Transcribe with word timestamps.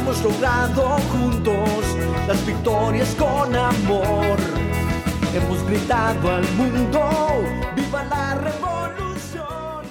Hemos 0.00 0.22
logrado 0.22 0.96
juntos 1.12 1.84
las 2.26 2.46
victorias 2.46 3.14
con 3.16 3.54
amor. 3.54 4.38
Hemos 5.34 5.62
gritado 5.66 6.36
al 6.36 6.52
mundo, 6.52 7.44
viva 7.76 8.02
la 8.04 8.34
revolución. 8.36 9.84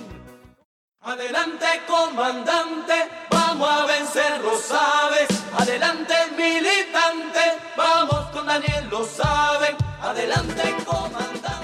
Adelante 1.02 1.68
comandante, 1.88 2.94
vamos 3.30 3.70
a 3.70 3.86
vencer, 3.86 4.42
lo 4.42 4.58
sabes. 4.58 5.30
Adelante 5.56 6.16
militante, 6.36 7.44
vamos 7.78 8.32
con 8.32 8.48
Daniel, 8.48 8.90
lo 8.90 9.06
saben. 9.06 9.76
Adelante 10.02 10.76
comandante. 10.86 11.59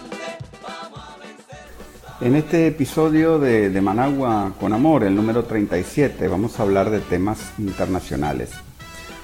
En 2.22 2.34
este 2.34 2.68
episodio 2.68 3.40
de, 3.40 3.70
de, 3.70 3.82
Managua 3.82 4.54
con 4.58 4.72
Amor, 4.72 5.04
el 5.04 5.14
número 5.14 5.44
37, 5.44 6.30
vamos 6.30 6.58
a 6.58 6.64
hablar 6.64 6.90
de 6.90 7.02
temas 7.02 7.52
internacionales. 7.58 8.52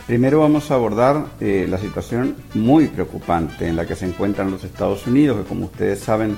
Primero 0.05 0.41
vamos 0.41 0.69
a 0.69 0.73
abordar 0.73 1.27
eh, 1.39 1.67
la 1.69 1.77
situación 1.77 2.35
muy 2.53 2.87
preocupante 2.87 3.65
en 3.65 3.77
la 3.77 3.85
que 3.85 3.95
se 3.95 4.05
encuentran 4.05 4.51
los 4.51 4.65
Estados 4.65 5.07
Unidos, 5.07 5.37
que 5.37 5.47
como 5.47 5.65
ustedes 5.67 5.99
saben 5.99 6.35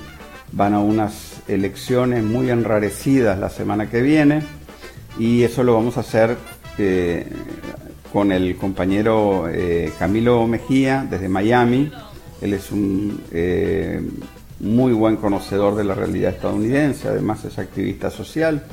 van 0.51 0.75
a 0.75 0.79
unas 0.79 1.41
elecciones 1.47 2.23
muy 2.23 2.51
enrarecidas 2.51 3.39
la 3.39 3.49
semana 3.49 3.89
que 3.89 4.03
viene 4.03 4.43
y 5.17 5.41
eso 5.41 5.63
lo 5.63 5.73
vamos 5.73 5.97
a 5.97 6.01
hacer 6.01 6.37
eh, 6.77 7.27
con 8.11 8.31
el 8.31 8.57
compañero 8.57 9.49
eh, 9.49 9.91
Camilo 9.97 10.45
Mejía 10.45 11.07
desde 11.09 11.29
Miami. 11.29 11.91
Él 12.41 12.53
es 12.53 12.71
un 12.71 13.23
muy 14.63 14.93
buen 14.93 15.17
conocedor 15.17 15.75
de 15.75 15.83
la 15.83 15.93
realidad 15.93 16.31
estadounidense, 16.31 17.09
además 17.09 17.43
es 17.43 17.59
activista 17.59 18.09
social 18.09 18.63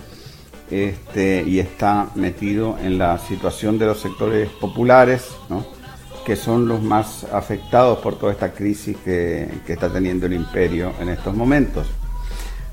este, 0.70 1.42
y 1.44 1.58
está 1.58 2.10
metido 2.14 2.78
en 2.80 2.96
la 2.96 3.18
situación 3.18 3.76
de 3.76 3.86
los 3.86 4.00
sectores 4.00 4.48
populares, 4.48 5.30
que 6.24 6.36
son 6.36 6.68
los 6.68 6.80
más 6.80 7.24
afectados 7.32 7.98
por 7.98 8.16
toda 8.16 8.32
esta 8.32 8.52
crisis 8.52 8.96
que, 9.04 9.48
está 9.66 9.88
teniendo 9.92 10.26
el 10.26 10.34
imperio 10.34 10.92
en 11.00 11.08
estos 11.08 11.34
momentos. 11.34 11.88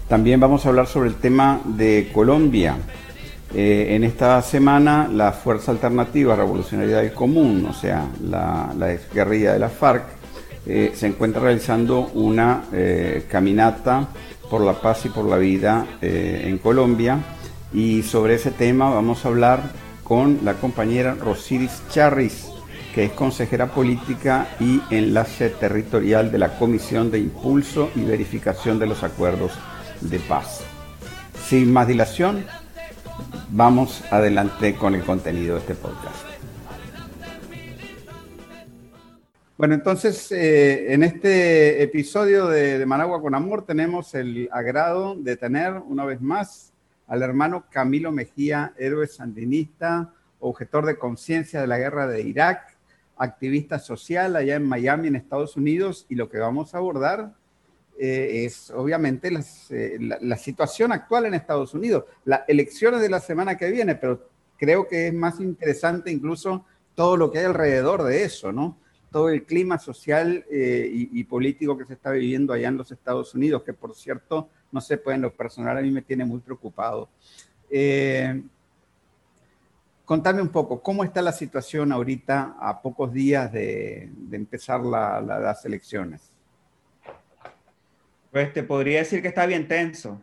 También 0.07 0.39
vamos 0.39 0.65
a 0.65 0.69
hablar 0.69 0.85
sobre 0.85 1.09
el 1.09 1.15
tema 1.15 1.59
de 1.65 2.11
Colombia. 2.13 2.77
Eh, 3.53 3.95
en 3.95 4.03
esta 4.03 4.41
semana 4.43 5.09
la 5.11 5.31
Fuerza 5.31 5.71
Alternativa 5.71 6.35
Revolucionaria 6.35 6.97
del 6.97 7.13
Común, 7.13 7.65
o 7.67 7.73
sea, 7.73 8.05
la, 8.21 8.73
la 8.77 8.95
guerrilla 9.13 9.53
de 9.53 9.59
la 9.59 9.69
FARC, 9.69 10.16
eh, 10.69 10.91
se 10.93 11.07
encuentra 11.07 11.41
realizando 11.41 12.11
una 12.13 12.65
eh, 12.73 13.25
caminata 13.29 14.09
por 14.49 14.61
la 14.61 14.73
paz 14.73 15.05
y 15.05 15.09
por 15.09 15.25
la 15.25 15.37
vida 15.37 15.85
eh, 16.01 16.43
en 16.45 16.57
Colombia. 16.57 17.19
Y 17.73 18.03
sobre 18.03 18.35
ese 18.35 18.51
tema 18.51 18.89
vamos 18.89 19.23
a 19.23 19.29
hablar 19.29 19.71
con 20.03 20.39
la 20.43 20.55
compañera 20.55 21.15
Rosiris 21.15 21.83
Charris, 21.89 22.47
que 22.93 23.05
es 23.05 23.11
consejera 23.11 23.67
política 23.67 24.47
y 24.59 24.81
enlace 24.89 25.49
territorial 25.49 26.31
de 26.31 26.37
la 26.37 26.57
Comisión 26.57 27.11
de 27.11 27.19
Impulso 27.19 27.89
y 27.95 28.01
Verificación 28.01 28.77
de 28.77 28.87
los 28.87 29.03
Acuerdos 29.03 29.53
de 30.01 30.19
Paz. 30.19 30.61
Sin 31.47 31.71
más 31.71 31.87
dilación, 31.87 32.45
vamos 33.49 34.03
adelante 34.11 34.75
con 34.75 34.95
el 34.95 35.03
contenido 35.03 35.55
de 35.55 35.61
este 35.61 35.75
podcast. 35.75 36.26
Bueno, 39.57 39.73
entonces 39.73 40.31
eh, 40.31 40.93
en 40.93 41.01
este 41.01 41.81
episodio 41.81 42.45
de, 42.45 42.85
Managua 42.85 43.19
con 43.19 43.33
Amor 43.33 43.65
tenemos 43.65 44.13
el 44.13 44.47
agrado 44.51 45.15
de 45.15 45.35
tener 45.35 45.73
una 45.73 46.05
vez 46.05 46.21
más 46.21 46.73
al 47.07 47.23
hermano 47.23 47.65
Camilo 47.71 48.11
Mejía, 48.11 48.75
héroe 48.77 49.07
sandinista, 49.07 50.13
objetor 50.39 50.85
de 50.85 50.99
conciencia 50.99 51.59
de 51.59 51.65
la 51.65 51.79
guerra 51.79 52.05
de 52.05 52.21
Irak, 52.21 52.77
activista 53.17 53.79
social 53.79 54.35
allá 54.35 54.57
en 54.57 54.63
Miami, 54.63 55.07
en 55.07 55.15
Estados 55.15 55.57
Unidos, 55.57 56.05
y 56.07 56.13
lo 56.13 56.29
que 56.29 56.37
vamos 56.37 56.75
a 56.75 56.77
abordar 56.77 57.33
eh, 57.97 58.43
es 58.45 58.69
obviamente 58.69 59.29
eh, 59.71 59.97
la, 59.99 60.19
la, 60.21 60.37
situación 60.37 60.91
actual 60.91 61.25
en 61.25 61.33
Estados 61.33 61.73
Unidos, 61.73 62.03
las 62.25 62.41
elecciones 62.47 63.01
de 63.01 63.09
la 63.09 63.19
semana 63.19 63.57
que 63.57 63.71
viene, 63.71 63.95
pero 63.95 64.29
creo 64.55 64.87
que 64.87 65.07
es 65.07 65.13
más 65.15 65.39
interesante 65.39 66.11
incluso 66.11 66.63
todo 66.93 67.17
lo 67.17 67.31
que 67.31 67.39
hay 67.39 67.45
alrededor 67.45 68.03
de 68.03 68.23
eso, 68.23 68.51
¿no? 68.51 68.77
Todo 69.11 69.29
el 69.29 69.43
clima 69.45 69.79
social 69.79 70.45
eh, 70.51 70.89
y, 70.91 71.23
político 71.23 71.77
que 71.77 71.85
se 71.85 71.93
está 71.93 72.11
viviendo 72.11 72.53
allá 72.53 72.67
en 72.67 72.77
los 72.77 72.91
Estados 72.91 73.33
Unidos, 73.33 73.63
que 73.63 73.73
por 73.73 73.95
cierto, 73.95 74.49
no 74.71 74.81
sé, 74.81 74.97
pues 74.97 75.15
en 75.15 75.21
lo 75.21 75.33
personal 75.33 75.77
a 75.77 75.81
mí 75.81 75.91
me 75.91 76.01
tiene 76.01 76.25
muy 76.25 76.39
preocupado. 76.39 77.09
Eh, 77.69 78.41
contame 80.03 80.41
un 80.41 80.49
poco, 80.49 80.81
¿cómo 80.81 81.03
está 81.03 81.21
la 81.21 81.31
situación 81.31 81.91
ahorita 81.91 82.57
a 82.59 82.81
pocos 82.81 83.13
días 83.13 83.51
de, 83.51 84.11
empezar 84.31 84.81
las 84.81 85.65
elecciones? 85.65 86.31
Pues 88.31 88.53
te 88.53 88.63
podría 88.63 88.99
decir 88.99 89.21
que 89.21 89.29
está 89.29 89.45
bien 89.45 89.67
tenso. 89.67 90.21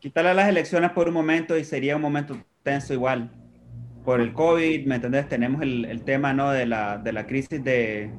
Quitarle 0.00 0.34
las 0.34 0.48
elecciones 0.48 0.90
por 0.90 1.08
un 1.08 1.14
momento 1.14 1.56
y 1.56 1.64
sería 1.64 1.96
un 1.96 2.02
momento 2.02 2.36
tenso 2.62 2.92
igual 2.92 3.30
por 4.04 4.20
el 4.20 4.32
COVID, 4.32 4.86
¿me 4.86 4.96
entendés? 4.96 5.28
Tenemos 5.28 5.62
el, 5.62 5.86
el 5.86 6.02
tema 6.04 6.32
¿no? 6.32 6.50
de, 6.50 6.66
la, 6.66 6.98
de 6.98 7.12
la 7.12 7.26
crisis 7.26 7.64
de, 7.64 8.10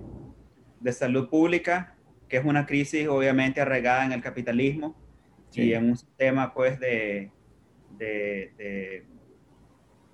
de, 0.79 0.91
salud 0.91 1.29
pública, 1.29 1.95
que 2.27 2.37
es 2.37 2.45
una 2.45 2.65
crisis 2.65 3.07
obviamente 3.07 3.61
arraigada 3.61 4.05
en 4.05 4.11
el 4.11 4.21
capitalismo 4.21 4.95
y 5.53 5.73
en 5.73 5.89
un 5.91 5.95
sistema 5.95 6.53
pues 6.53 6.79
de, 6.79 7.31
de, 7.97 8.53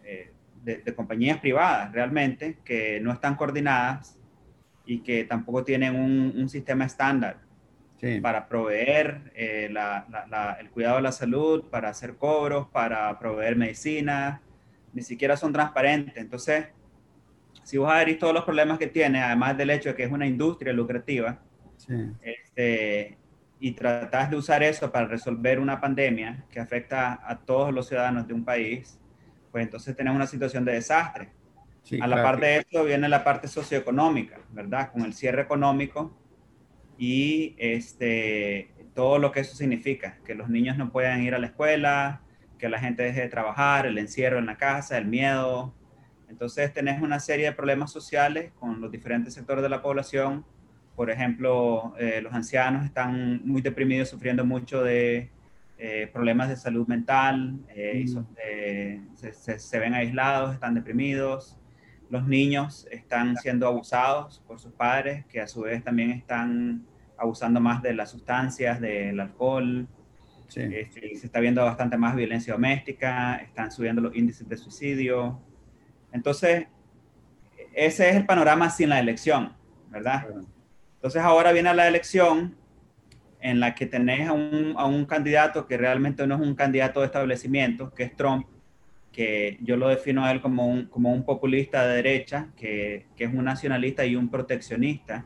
eh, 0.04 0.32
de, 0.62 0.94
compañías 0.94 1.40
privadas 1.40 1.92
realmente 1.92 2.60
que 2.64 3.00
no 3.00 3.12
están 3.12 3.36
coordinadas 3.36 4.20
y 4.86 5.00
que 5.00 5.24
tampoco 5.24 5.64
tienen 5.64 5.96
un, 5.96 6.34
un 6.38 6.50
sistema 6.50 6.86
estándar 6.86 7.40
para 8.22 8.48
proveer 8.48 9.32
eh, 9.36 9.70
la, 9.72 10.08
la, 10.30 10.58
el 10.60 10.70
cuidado 10.72 10.98
de 10.98 11.04
la 11.04 11.12
salud, 11.12 11.70
para 11.70 11.90
hacer 11.90 12.16
cobros, 12.16 12.68
para 12.70 13.18
proveer 13.20 13.56
medicinas 13.56 14.42
ni 14.94 15.02
siquiera 15.02 15.38
son 15.38 15.54
transparentes. 15.54 16.18
Entonces, 16.18 16.68
si 17.64 17.78
vos 17.78 17.92
abrís 17.92 18.18
todos 18.18 18.34
los 18.34 18.44
problemas 18.44 18.78
que 18.78 18.88
tiene, 18.88 19.22
además 19.22 19.58
del 19.58 19.70
hecho 19.70 19.90
de 19.90 19.96
que 19.96 20.04
es 20.04 20.12
una 20.12 20.28
industria 20.28 20.74
lucrativa, 20.74 21.40
este, 22.22 23.18
y 23.60 23.72
tratás 23.72 24.30
de 24.30 24.38
usar 24.38 24.64
eso 24.64 24.92
para 24.92 25.08
resolver 25.08 25.60
una 25.60 25.80
pandemia 25.80 26.46
que 26.50 26.60
afecta 26.60 27.20
a 27.24 27.40
todos 27.40 27.74
los 27.74 27.88
ciudadanos 27.88 28.28
de 28.28 28.34
un 28.34 28.44
país, 28.44 29.00
pues 29.52 29.64
entonces 29.64 29.96
tenemos 29.96 30.16
una 30.16 30.28
situación 30.28 30.66
de 30.66 30.74
desastre. 30.74 31.30
a 32.00 32.08
la 32.08 32.24
parte 32.24 32.46
de 32.46 32.58
esto 32.58 32.84
viene 32.84 33.10
la 33.10 33.24
parte 33.24 33.48
socioeconómica, 33.48 34.40
¿verdad? 34.52 34.92
Con 34.92 35.04
el 35.04 35.14
cierre 35.14 35.42
económico 35.42 36.18
y 36.98 37.56
este, 37.58 38.72
todo 38.94 39.18
lo 39.18 39.32
que 39.32 39.42
eso 39.42 39.56
significa, 39.56 40.20
que 40.26 40.36
los 40.36 40.50
niños 40.50 40.78
no 40.78 40.92
puedan 40.92 41.22
ir 41.24 41.36
a 41.36 41.40
la 41.40 41.48
escuela, 41.48 42.22
que 42.62 42.70
la 42.70 42.80
gente 42.80 43.02
deje 43.02 43.22
de 43.22 43.28
trabajar, 43.28 43.88
el 43.88 43.98
encierro 43.98 44.38
en 44.38 44.46
la 44.46 44.56
casa, 44.56 44.98
el 44.98 45.08
miedo. 45.08 45.74
Entonces 46.30 46.72
tenés 46.72 47.02
una 47.02 47.20
serie 47.20 47.48
de 47.48 47.52
problemas 47.54 47.92
sociales 47.92 48.52
con 48.60 48.80
los 48.80 48.92
diferentes 48.92 49.34
sectores 49.34 49.64
de 49.64 49.70
la 49.70 49.82
población. 49.82 50.46
Por 50.96 51.10
ejemplo, 51.10 51.96
eh, 51.98 52.22
los 52.22 52.32
ancianos 52.34 52.86
están 52.86 53.42
muy 53.44 53.64
deprimidos, 53.64 54.10
sufriendo 54.10 54.46
mucho 54.46 54.84
de 54.84 55.32
eh, 55.80 56.08
problemas 56.14 56.50
de 56.50 56.56
salud 56.56 56.88
mental, 56.88 57.60
eh, 57.70 58.06
mm. 58.06 59.16
se, 59.16 59.60
se, 59.60 59.80
ven 59.80 59.96
aislados, 59.96 60.54
están 60.54 60.76
deprimidos. 60.76 61.58
Los 62.12 62.28
niños 62.28 62.88
están 62.92 63.36
siendo 63.38 63.66
abusados 63.66 64.44
por 64.46 64.60
sus 64.60 64.72
padres, 64.74 65.26
que 65.26 65.42
a 65.42 65.48
su 65.48 65.62
vez 65.62 65.84
también 65.84 66.12
están 66.12 66.86
abusando 67.18 67.60
más 67.60 67.82
de 67.82 67.96
las 67.96 68.12
sustancias, 68.12 68.80
del 68.80 69.20
alcohol, 69.20 69.88
este, 70.56 71.16
se 71.16 71.26
está 71.26 71.40
viendo 71.40 71.64
bastante 71.64 71.98
más 71.98 72.16
violencia 72.16 72.54
doméstica, 72.54 73.36
están 73.38 73.72
subiendo 73.72 74.02
los 74.02 74.16
índices 74.16 74.48
de 74.48 74.58
suicidio. 74.58 75.40
Entonces, 76.12 76.68
ese 77.74 78.10
es 78.10 78.16
el 78.16 78.26
panorama 78.26 78.70
sin 78.70 78.90
la 78.90 79.00
elección, 79.00 79.54
¿verdad? 79.90 80.28
Entonces 80.96 81.22
ahora 81.22 81.52
viene 81.52 81.74
la 81.74 81.88
elección 81.88 82.56
en 83.40 83.60
la 83.60 83.74
que 83.74 83.86
tenés 83.86 84.28
a 84.28 84.34
un, 84.34 84.76
a 84.78 84.86
un, 84.86 85.06
candidato 85.06 85.66
que 85.66 85.78
realmente 85.78 86.28
no 86.28 86.36
es 86.36 86.42
un 86.42 86.54
candidato 86.54 87.00
de 87.00 87.08
establecimiento, 87.08 87.92
que 87.94 88.04
es 88.04 88.16
Trump, 88.16 88.46
que 89.12 89.58
yo 89.62 89.78
lo 89.78 89.88
defino 89.88 90.24
a 90.24 90.32
él 90.32 90.42
como 90.42 90.68
un, 90.68 90.86
como 90.86 91.12
un 91.12 91.24
populista 91.26 91.88
de 91.88 91.96
derecha, 91.96 92.50
que, 92.56 93.08
que 93.16 93.24
es 93.24 93.34
un 93.34 93.44
nacionalista 93.44 94.06
y 94.06 94.16
un 94.16 94.30
proteccionista 94.30 95.26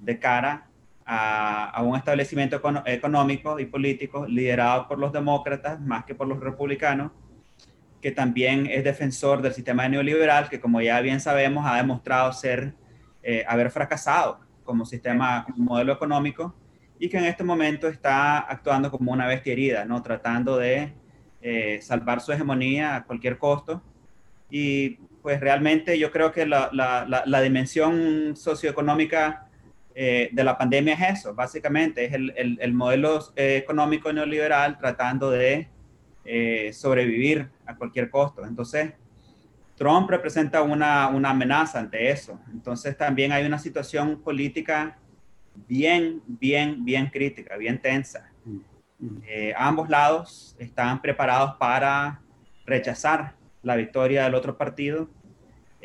de 0.00 0.18
cara 0.18 0.68
a, 1.06 1.82
un 1.82 1.96
establecimiento 1.96 2.60
económico 2.86 3.58
y 3.58 3.66
político 3.66 4.26
liderado 4.26 4.88
por 4.88 4.98
los 4.98 5.12
demócratas 5.12 5.80
más 5.80 6.04
que 6.04 6.14
por 6.14 6.26
los 6.26 6.40
republicanos, 6.40 7.12
que 8.00 8.10
también 8.10 8.66
es 8.66 8.84
defensor 8.84 9.42
del 9.42 9.54
sistema 9.54 9.88
neoliberal, 9.88 10.48
que 10.48 10.60
como 10.60 10.80
ya 10.80 11.00
bien 11.00 11.20
sabemos 11.20 11.66
ha 11.66 11.76
demostrado 11.76 12.32
ser, 12.32 12.74
eh, 13.22 13.44
haber 13.46 13.70
fracasado 13.70 14.40
como 14.64 14.84
sistema, 14.86 15.44
como 15.44 15.72
modelo 15.72 15.92
económico, 15.92 16.54
y 16.98 17.08
que 17.08 17.18
en 17.18 17.24
este 17.24 17.44
momento 17.44 17.88
está 17.88 18.38
actuando 18.38 18.90
como 18.90 19.12
una 19.12 19.26
bestia 19.26 19.52
herida, 19.52 19.84
¿no? 19.84 20.02
tratando 20.02 20.56
de 20.56 20.92
eh, 21.42 21.80
salvar 21.82 22.20
su 22.20 22.32
hegemonía 22.32 22.96
a 22.96 23.04
cualquier 23.04 23.36
costo. 23.36 23.82
Y 24.50 24.98
pues 25.20 25.40
realmente 25.40 25.98
yo 25.98 26.10
creo 26.10 26.32
que 26.32 26.46
la, 26.46 27.40
dimensión 27.42 28.36
socioeconómica 28.36 29.43
eh, 29.94 30.28
de 30.32 30.44
la 30.44 30.58
pandemia 30.58 30.94
es 30.94 31.20
eso, 31.20 31.34
básicamente, 31.34 32.04
es 32.04 32.12
el, 32.12 32.32
el, 32.36 32.58
el 32.60 32.72
modelo 32.72 33.20
eh, 33.36 33.56
económico 33.56 34.12
neoliberal 34.12 34.78
tratando 34.78 35.30
de 35.30 35.68
sobrevivir 36.72 37.50
a 37.66 37.76
cualquier 37.76 38.08
costo. 38.08 38.46
Entonces, 38.46 38.94
Trump 39.76 40.08
representa 40.08 40.62
una, 40.62 41.08
una 41.08 41.30
amenaza 41.30 41.80
ante 41.80 42.10
eso. 42.10 42.40
Entonces, 42.50 42.96
también 42.96 43.30
hay 43.30 43.44
una 43.44 43.58
situación 43.58 44.22
política 44.22 44.96
bien, 45.68 46.22
bien, 46.26 46.84
bien 46.84 47.10
crítica, 47.10 47.56
bien 47.56 47.78
tensa. 47.78 48.30
Eh, 49.26 49.52
ambos 49.56 49.88
lados 49.90 50.56
están 50.58 51.02
preparados 51.02 51.56
para 51.58 52.20
rechazar 52.64 53.34
la 53.62 53.76
victoria 53.76 54.24
del 54.24 54.34
otro 54.34 54.56
partido 54.56 55.10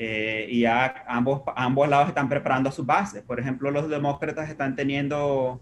eh, 0.01 0.47
y 0.49 0.61
ya 0.61 1.03
ambos, 1.09 1.41
ambos 1.57 1.89
lados 1.89 2.07
están 2.07 2.29
preparando 2.29 2.69
a 2.69 2.71
sus 2.71 2.85
bases. 2.85 3.21
Por 3.21 3.37
ejemplo, 3.37 3.69
los 3.69 3.89
demócratas 3.89 4.49
están 4.49 4.73
teniendo 4.73 5.59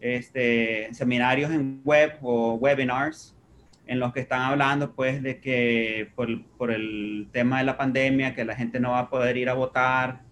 este, 0.00 0.88
seminarios 0.94 1.50
en 1.50 1.82
web 1.84 2.16
o 2.22 2.54
webinars 2.54 3.36
en 3.86 4.00
los 4.00 4.14
que 4.14 4.20
están 4.20 4.40
hablando 4.40 4.94
pues 4.94 5.22
de 5.22 5.38
que 5.38 6.10
por, 6.14 6.46
por 6.56 6.70
el 6.70 7.28
tema 7.30 7.58
de 7.58 7.64
la 7.64 7.76
pandemia, 7.76 8.34
que 8.34 8.46
la 8.46 8.56
gente 8.56 8.80
no 8.80 8.92
va 8.92 9.00
a 9.00 9.10
poder 9.10 9.36
ir 9.36 9.50
a 9.50 9.52
votar, 9.52 10.22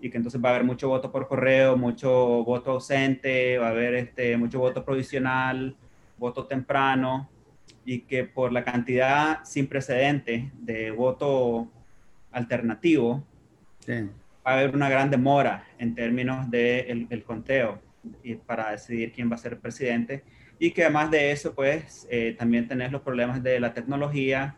y 0.00 0.08
que 0.08 0.18
entonces 0.18 0.40
va 0.40 0.50
a 0.50 0.52
haber 0.52 0.64
mucho 0.64 0.88
voto 0.88 1.10
por 1.10 1.26
correo, 1.26 1.76
mucho 1.76 2.44
voto 2.44 2.70
ausente, 2.70 3.58
va 3.58 3.66
a 3.66 3.70
haber 3.70 3.94
este, 3.94 4.36
mucho 4.36 4.60
voto 4.60 4.84
provisional, 4.84 5.74
voto 6.18 6.46
temprano, 6.46 7.28
y 7.84 8.02
que 8.02 8.22
por 8.22 8.52
la 8.52 8.62
cantidad 8.62 9.40
sin 9.42 9.66
precedentes 9.66 10.52
de 10.60 10.92
voto 10.92 11.68
alternativo, 12.32 13.24
va 13.88 14.52
a 14.52 14.52
haber 14.54 14.74
una 14.74 14.88
gran 14.88 15.10
demora 15.10 15.64
en 15.78 15.94
términos 15.94 16.50
del 16.50 17.08
de 17.08 17.14
el 17.14 17.22
conteo 17.24 17.80
y 18.22 18.34
para 18.34 18.70
decidir 18.70 19.12
quién 19.12 19.30
va 19.30 19.36
a 19.36 19.38
ser 19.38 19.58
presidente. 19.58 20.24
Y 20.58 20.70
que 20.70 20.84
además 20.84 21.10
de 21.10 21.32
eso, 21.32 21.54
pues 21.54 22.06
eh, 22.10 22.34
también 22.38 22.68
tenés 22.68 22.92
los 22.92 23.02
problemas 23.02 23.42
de 23.42 23.58
la 23.60 23.74
tecnología 23.74 24.56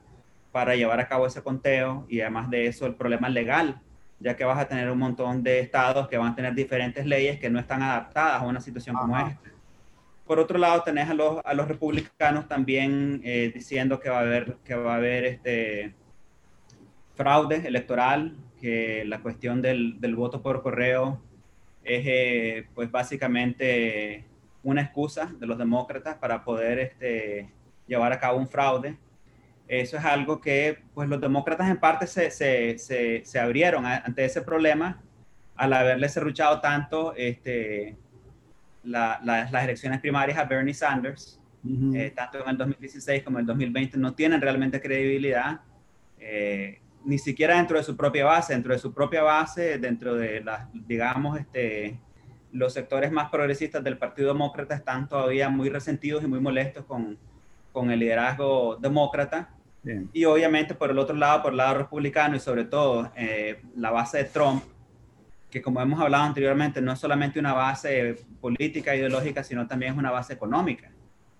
para 0.52 0.76
llevar 0.76 1.00
a 1.00 1.08
cabo 1.08 1.26
ese 1.26 1.42
conteo 1.42 2.06
y 2.08 2.20
además 2.20 2.50
de 2.50 2.66
eso 2.66 2.86
el 2.86 2.94
problema 2.94 3.28
legal 3.28 3.80
ya 4.20 4.36
que 4.36 4.44
vas 4.44 4.58
a 4.58 4.66
tener 4.66 4.90
un 4.90 4.98
montón 4.98 5.42
de 5.42 5.60
estados 5.60 6.08
que 6.08 6.16
van 6.16 6.32
a 6.32 6.34
tener 6.34 6.54
diferentes 6.54 7.04
leyes 7.04 7.38
que 7.38 7.50
no 7.50 7.58
están 7.58 7.82
adaptadas 7.82 8.40
a 8.40 8.46
una 8.46 8.60
situación 8.60 8.96
como 8.96 9.18
esta. 9.18 9.50
Por 10.26 10.38
otro 10.38 10.58
lado, 10.58 10.82
tenés 10.82 11.10
a 11.10 11.14
los, 11.14 11.40
a 11.44 11.52
los 11.52 11.68
republicanos 11.68 12.48
también 12.48 13.20
eh, 13.22 13.50
diciendo 13.54 14.00
que 14.00 14.08
va 14.08 14.18
a 14.18 14.22
haber, 14.22 14.56
que 14.64 14.74
va 14.74 14.94
a 14.94 14.96
haber 14.96 15.24
este 15.24 15.94
fraude 17.14 17.66
electoral, 17.66 18.36
que 18.60 19.04
la 19.04 19.20
cuestión 19.20 19.62
del, 19.62 20.00
del 20.00 20.14
voto 20.14 20.42
por 20.42 20.62
correo 20.62 21.20
es 21.84 22.02
eh, 22.06 22.66
pues 22.74 22.90
básicamente 22.90 24.24
una 24.62 24.82
excusa 24.82 25.30
de 25.38 25.46
los 25.46 25.58
demócratas 25.58 26.16
para 26.16 26.42
poder 26.44 26.78
este, 26.78 27.50
llevar 27.86 28.12
a 28.12 28.18
cabo 28.18 28.38
un 28.38 28.48
fraude. 28.48 28.96
Eso 29.68 29.96
es 29.96 30.04
algo 30.04 30.40
que 30.40 30.78
pues, 30.94 31.08
los 31.08 31.20
demócratas 31.20 31.68
en 31.70 31.78
parte 31.78 32.06
se, 32.06 32.30
se, 32.30 32.78
se, 33.24 33.38
abrieron 33.38 33.86
ante 33.86 34.24
ese 34.24 34.42
problema 34.42 35.00
al 35.56 35.72
haberle 35.72 36.08
cerruchado 36.08 36.60
tanto 36.60 37.14
este, 37.16 37.96
las 38.82 39.64
elecciones 39.64 40.00
primarias 40.00 40.38
a 40.38 40.44
Bernie 40.44 40.74
Sanders, 40.74 41.40
eh, 41.94 42.12
tanto 42.14 42.42
en 42.42 42.50
el 42.50 42.58
2016 42.58 43.22
como 43.22 43.38
en 43.38 43.42
el 43.42 43.46
2020, 43.46 43.96
no 43.96 44.14
tienen 44.14 44.40
realmente 44.40 44.80
credibilidad, 44.80 45.60
eh, 46.18 46.80
ni 47.04 47.18
siquiera 47.18 47.56
dentro 47.56 47.76
de 47.76 47.84
su 47.84 47.96
propia 47.96 48.24
base, 48.24 48.52
dentro 48.52 48.72
de 48.72 48.78
su 48.78 48.92
propia 48.92 49.22
base, 49.22 49.78
dentro 49.78 50.14
de 50.14 50.42
las, 50.42 50.68
digamos, 50.72 51.38
este, 51.38 51.98
los 52.52 52.72
sectores 52.72 53.10
más 53.10 53.30
progresistas 53.30 53.82
del 53.82 53.98
Partido 53.98 54.28
Demócrata 54.28 54.74
están 54.74 55.08
todavía 55.08 55.48
muy 55.48 55.68
resentidos 55.68 56.22
y 56.22 56.26
muy 56.26 56.40
molestos 56.40 56.84
con, 56.84 57.18
con 57.72 57.90
el 57.90 57.98
liderazgo 57.98 58.76
demócrata. 58.76 59.50
Y 60.14 60.24
obviamente 60.24 60.74
por 60.74 60.90
el 60.90 60.98
otro 60.98 61.14
lado, 61.14 61.42
por 61.42 61.52
el 61.52 61.58
lado 61.58 61.76
republicano 61.76 62.36
y 62.36 62.40
sobre 62.40 62.64
todo 62.64 63.10
eh, 63.16 63.60
la 63.76 63.90
base 63.90 64.18
de 64.18 64.24
Trump, 64.24 64.62
que 65.50 65.60
como 65.60 65.80
hemos 65.82 66.00
hablado 66.00 66.24
anteriormente, 66.24 66.80
no 66.80 66.92
es 66.92 66.98
solamente 66.98 67.38
una 67.38 67.52
base 67.52 68.16
política, 68.40 68.96
ideológica, 68.96 69.44
sino 69.44 69.66
también 69.66 69.92
es 69.92 69.98
una 69.98 70.10
base 70.10 70.32
económica. 70.32 70.90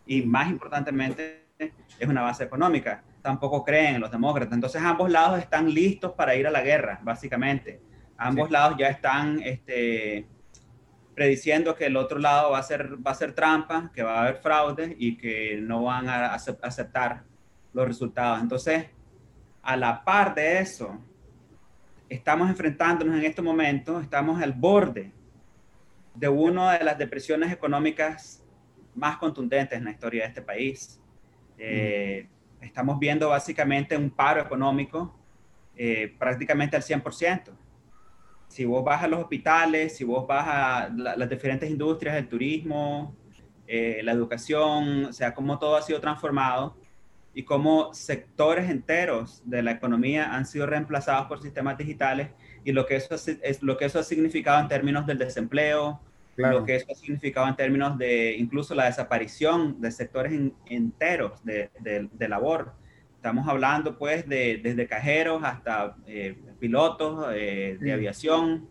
Y 0.07 0.23
más 0.23 0.51
importantemente, 0.51 1.45
es 1.59 2.09
una 2.09 2.21
base 2.21 2.45
económica. 2.45 3.03
Tampoco 3.25 3.65
creen 3.65 3.95
en 3.95 4.01
los 4.03 4.11
demócratas. 4.11 4.53
Entonces 4.53 4.83
ambos 4.83 5.11
lados 5.11 5.39
están 5.39 5.73
listos 5.73 6.13
para 6.13 6.37
ir 6.37 6.47
a 6.47 6.51
la 6.51 6.61
guerra, 6.61 7.01
básicamente. 7.03 7.81
Ambos 8.19 8.51
lados 8.51 8.77
ya 8.79 8.89
están 8.89 9.41
este, 9.43 10.27
prediciendo 11.15 11.75
que 11.75 11.87
el 11.87 11.97
otro 11.97 12.19
lado 12.19 12.51
va 12.51 12.59
a, 12.59 12.63
ser, 12.63 12.99
va 13.05 13.13
a 13.13 13.15
ser 13.15 13.33
trampa, 13.33 13.91
que 13.95 14.03
va 14.03 14.19
a 14.19 14.23
haber 14.25 14.37
fraude 14.37 14.95
y 14.99 15.17
que 15.17 15.59
no 15.59 15.85
van 15.85 16.07
a 16.07 16.35
aceptar 16.35 17.23
los 17.73 17.89
resultados. 17.89 18.43
Entonces, 18.43 18.89
a 19.63 19.75
la 19.75 20.05
par 20.05 20.35
de 20.35 20.59
eso, 20.59 21.01
estamos 22.11 22.51
enfrentándonos 22.51 23.17
en 23.17 23.25
este 23.25 23.41
momento, 23.41 24.01
estamos 24.01 24.43
al 24.43 24.53
borde 24.53 25.13
de 26.15 26.29
una 26.29 26.77
de 26.77 26.85
las 26.85 26.99
depresiones 26.99 27.51
económicas 27.51 28.45
más 28.95 29.17
contundentes 29.17 29.79
en 29.79 29.87
la 29.87 29.93
historia 29.93 30.25
de 30.25 30.29
este 30.29 30.43
país. 30.43 31.01
Eh, 31.57 32.29
estamos 32.65 32.99
viendo 32.99 33.29
básicamente 33.29 33.97
un 33.97 34.11
paro 34.11 34.41
económico 34.41 35.15
eh, 35.77 36.15
prácticamente 36.19 36.77
al 36.77 36.83
100% 36.83 37.53
si 38.55 38.65
vos 38.65 38.85
vas 38.85 39.03
a 39.03 39.09
los 39.09 39.19
hospitales, 39.19 39.97
si 39.97 40.05
vos 40.05 40.29
vas 40.29 40.47
a 40.47 40.89
las 40.89 41.29
diferentes 41.29 41.69
industrias, 41.69 42.17
el 42.17 42.29
turismo, 42.29 43.17
eh, 43.67 44.01
la 44.05 44.13
educación, 44.13 45.07
o 45.07 45.13
sea, 45.13 45.35
cómo 45.35 45.59
todo 45.59 45.75
ha 45.75 45.83
sido 45.83 46.01
transformado 46.01 46.77
y 47.35 47.43
cómo 47.43 47.93
sectores 47.93 48.71
enteros 48.71 49.43
de 49.45 49.61
la 49.63 49.73
economía 49.73 50.33
han 50.35 50.47
sido 50.47 50.67
reemplazados 50.67 51.27
por 51.27 51.43
sistemas 51.43 51.77
digitales 51.77 52.29
y 52.65 52.71
lo 52.71 52.87
que 52.87 52.95
eso, 52.95 53.17
es, 53.17 53.61
lo 53.61 53.77
que 53.77 53.87
eso 53.87 53.99
ha 53.99 54.05
significado 54.05 54.61
en 54.61 54.69
términos 54.69 55.05
del 55.05 55.19
desempleo, 55.19 56.01
lo 56.37 56.65
que 56.65 56.77
eso 56.77 56.87
ha 56.91 56.95
significado 56.95 57.47
en 57.49 57.57
términos 57.57 57.99
de 57.99 58.37
incluso 58.37 58.75
la 58.75 58.87
desaparición 58.87 59.81
de 59.81 59.91
sectores 59.91 60.33
enteros 60.67 61.45
de, 61.45 61.71
de 61.81 62.29
labor 62.29 62.75
Estamos 63.25 63.49
hablando 63.49 63.97
pues 63.97 64.29
de, 64.29 64.61
desde 64.63 64.87
cajeros 64.87 65.43
hasta 65.45 65.97
eh, 66.07 66.37
pilotos 66.61 67.33
eh, 67.35 67.79
de 67.81 67.93
aviación. 67.95 68.69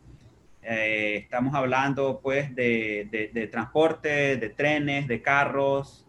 Eh, 0.61 1.15
estamos 1.23 1.55
hablando 1.55 2.19
pues 2.21 2.53
de, 2.53 3.31
de, 3.33 3.47
transporte, 3.47 4.37
de 4.37 4.49
trenes, 4.49 5.07
de 5.07 5.23
carros. 5.23 6.05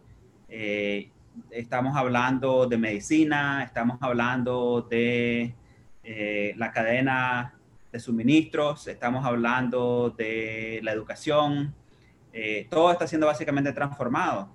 estamos 1.49 1.97
hablando 1.97 2.67
de 2.67 2.77
medicina, 2.77 3.63
estamos 3.63 3.97
hablando 3.99 4.83
de 4.91 5.55
la 6.55 6.71
cadena 6.71 7.54
de 7.95 7.99
suministros, 8.01 8.87
estamos 8.87 9.25
hablando 9.25 10.13
de 10.17 10.81
la 10.83 10.91
educación. 10.91 11.73
todo 12.69 12.91
está 12.91 13.07
siendo 13.07 13.25
básicamente 13.25 13.71
transformado. 13.71 14.49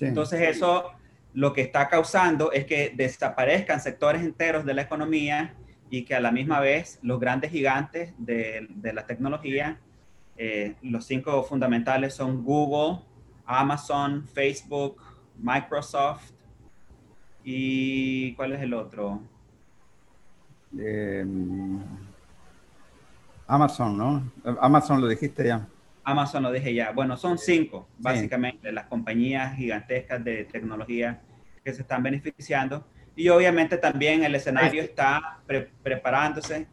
Entonces 0.00 0.40
eso 0.42 0.92
lo 1.34 1.52
que 1.52 1.60
está 1.60 1.88
causando 1.88 2.52
es 2.52 2.66
que 2.66 2.92
desaparezcan 2.94 3.80
sectores 3.80 4.22
enteros 4.22 4.64
de 4.64 4.74
la 4.74 4.82
economía 4.82 5.54
y 5.90 6.04
que 6.04 6.14
a 6.14 6.20
la 6.20 6.30
misma 6.30 6.60
vez 6.60 7.00
los 7.02 7.18
grandes 7.18 7.50
gigantes 7.50 8.14
de, 8.18 8.68
la 8.92 9.06
tecnología, 9.06 9.80
eh, 10.36 10.76
los 10.82 11.04
cinco 11.04 11.42
fundamentales 11.42 12.14
son 12.14 12.44
Google, 12.44 13.00
Amazon, 13.44 14.26
Facebook, 14.28 15.02
Microsoft 15.36 16.30
y 17.42 18.34
¿cuál 18.34 18.52
es 18.52 18.60
el 18.60 18.74
otro? 18.74 19.20
Em, 20.78 21.80
Amazon, 23.48 23.96
¿no? 23.96 24.30
Amazon 24.60 25.00
lo 25.00 25.08
dijiste 25.08 25.46
ya. 25.46 25.66
Amazon 26.04 26.42
lo 26.42 26.52
dije 26.52 26.72
ya. 26.74 26.92
Bueno, 26.92 27.16
son 27.16 27.38
cinco, 27.38 27.88
básicamente, 27.98 28.70
las 28.70 28.86
compañías 28.86 29.56
gigantescas 29.56 30.22
de 30.22 30.44
tecnología 30.44 31.22
que 31.64 31.72
se 31.72 31.80
están 31.82 32.02
beneficiando. 32.02 32.86
Y 33.16 33.30
obviamente 33.30 33.78
también 33.78 34.22
el 34.22 34.34
escenario 34.34 34.82
está 34.82 35.40
preparándose, 35.82 36.66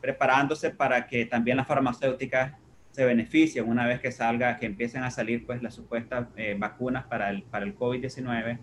preparándose 0.00 0.70
para 0.70 1.06
que 1.06 1.26
también 1.26 1.56
las 1.56 1.66
farmacéuticas 1.66 2.54
se 2.90 3.04
beneficien 3.04 3.68
una 3.68 3.86
vez 3.86 4.00
que 4.00 4.10
salga, 4.10 4.58
que 4.58 4.66
empiecen 4.66 5.04
a 5.04 5.10
salir 5.10 5.46
pues 5.46 5.62
las 5.62 5.74
supuestas 5.74 6.26
eh, 6.36 6.56
vacunas 6.58 7.04
para 7.04 7.30
el, 7.30 7.44
para 7.44 7.64
el 7.64 7.76
COVID-19. 7.78 8.58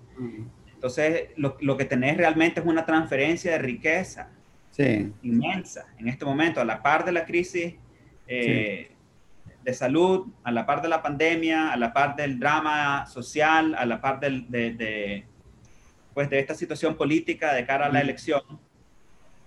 Entonces, 0.74 1.30
lo, 1.38 1.56
lo, 1.62 1.78
que 1.78 1.86
tenés 1.86 2.18
realmente 2.18 2.60
es 2.60 2.66
una 2.66 2.86
transferencia 2.86 3.54
de 3.54 3.60
riqueza 3.60 4.30
sí. 4.74 5.14
inmensa. 5.22 5.86
En 5.98 6.08
este 6.10 6.26
momento, 6.26 6.60
a 6.60 6.66
la 6.66 6.84
par 6.84 7.06
de 7.06 7.14
la 7.14 7.26
crisis 7.26 7.74
eh, 8.28 8.92
de 9.64 9.74
salud, 9.74 10.28
a 10.44 10.52
la 10.52 10.66
par 10.66 10.82
de 10.82 10.90
la 10.90 11.02
pandemia, 11.02 11.72
a 11.72 11.78
la 11.78 11.94
par 11.94 12.16
del 12.16 12.38
drama 12.38 13.06
social, 13.06 13.74
a 13.76 13.86
la 13.86 14.02
par 14.02 14.20
del, 14.20 14.52
de 14.52 15.26
pues, 16.14 16.30
de 16.30 16.40
esta 16.40 16.54
situación 16.54 16.96
política 16.96 17.54
de 17.54 17.66
cara 17.66 17.88
a 17.88 17.90
la 17.90 18.02
elección, 18.02 18.42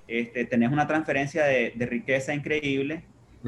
este, 0.09 0.45
tenés 0.45 0.71
una 0.71 0.87
transferencia 0.87 1.45
de, 1.45 1.73
riqueza 1.87 2.35
increíble 2.35 3.05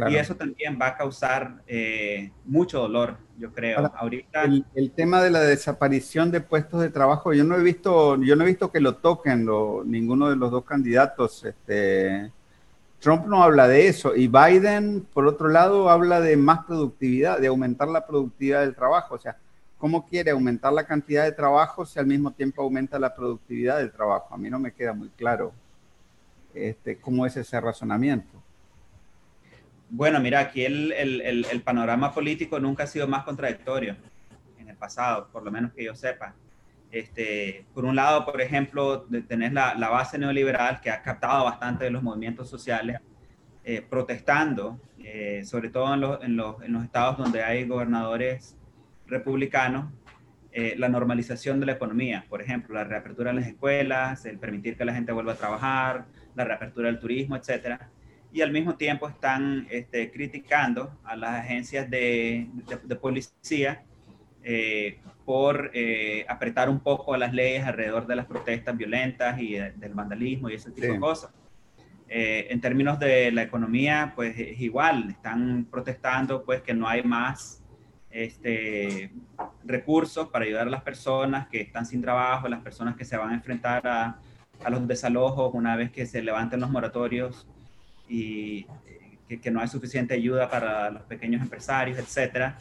y 0.09 0.17
eso 0.17 0.37
también 0.37 0.79
va 0.81 0.89
a 0.89 0.97
causar 0.97 1.63
eh, 1.67 2.31
mucho 2.45 2.81
dolor, 2.81 3.17
yo 3.39 3.53
creo. 3.53 3.91
Ahorita 3.97 4.45
el, 4.75 4.91
tema 4.93 5.23
de 5.23 5.31
la 5.31 5.41
desaparición 5.41 6.31
de 6.31 6.41
puestos 6.41 6.81
de 6.81 6.91
trabajo, 6.91 7.33
yo 7.33 7.45
no 7.45 7.57
he 7.57 7.63
visto, 7.63 8.21
yo 8.23 8.37
no 8.37 8.45
he 8.45 8.49
visto 8.49 8.71
que 8.71 8.81
lo 8.81 8.97
toquen 8.97 9.49
ninguno 9.87 10.31
de 10.31 10.37
los 10.37 10.51
dos 10.51 10.65
candidatos. 10.65 11.45
Este, 11.45 12.31
Trump 13.01 13.27
no 13.27 13.43
habla 13.43 13.69
de 13.69 13.89
eso 13.89 14.15
y 14.15 14.29
Biden, 14.29 15.07
por 15.13 15.27
otro 15.27 15.49
lado, 15.49 15.89
habla 15.91 16.21
de 16.21 16.37
más 16.37 16.65
productividad, 16.65 17.39
de 17.39 17.47
aumentar 17.49 17.89
la 17.89 18.07
productividad 18.07 18.61
del 18.61 18.75
trabajo. 18.75 19.15
O 19.15 19.19
sea, 19.19 19.37
¿cómo 19.79 20.07
quiere 20.07 20.31
aumentar 20.31 20.73
la 20.73 20.85
cantidad 20.85 21.25
de 21.25 21.33
trabajo 21.33 21.87
si 21.87 21.99
al 21.99 22.07
mismo 22.07 22.33
tiempo 22.33 22.63
aumenta 22.63 22.99
la 22.99 23.15
productividad 23.15 23.79
del 23.79 23.93
trabajo? 23.93 24.35
A 24.35 24.39
mí 24.39 24.51
no 24.51 24.59
me 24.59 24.73
queda 24.73 24.93
muy 24.93 25.09
claro 25.11 25.53
este, 26.55 26.99
cómo 26.99 27.25
es 27.27 27.37
ese 27.37 27.61
razonamiento. 27.61 28.38
Bueno, 29.91 30.21
mira, 30.21 30.41
aquí 30.41 30.65
el, 30.65 30.93
el, 30.93 31.47
el, 31.51 31.63
panorama 31.63 32.13
político 32.13 32.61
nunca 32.61 32.85
ha 32.85 32.87
sido 32.87 33.09
más 33.09 33.25
contradictorio 33.25 33.97
en 34.59 34.69
el 34.69 34.77
pasado, 34.77 35.29
por 35.33 35.43
lo 35.43 35.51
menos 35.51 35.73
que 35.73 35.85
yo 35.85 35.95
sepa. 35.95 36.35
Este, 36.91 37.65
por 37.75 37.85
un 37.85 37.97
lado, 37.97 38.25
por 38.25 38.41
ejemplo, 38.41 39.07
tenés 39.27 39.53
la, 39.53 39.75
la, 39.75 39.89
base 39.89 40.19
neoliberal 40.19 40.81
que 40.81 40.91
ha 40.91 41.03
captado 41.03 41.45
bastante 41.45 41.85
de 41.85 41.91
los 41.91 42.03
movimientos 42.03 42.49
sociales, 42.49 43.01
eh, 43.65 43.83
protestando, 43.83 44.81
eh, 44.99 45.43
sobre 45.45 45.69
todo 45.69 45.93
en 45.95 46.01
los, 46.01 46.23
en, 46.23 46.37
los, 46.37 46.63
en 46.63 46.73
los, 46.73 46.85
estados 46.85 47.19
donde 47.19 47.43
hay 47.43 47.67
gobernadores 47.67 48.57
republicanos, 49.07 49.93
eh, 50.53 50.75
la 50.79 50.89
normalización 50.89 51.61
de 51.61 51.67
la 51.67 51.73
economía, 51.73 52.25
por 52.29 52.41
ejemplo, 52.41 52.75
la 52.75 52.85
reapertura 52.85 53.31
de 53.31 53.41
las 53.41 53.49
escuelas, 53.49 54.25
el 54.25 54.39
permitir 54.39 54.77
que 54.77 54.85
la 54.85 54.95
gente 54.95 55.13
vuelva 55.13 55.33
a 55.33 55.37
trabajar, 55.37 56.07
la 56.35 56.45
reapertura 56.45 56.89
del 56.89 56.99
turismo, 56.99 57.37
etcétera. 57.37 57.91
Y 58.33 58.43
al 58.43 58.53
mismo 58.53 58.77
tiempo 58.77 59.09
están 59.09 59.67
este, 59.71 60.11
criticando 60.11 60.99
a 61.05 61.17
las 61.17 61.41
agencias 61.41 61.89
de, 61.89 62.49
de, 62.85 62.97
policía 62.97 63.85
eh, 64.43 65.01
por 65.25 65.71
eh, 65.73 66.27
apretar 66.29 66.69
un 66.69 66.81
poco 66.81 67.17
las 67.17 67.33
leyes 67.33 67.65
alrededor 67.65 68.07
de 68.07 68.17
las 68.17 68.27
protestas 68.27 68.77
violentas 68.77 69.41
y 69.41 69.55
del 69.55 69.95
vandalismo 69.95 70.51
y 70.51 70.55
ese 70.55 70.71
tipo 70.71 70.93
de 70.93 71.01
cosas. 71.01 71.31
en 72.09 72.61
términos 72.61 72.99
de 72.99 73.33
la 73.33 73.43
economía, 73.43 74.13
pues 74.15 74.39
es 74.39 74.61
igual, 74.61 75.09
están 75.11 75.67
protestando 75.71 76.45
pues 76.45 76.63
que 76.63 76.75
no 76.75 76.87
hay 76.87 77.03
más 77.03 77.63
este, 78.11 79.13
recursos 79.65 80.29
para 80.29 80.45
ayudar 80.45 80.67
a 80.67 80.71
las 80.71 80.83
personas 80.83 81.49
que 81.49 81.61
están 81.61 81.87
sin 81.87 82.01
trabajo, 82.03 82.49
las 82.49 82.63
personas 82.63 82.97
que 82.97 83.05
se 83.05 83.17
van 83.17 83.31
a 83.31 83.35
enfrentar 83.35 83.87
a, 83.87 84.19
a 84.65 84.71
los 84.71 84.87
desalojos 84.87 85.53
una 85.55 85.77
vez 85.77 85.91
que 85.91 86.07
se 86.07 86.23
levanten 86.23 86.61
los 86.61 86.71
moratorios 86.71 87.47
y 88.09 88.67
que, 89.29 89.41
que, 89.41 89.51
no 89.51 89.61
hay 89.61 89.69
suficiente 89.69 90.15
ayuda 90.15 90.49
para 90.49 90.91
los 90.91 91.03
pequeños 91.03 91.43
empresarios, 91.43 91.99
etcétera. 91.99 92.59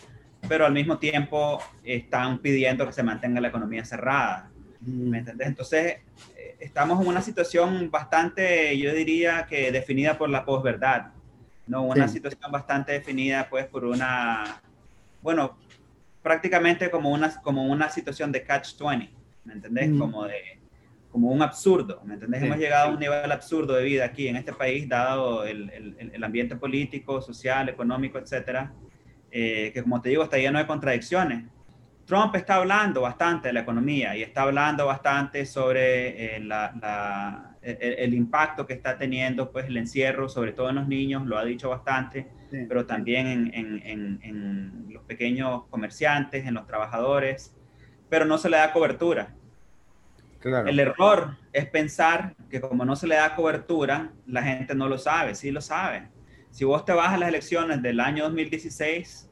Pero 0.48 0.66
al 0.66 0.74
mismo 0.74 0.98
tiempo 0.98 1.62
están 1.84 2.40
pidiendo 2.40 2.86
que 2.86 2.94
se 2.94 3.04
mantenga 3.04 3.42
la 3.42 3.48
economía 3.48 3.86
cerrada. 3.86 4.50
Mm. 4.82 5.10
¿Me 5.10 5.20
entendés? 5.20 5.48
Entonces, 5.48 5.98
eh, 6.36 6.56
estamos 6.60 7.02
en 7.02 7.08
una 7.08 7.22
situación 7.22 7.90
bastante, 7.90 8.78
yo 8.78 8.94
diría 8.94 9.46
que 9.50 9.72
definida 9.72 10.18
por 10.18 10.30
la 10.30 10.46
posverdad, 10.46 11.12
¿no? 11.66 11.84
Una 11.84 12.08
situación 12.08 12.52
bastante 12.52 12.92
definida, 12.92 13.48
pues, 13.50 13.66
por 13.66 13.86
una 13.86 14.62
bueno, 15.22 15.58
prácticamente 16.22 16.90
como 16.90 17.12
una, 17.12 17.42
como 17.42 17.66
una 17.66 17.90
situación 17.90 18.32
de 18.32 18.46
catch-20, 18.46 19.10
¿me 19.46 19.54
entendés? 19.54 19.90
Como, 19.98 20.26
de, 20.26 20.57
como 21.18 21.32
un 21.32 21.42
absurdo, 21.42 22.00
¿me 22.06 22.14
entendés? 22.14 22.44
Hemos 22.44 22.60
llegado 22.60 22.90
a 22.90 22.94
un 22.94 23.00
nivel 23.00 23.32
absurdo 23.32 23.74
de 23.74 23.84
vida 23.84 24.06
aquí 24.06 24.28
en 24.28 24.36
este 24.36 24.54
país, 24.54 24.88
dado 24.88 25.46
el, 25.46 25.68
el, 25.72 26.12
el 26.14 26.24
ambiente 26.24 26.56
político, 26.56 27.24
social, 27.24 27.70
económico, 27.70 28.20
etcétera, 28.20 28.72
eh, 29.32 29.72
que 29.74 29.82
como 29.82 30.00
te 30.00 30.10
digo, 30.10 30.22
está 30.22 30.38
lleno 30.38 30.60
de 30.60 30.68
contradicciones. 30.68 31.46
Trump 32.06 32.36
está 32.36 32.58
hablando 32.58 33.02
bastante 33.02 33.48
de 33.48 33.54
la 33.56 33.62
economía 33.62 34.16
y 34.16 34.22
está 34.22 34.44
hablando 34.44 34.86
bastante 34.86 35.48
sobre 35.48 36.36
eh, 36.36 36.40
la, 36.40 36.72
la, 36.80 37.58
el, 37.64 38.14
impacto 38.14 38.68
que 38.68 38.74
está 38.74 38.96
teniendo 38.96 39.52
pues, 39.52 39.66
el 39.66 39.78
encierro, 39.78 40.30
sobre 40.30 40.52
todo 40.52 40.70
en 40.70 40.76
los 40.76 40.88
niños, 40.88 41.26
lo 41.26 41.40
ha 41.40 41.46
dicho 41.46 41.68
bastante, 41.70 42.28
pero 42.70 42.86
también 42.86 43.26
en, 43.26 43.82
en, 43.84 44.20
en, 44.22 44.94
los 44.94 45.04
pequeños 45.06 45.64
comerciantes, 45.72 46.46
en 46.46 46.54
los 46.54 46.68
trabajadores, 46.68 47.58
pero 48.08 48.26
no 48.26 48.38
se 48.38 48.52
le 48.52 48.58
da 48.58 48.72
cobertura. 48.72 49.34
Claro. 50.40 50.68
El 50.68 50.80
error 50.80 51.38
es 51.52 51.66
pensar 51.66 52.36
que 52.50 52.62
como 52.62 52.86
no 52.86 52.96
se 52.96 53.08
le 53.08 53.16
da 53.16 53.36
cobertura, 53.36 54.12
la 54.26 54.44
gente 54.44 54.76
no 54.76 54.88
lo 54.88 54.98
sabe, 54.98 55.36
sí 55.36 55.52
lo 55.52 55.62
sabe. 55.62 56.10
Si 56.52 56.64
vos 56.64 56.86
te 56.86 56.94
vas 56.94 57.14
a 57.14 57.18
las 57.18 57.30
elecciones 57.30 57.82
del 57.82 58.00
año 58.00 58.24
2016, 58.26 59.30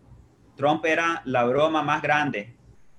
Trump 0.55 0.85
era 0.85 1.21
la 1.25 1.43
broma 1.43 1.83
más 1.83 2.01
grande 2.01 2.55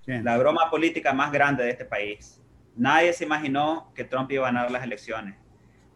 la 0.06 0.38
broma 0.38 0.70
política 0.70 1.12
más 1.12 1.32
grande 1.32 1.64
de 1.64 1.70
este 1.70 1.84
país. 1.84 2.40
Nadie 2.76 3.12
se 3.12 3.25
imaginó 3.25 3.92
que 3.94 4.04
Trump 4.04 4.30
iba 4.30 4.48
a 4.48 4.52
ganar 4.52 4.70
las 4.70 4.84
elecciones. 4.84 5.34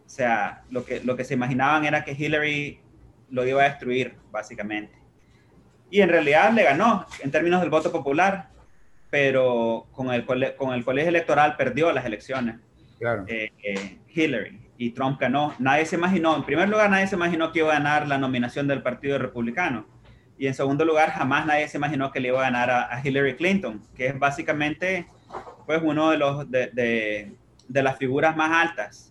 O 0.05 0.09
sea, 0.09 0.63
lo 0.69 0.83
que, 0.83 0.99
lo 1.01 1.15
que 1.15 1.23
se 1.23 1.35
imaginaban 1.35 1.85
era 1.85 2.03
que 2.03 2.11
Hillary 2.11 2.81
lo 3.29 3.47
iba 3.47 3.61
a 3.61 3.69
destruir, 3.69 4.17
básicamente. 4.31 4.93
Y 5.89 6.01
en 6.01 6.09
realidad 6.09 6.51
le 6.51 6.63
ganó 6.63 7.05
en 7.21 7.31
términos 7.31 7.61
del 7.61 7.69
voto 7.69 7.91
popular, 7.91 8.49
pero 9.11 9.85
con 9.91 10.11
el, 10.11 10.25
con 10.25 10.73
el 10.73 10.83
colegio 10.83 11.09
electoral 11.09 11.55
perdió 11.55 11.91
las 11.91 12.05
elecciones. 12.05 12.55
Claro. 12.97 13.25
Eh, 13.27 13.51
eh, 13.63 13.99
Hillary 14.13 14.59
y 14.77 14.89
Trump 14.91 15.19
ganó. 15.19 15.53
Nadie 15.59 15.85
se 15.85 15.95
imaginó, 15.95 16.35
en 16.35 16.43
primer 16.43 16.67
lugar, 16.67 16.89
nadie 16.89 17.05
se 17.05 17.15
imaginó 17.15 17.51
que 17.51 17.59
iba 17.59 17.69
a 17.69 17.73
ganar 17.73 18.07
la 18.07 18.17
nominación 18.17 18.67
del 18.67 18.81
Partido 18.81 19.19
Republicano 19.19 19.85
y 20.41 20.47
en 20.47 20.55
segundo 20.55 20.83
lugar, 20.85 21.11
jamás 21.11 21.45
nadie 21.45 21.67
se 21.67 21.77
imaginó 21.77 22.11
que 22.11 22.19
le 22.19 22.29
iba 22.29 22.39
a 22.39 22.49
ganar 22.49 22.71
a, 22.71 22.99
Hillary 23.03 23.35
Clinton, 23.35 23.79
que 23.95 24.07
es 24.07 24.17
básicamente 24.17 25.05
pues 25.67 25.79
uno 25.83 26.09
de 26.09 26.17
los 26.17 26.49
de, 26.49 27.31
de, 27.67 27.83
las 27.83 27.99
figuras 27.99 28.35
más 28.35 28.49
altas. 28.51 29.10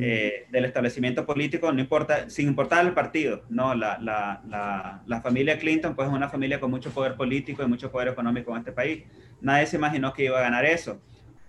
Eh, 0.00 0.46
del 0.50 0.64
establecimiento 0.64 1.24
político, 1.24 1.70
no 1.72 1.80
importa, 1.80 2.28
sin 2.30 2.48
importar 2.48 2.84
el 2.84 2.94
partido, 2.94 3.44
no, 3.48 3.74
la, 3.74 3.98
la, 3.98 4.42
la, 4.48 5.02
la, 5.06 5.20
familia 5.20 5.58
Clinton 5.58 5.94
pues 5.94 6.08
es 6.08 6.14
una 6.14 6.28
familia 6.28 6.58
con 6.58 6.70
mucho 6.70 6.90
poder 6.90 7.14
político 7.14 7.62
y 7.62 7.66
mucho 7.66 7.90
poder 7.90 8.08
económico 8.08 8.50
en 8.52 8.58
este 8.58 8.72
país. 8.72 9.04
Nadie 9.40 9.66
se 9.66 9.76
imaginó 9.76 10.12
que 10.12 10.24
iba 10.24 10.38
a 10.38 10.42
ganar 10.42 10.64
eso. 10.64 11.00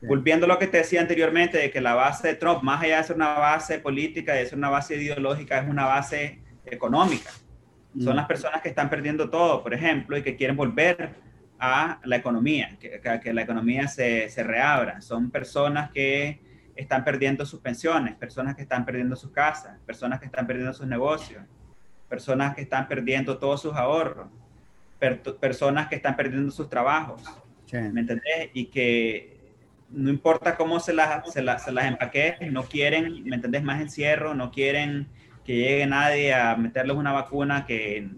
Volviendo 0.02 0.46
a 0.46 0.50
lo 0.50 0.60
que 0.60 0.68
te 0.68 0.78
decía 0.78 1.02
anteriormente, 1.02 1.58
de 1.58 1.72
que 1.72 1.82
la 1.82 1.94
base 1.94 2.30
de 2.30 2.36
Trump, 2.36 2.64
más 2.64 2.82
allá 2.82 2.98
de 2.98 3.04
ser 3.04 3.16
una 3.16 3.34
base 3.34 3.80
política, 3.80 4.34
de 4.34 4.46
ser 4.46 4.58
una 4.58 4.70
base 4.70 4.96
ideológica, 4.96 5.60
es 5.60 5.70
una 5.70 5.86
base 5.86 6.40
económica 6.66 7.32
son 7.98 8.16
las 8.16 8.28
personas 8.28 8.62
que 8.62 8.70
están 8.70 8.90
perdiendo 8.90 9.30
todo, 9.30 9.64
por 9.64 9.74
ejemplo, 9.74 10.18
y 10.18 10.22
que 10.22 10.36
quieren 10.36 10.56
volver 10.56 11.16
a 11.60 12.00
la 12.04 12.16
economía, 12.16 12.78
que, 12.80 13.02
que 13.22 13.34
la 13.34 13.42
economía 13.42 13.88
se, 13.88 14.30
se, 14.30 14.44
reabra. 14.44 15.02
Son 15.02 15.30
personas 15.32 15.92
que 15.92 16.40
están 16.82 17.04
perdiendo 17.04 17.46
sus 17.46 17.60
pensiones, 17.60 18.16
personas 18.16 18.56
que 18.56 18.62
están 18.62 18.86
perdiendo 18.86 19.16
sus 19.16 19.32
casas, 19.32 19.78
personas 19.86 20.20
que 20.20 20.26
están 20.26 20.48
perdiendo 20.48 20.74
sus 20.74 20.88
negocios, 20.88 21.44
personas 22.08 22.56
que 22.56 22.62
están 22.62 22.88
perdiendo 22.88 23.38
todos 23.38 23.62
sus 23.62 23.74
ahorros, 23.76 24.28
personas 25.40 25.88
que 25.88 25.96
están 25.96 26.16
perdiendo 26.16 26.52
sus 26.52 26.70
trabajos. 26.70 27.24
¿Me 27.72 28.02
entendés? 28.02 28.50
Y 28.54 28.66
que 28.66 29.38
no 29.90 30.10
importa 30.10 30.56
cómo 30.56 30.80
se 30.80 30.94
las, 30.94 31.32
se, 31.32 31.42
las, 31.42 31.64
se 31.64 31.72
las 31.72 31.86
empaque, 31.86 32.38
no 32.52 32.64
quieren, 32.64 33.24
¿me 33.26 33.36
entendés? 33.36 33.64
Más 33.64 33.82
encierro, 33.82 34.34
no 34.34 34.52
quieren 34.52 35.08
que 35.44 35.56
llegue 35.56 35.86
nadie 35.86 36.34
a 36.34 36.56
meterles 36.56 36.96
una 36.96 37.12
vacuna 37.12 37.66
que 37.66 38.10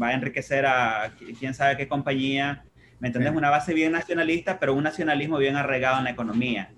va 0.00 0.08
a 0.08 0.14
enriquecer 0.14 0.66
a 0.66 1.12
quién 1.38 1.54
sabe 1.54 1.76
qué 1.76 1.88
compañía. 1.88 2.64
¿Me 2.98 3.08
entendés? 3.08 3.32
Una 3.32 3.50
base 3.50 3.72
bien 3.72 3.92
nacionalista, 3.92 4.58
pero 4.58 4.74
un 4.74 4.82
nacionalismo 4.84 5.38
bien 5.38 5.56
arraigado 5.56 5.98
en 5.98 6.04
la 6.04 6.10
economía. 6.10 6.70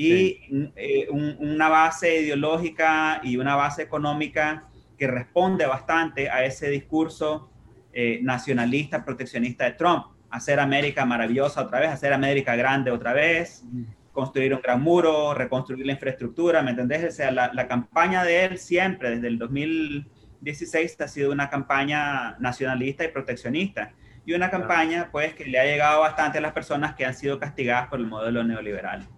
Y 0.00 0.70
eh, 0.76 1.08
una 1.10 1.68
base 1.68 2.22
ideológica 2.22 3.20
y 3.24 3.36
una 3.36 3.56
base 3.56 3.82
económica 3.82 4.68
que 4.96 5.08
responde 5.08 5.66
bastante 5.66 6.30
a 6.30 6.44
ese 6.44 6.70
discurso 6.70 7.50
eh, 7.92 8.20
nacionalista, 8.22 9.04
proteccionista 9.04 9.64
de 9.64 9.72
Trump. 9.72 10.06
Hacer 10.30 10.60
América 10.60 11.04
maravillosa 11.04 11.62
otra 11.62 11.80
vez, 11.80 11.88
hacer 11.88 12.12
América 12.12 12.54
grande 12.54 12.92
otra 12.92 13.12
vez, 13.12 13.64
construir 14.12 14.54
un 14.54 14.60
gran 14.60 14.80
muro, 14.80 15.34
reconstruir 15.34 15.84
la 15.84 15.92
infraestructura, 15.94 16.62
¿me 16.62 16.70
entendés? 16.70 17.04
O 17.04 17.10
sea, 17.10 17.32
la, 17.32 17.52
la 17.52 17.66
campaña 17.66 18.22
de 18.22 18.44
él 18.44 18.58
siempre, 18.58 19.10
desde 19.10 19.26
el 19.26 19.36
2016, 19.36 21.00
ha 21.00 21.08
sido 21.08 21.32
una 21.32 21.50
campaña 21.50 22.36
nacionalista 22.38 23.04
y 23.04 23.08
proteccionista. 23.08 23.94
Y 24.24 24.34
una 24.34 24.48
campaña, 24.48 25.08
pues, 25.10 25.34
que 25.34 25.44
le 25.44 25.58
ha 25.58 25.64
llegado 25.64 26.02
bastante 26.02 26.38
a 26.38 26.40
las 26.40 26.52
personas 26.52 26.94
que 26.94 27.04
han 27.04 27.14
sido 27.14 27.40
castigadas 27.40 27.88
por 27.88 27.98
el 27.98 28.06
modelo 28.06 28.44
neoliberal. 28.44 29.08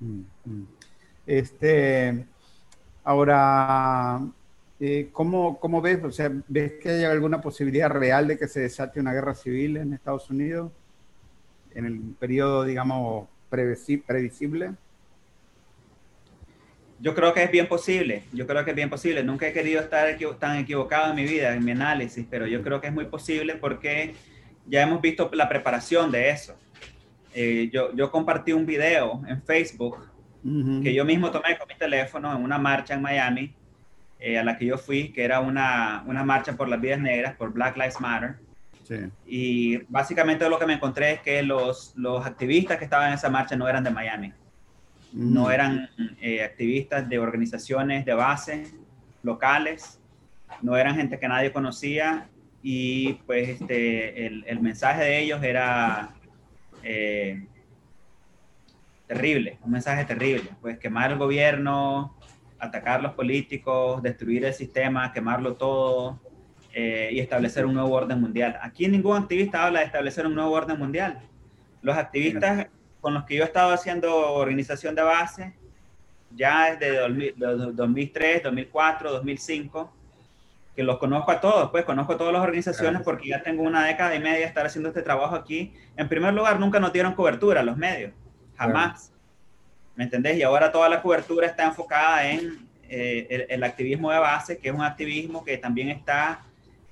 Mm, 0.00 0.20
mm. 0.44 0.66
Este, 1.26 2.24
ahora, 3.04 4.20
eh, 4.80 5.08
¿cómo, 5.12 5.58
¿cómo, 5.58 5.80
ves? 5.80 6.02
O 6.04 6.12
sea, 6.12 6.30
¿ves 6.48 6.74
que 6.80 6.90
hay 6.90 7.04
alguna 7.04 7.40
posibilidad 7.40 7.90
real 7.90 8.28
de 8.28 8.38
que 8.38 8.48
se 8.48 8.60
desate 8.60 9.00
una 9.00 9.12
guerra 9.12 9.34
civil 9.34 9.76
en 9.76 9.92
Estados 9.92 10.30
Unidos 10.30 10.72
en 11.74 11.86
el 11.86 12.00
periodo, 12.18 12.64
digamos, 12.64 13.28
previsible? 13.50 14.72
Yo 17.00 17.14
creo 17.14 17.32
que 17.32 17.44
es 17.44 17.50
bien 17.50 17.68
posible, 17.68 18.24
yo 18.32 18.46
creo 18.46 18.64
que 18.64 18.70
es 18.70 18.76
bien 18.76 18.90
posible. 18.90 19.22
Nunca 19.22 19.46
he 19.46 19.52
querido 19.52 19.80
estar 19.80 20.08
tan 20.38 20.58
equivocado 20.58 21.10
en 21.10 21.16
mi 21.16 21.24
vida, 21.24 21.54
en 21.54 21.64
mi 21.64 21.70
análisis, 21.70 22.26
pero 22.28 22.46
yo 22.46 22.62
creo 22.62 22.80
que 22.80 22.88
es 22.88 22.92
muy 22.92 23.04
posible 23.04 23.54
porque 23.54 24.14
ya 24.66 24.82
hemos 24.82 25.00
visto 25.00 25.30
la 25.32 25.48
preparación 25.48 26.10
de 26.10 26.30
eso. 26.30 26.56
Eh, 27.40 27.70
yo, 27.72 27.94
yo 27.94 28.10
compartí 28.10 28.52
un 28.52 28.66
video 28.66 29.22
en 29.28 29.40
Facebook 29.40 30.10
que 30.82 30.92
yo 30.92 31.04
mismo 31.04 31.30
tomé 31.30 31.56
con 31.56 31.68
mi 31.68 31.76
teléfono 31.76 32.34
en 32.34 32.42
una 32.42 32.58
marcha 32.58 32.94
en 32.94 33.02
Miami, 33.02 33.54
eh, 34.18 34.38
a 34.38 34.42
la 34.42 34.58
que 34.58 34.66
yo 34.66 34.76
fui, 34.76 35.10
que 35.12 35.22
era 35.22 35.38
una, 35.38 36.02
una 36.06 36.24
marcha 36.24 36.56
por 36.56 36.68
las 36.68 36.80
vidas 36.80 36.98
negras, 36.98 37.36
por 37.36 37.52
Black 37.52 37.76
Lives 37.76 38.00
Matter. 38.00 38.38
Y 39.24 39.76
básicamente 39.88 40.48
lo 40.48 40.58
que 40.58 40.66
me 40.66 40.72
encontré 40.72 41.12
es 41.12 41.20
que 41.20 41.40
los, 41.44 41.92
los 41.94 42.26
activistas 42.26 42.76
que 42.76 42.84
estaban 42.84 43.08
en 43.08 43.14
esa 43.14 43.30
marcha 43.30 43.54
no 43.54 43.68
eran 43.68 43.84
de 43.84 43.90
Miami. 43.90 44.32
No 45.12 45.52
eran 45.52 45.88
eh, 46.20 46.42
activistas 46.42 47.08
de 47.08 47.20
organizaciones 47.20 48.04
de 48.04 48.14
base 48.14 48.66
locales, 49.22 50.00
no 50.60 50.76
eran 50.76 50.96
gente 50.96 51.20
que 51.20 51.28
nadie 51.28 51.52
conocía. 51.52 52.26
Y 52.64 53.12
pues 53.26 53.48
este, 53.48 54.26
el, 54.26 54.44
el 54.44 54.58
mensaje 54.58 55.04
de 55.04 55.20
ellos 55.20 55.40
era 55.44 56.14
eh, 56.82 57.46
terrible, 59.06 59.58
un 59.62 59.70
mensaje 59.70 60.04
terrible, 60.04 60.50
pues 60.60 60.78
quemar 60.78 61.12
el 61.12 61.18
gobierno, 61.18 62.14
atacar 62.58 63.00
a 63.00 63.02
los 63.02 63.12
políticos, 63.14 64.02
destruir 64.02 64.44
el 64.44 64.54
sistema, 64.54 65.12
quemarlo 65.12 65.54
todo, 65.54 66.20
eh, 66.74 67.08
y 67.12 67.20
establecer 67.20 67.64
un 67.66 67.74
nuevo 67.74 67.90
orden 67.92 68.20
mundial. 68.20 68.58
Aquí 68.62 68.86
ningún 68.86 69.16
activista 69.16 69.66
habla 69.66 69.80
de 69.80 69.86
establecer 69.86 70.26
un 70.26 70.34
nuevo 70.34 70.52
orden 70.52 70.78
mundial. 70.78 71.18
Los 71.82 71.96
activistas 71.96 72.66
con 73.00 73.14
los 73.14 73.24
que 73.24 73.36
yo 73.36 73.42
he 73.42 73.46
estado 73.46 73.72
haciendo 73.72 74.14
organización 74.34 74.94
de 74.94 75.02
base, 75.02 75.54
ya 76.36 76.76
desde 76.76 76.98
2003, 77.72 78.42
2004, 78.42 79.12
2005, 79.12 79.92
que 80.78 80.84
los 80.84 80.98
conozco 80.98 81.32
a 81.32 81.40
todos, 81.40 81.72
pues 81.72 81.84
conozco 81.84 82.12
a 82.12 82.16
todas 82.16 82.32
las 82.32 82.40
organizaciones 82.40 83.02
porque 83.02 83.30
ya 83.30 83.42
tengo 83.42 83.64
una 83.64 83.84
década 83.84 84.14
y 84.14 84.20
media 84.20 84.38
de 84.38 84.44
estar 84.44 84.64
haciendo 84.64 84.90
este 84.90 85.02
trabajo 85.02 85.34
aquí. 85.34 85.74
En 85.96 86.08
primer 86.08 86.32
lugar, 86.32 86.60
nunca 86.60 86.78
nos 86.78 86.92
dieron 86.92 87.14
cobertura 87.14 87.64
los 87.64 87.76
medios, 87.76 88.12
jamás. 88.56 89.12
¿Me 89.96 90.04
entendés? 90.04 90.36
Y 90.36 90.44
ahora 90.44 90.70
toda 90.70 90.88
la 90.88 91.02
cobertura 91.02 91.48
está 91.48 91.64
enfocada 91.64 92.30
en 92.30 92.68
eh, 92.88 93.26
el, 93.28 93.46
el, 93.48 93.64
activismo 93.64 94.12
de 94.12 94.20
base, 94.20 94.58
que 94.58 94.68
es 94.68 94.74
un 94.76 94.82
activismo 94.82 95.44
que 95.44 95.58
también 95.58 95.88
está 95.88 96.42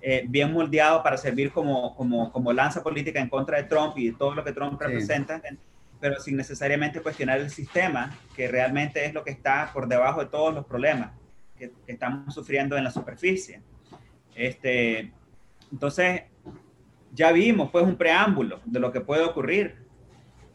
eh, 0.00 0.24
bien 0.26 0.52
moldeado 0.52 1.00
para 1.04 1.16
servir 1.16 1.52
como, 1.52 1.94
como, 1.94 2.32
como, 2.32 2.52
lanza 2.52 2.82
política 2.82 3.20
en 3.20 3.28
contra 3.28 3.58
de 3.58 3.68
Trump 3.68 3.96
y 3.98 4.10
de 4.10 4.16
todo 4.16 4.34
lo 4.34 4.42
que 4.42 4.50
Trump 4.50 4.80
representa, 4.80 5.40
pero 6.00 6.18
sin 6.18 6.36
necesariamente 6.36 7.00
cuestionar 7.00 7.38
el 7.38 7.50
sistema, 7.50 8.18
que 8.34 8.48
realmente 8.48 9.04
es 9.04 9.14
lo 9.14 9.22
que 9.22 9.30
está 9.30 9.70
por 9.72 9.86
debajo 9.86 10.24
de 10.24 10.26
todos 10.26 10.52
los 10.52 10.66
problemas 10.66 11.12
que, 11.56 11.72
estamos 11.86 12.34
sufriendo 12.34 12.76
en 12.76 12.82
la 12.82 12.90
superficie. 12.90 13.60
Este, 14.36 15.12
entonces, 15.72 16.22
ya 17.12 17.32
vimos 17.32 17.70
pues 17.70 17.84
un 17.84 17.96
preámbulo 17.96 18.60
de 18.64 18.78
lo 18.78 18.92
que 18.92 19.00
puede 19.00 19.24
ocurrir. 19.24 19.76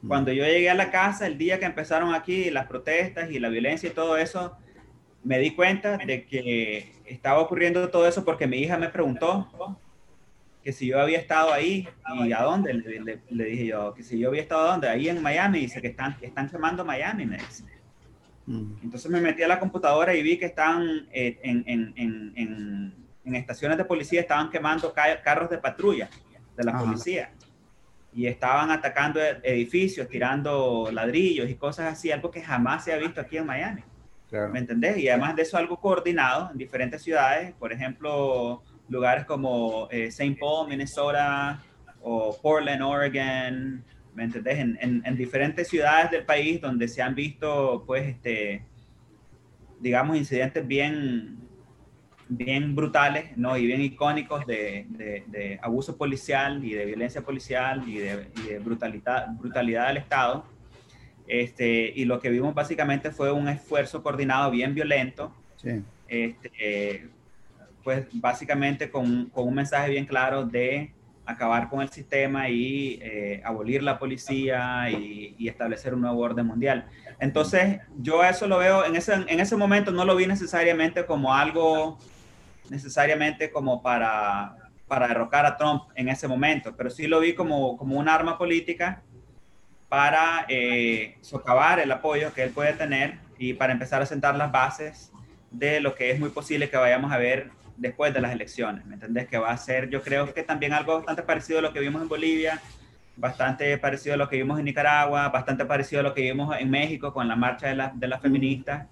Mm. 0.02 0.08
Cuando 0.08 0.32
yo 0.32 0.46
llegué 0.46 0.70
a 0.70 0.76
la 0.76 0.92
casa, 0.92 1.28
el 1.28 1.38
día 1.38 1.60
que 1.60 1.66
empezaron 1.66 2.14
aquí 2.14 2.50
las 2.50 2.68
protestas 2.68 3.32
y 3.32 3.40
la 3.40 3.50
violencia 3.50 3.90
y 3.90 3.94
todo 3.94 4.18
eso, 4.18 4.56
me 5.24 5.40
di 5.40 5.52
cuenta 5.52 5.98
de 5.98 6.26
que 6.26 6.94
estaba 7.06 7.40
ocurriendo 7.40 7.90
todo 7.90 8.08
eso 8.08 8.24
porque 8.24 8.48
mi 8.48 8.58
hija 8.58 8.78
me 8.78 8.90
preguntó 8.90 9.78
que 10.64 10.72
si 10.72 10.88
yo 10.88 11.00
había 11.00 11.18
estado 11.18 11.52
ahí 11.52 11.88
y 12.26 12.32
a 12.32 12.42
dónde. 12.44 12.74
Le, 12.74 13.46
dije 13.46 13.66
yo 13.66 13.94
que 13.94 14.04
si 14.04 14.20
yo 14.20 14.30
había 14.30 14.42
estado 14.42 14.68
a 14.68 14.72
dónde, 14.72 14.90
ahí 14.90 15.10
en 15.10 15.22
Miami. 15.22 15.60
Dice 15.60 15.82
que 15.82 15.88
están, 15.88 16.16
están 16.22 16.50
quemando 16.50 16.86
Miami, 16.86 17.26
me 17.26 17.38
dice. 17.38 17.64
Mm. 18.46 18.74
Entonces 18.84 19.10
me 19.12 19.22
metí 19.22 19.44
a 19.44 19.48
la 19.48 19.60
computadora 19.60 20.14
y 20.14 20.22
vi 20.22 20.38
que 20.38 20.46
están 20.46 21.08
eh, 21.12 21.40
en, 21.44 21.64
en, 21.68 21.94
en, 22.36 22.94
en, 23.26 23.36
estaciones 23.36 23.78
de 23.78 23.86
policía, 23.86 24.22
estaban 24.22 24.50
quemando 24.50 24.94
carros 25.24 25.50
de 25.50 25.58
patrulla 25.58 26.10
de 26.56 26.64
la 26.64 26.78
policía. 26.78 27.32
Y 28.14 28.28
estaban 28.28 28.72
atacando 28.72 29.22
edificios, 29.44 30.08
tirando 30.10 30.90
ladrillos 30.92 31.50
y 31.50 31.56
cosas 31.56 31.94
así, 31.94 32.12
algo 32.12 32.30
que 32.30 32.42
jamás 32.42 32.84
se 32.84 32.94
ha 32.94 32.98
visto 32.98 33.22
aquí 33.22 33.38
en 33.38 33.46
Miami. 33.46 33.84
¿Me 34.52 34.60
entendés? 34.60 34.98
Y 34.98 35.10
además 35.10 35.36
de 35.36 35.42
eso, 35.42 35.58
algo 35.58 35.80
coordinado 35.80 36.52
en 36.52 36.58
diferentes 36.58 37.02
ciudades, 37.02 37.54
por 37.54 37.74
ejemplo, 37.74 38.64
lugares 38.88 39.26
como 39.26 39.90
eh, 39.92 40.06
St. 40.08 40.38
Paul, 40.40 40.70
Minnesota, 40.70 41.62
o 42.02 42.38
Portland, 42.42 42.82
Oregon, 42.82 43.84
¿me 44.14 44.24
entendés? 44.24 44.60
En, 44.60 45.02
en, 45.06 45.16
diferentes 45.16 45.68
ciudades 45.68 46.12
del 46.12 46.26
país 46.26 46.60
donde 46.60 46.88
se 46.88 47.02
han 47.02 47.16
visto, 47.16 47.84
pues, 47.86 48.08
este, 48.08 48.66
digamos, 49.80 50.18
incidentes 50.18 50.66
bien, 50.66 51.38
bien 52.34 52.76
brutales, 52.76 53.38
¿no? 53.38 53.58
Y 53.58 53.66
bien 53.66 53.82
icónicos 53.82 54.46
de, 54.46 54.86
de, 54.90 55.60
abuso 55.62 55.98
policial 55.98 56.64
y 56.64 56.74
de 56.74 56.86
violencia 56.86 57.22
policial 57.22 57.88
y 57.88 58.00
de, 58.00 58.28
y 58.38 58.50
de 58.50 58.60
brutalidad, 58.60 59.28
brutalidad 59.38 59.88
del 59.88 59.98
Estado 59.98 60.46
este, 61.32 61.94
y 61.96 62.04
lo 62.04 62.20
que 62.20 62.30
vimos 62.30 62.54
básicamente 62.54 63.10
fue 63.10 63.32
un 63.32 63.48
esfuerzo 63.48 64.04
coordinado 64.04 64.52
bien 64.52 64.76
violento, 64.76 65.34
este, 66.10 67.08
pues 67.86 68.06
básicamente 68.12 68.90
con, 68.90 69.28
con, 69.28 69.48
un 69.48 69.54
mensaje 69.54 69.92
bien 69.92 70.06
claro 70.06 70.44
de 70.44 70.92
acabar 71.26 71.70
con 71.70 71.82
el 71.82 71.88
sistema 71.88 72.50
y 72.50 73.00
eh, 73.02 73.42
abolir 73.46 73.82
la 73.82 73.98
policía 73.98 74.90
y, 74.90 75.36
y, 75.38 75.48
establecer 75.48 75.94
un 75.94 76.02
nuevo 76.02 76.20
orden 76.20 76.46
mundial. 76.48 76.86
Entonces, 77.20 77.80
yo 77.98 78.26
eso 78.26 78.46
lo 78.48 78.58
veo, 78.58 78.84
en 78.84 78.98
ese, 78.98 79.14
en 79.14 79.40
ese 79.40 79.56
momento 79.56 79.92
no 79.92 80.04
lo 80.04 80.18
vi 80.18 80.26
necesariamente 80.26 81.06
como 81.06 81.34
algo, 81.34 81.98
necesariamente 82.72 83.52
como 83.52 83.84
para, 83.84 84.56
para 84.88 85.10
derrocar 85.10 85.46
a 85.46 85.58
Trump 85.58 85.84
en 85.94 86.08
ese 86.08 86.26
momento, 86.26 86.74
pero 86.76 86.90
sí 86.90 87.06
lo 87.06 87.20
vi 87.20 87.36
como, 87.36 87.76
como 87.76 88.00
un 88.00 88.08
arma 88.08 88.38
política 88.38 89.04
para 89.90 90.46
eh, 90.48 91.18
socavar 91.20 91.82
el 91.82 91.92
apoyo 91.92 92.34
que 92.34 92.44
él 92.44 92.52
puede 92.52 92.72
tener 92.72 93.20
y 93.38 93.54
para 93.54 93.74
empezar 93.74 94.02
a 94.02 94.06
sentar 94.06 94.38
las 94.38 94.54
bases 94.54 95.12
de 95.52 95.82
lo 95.82 95.96
que 95.96 96.12
es 96.12 96.20
muy 96.20 96.30
posible 96.30 96.70
que 96.70 96.78
vayamos 96.78 97.12
a 97.12 97.18
ver 97.18 97.52
después 97.76 98.14
de 98.14 98.22
las 98.22 98.32
elecciones. 98.32 98.86
¿Me 98.86 98.94
entendés? 98.94 99.28
Que 99.28 99.38
va 99.38 99.52
a 99.52 99.58
ser, 99.58 99.90
yo 99.90 100.02
creo 100.02 100.34
que 100.34 100.44
también 100.44 100.72
algo 100.72 100.96
bastante 100.96 101.24
parecido 101.24 101.60
a 101.60 101.62
lo 101.62 101.74
que 101.74 101.82
vimos 101.82 102.02
en 102.02 102.08
Bolivia, 102.08 102.62
bastante 103.18 103.78
parecido 103.80 104.16
a 104.16 104.18
lo 104.18 104.30
que 104.30 104.38
vimos 104.38 104.58
en 104.60 104.64
Nicaragua, 104.64 105.28
bastante 105.28 105.66
parecido 105.66 106.00
a 106.00 106.04
lo 106.04 106.14
que 106.14 106.22
vimos 106.22 106.56
en 106.58 106.70
México 106.70 107.12
con 107.12 107.28
la 107.28 107.36
marcha 107.36 107.68
de, 107.68 107.76
la, 107.76 107.92
de 107.94 108.08
las 108.08 108.22
feministas. 108.22 108.88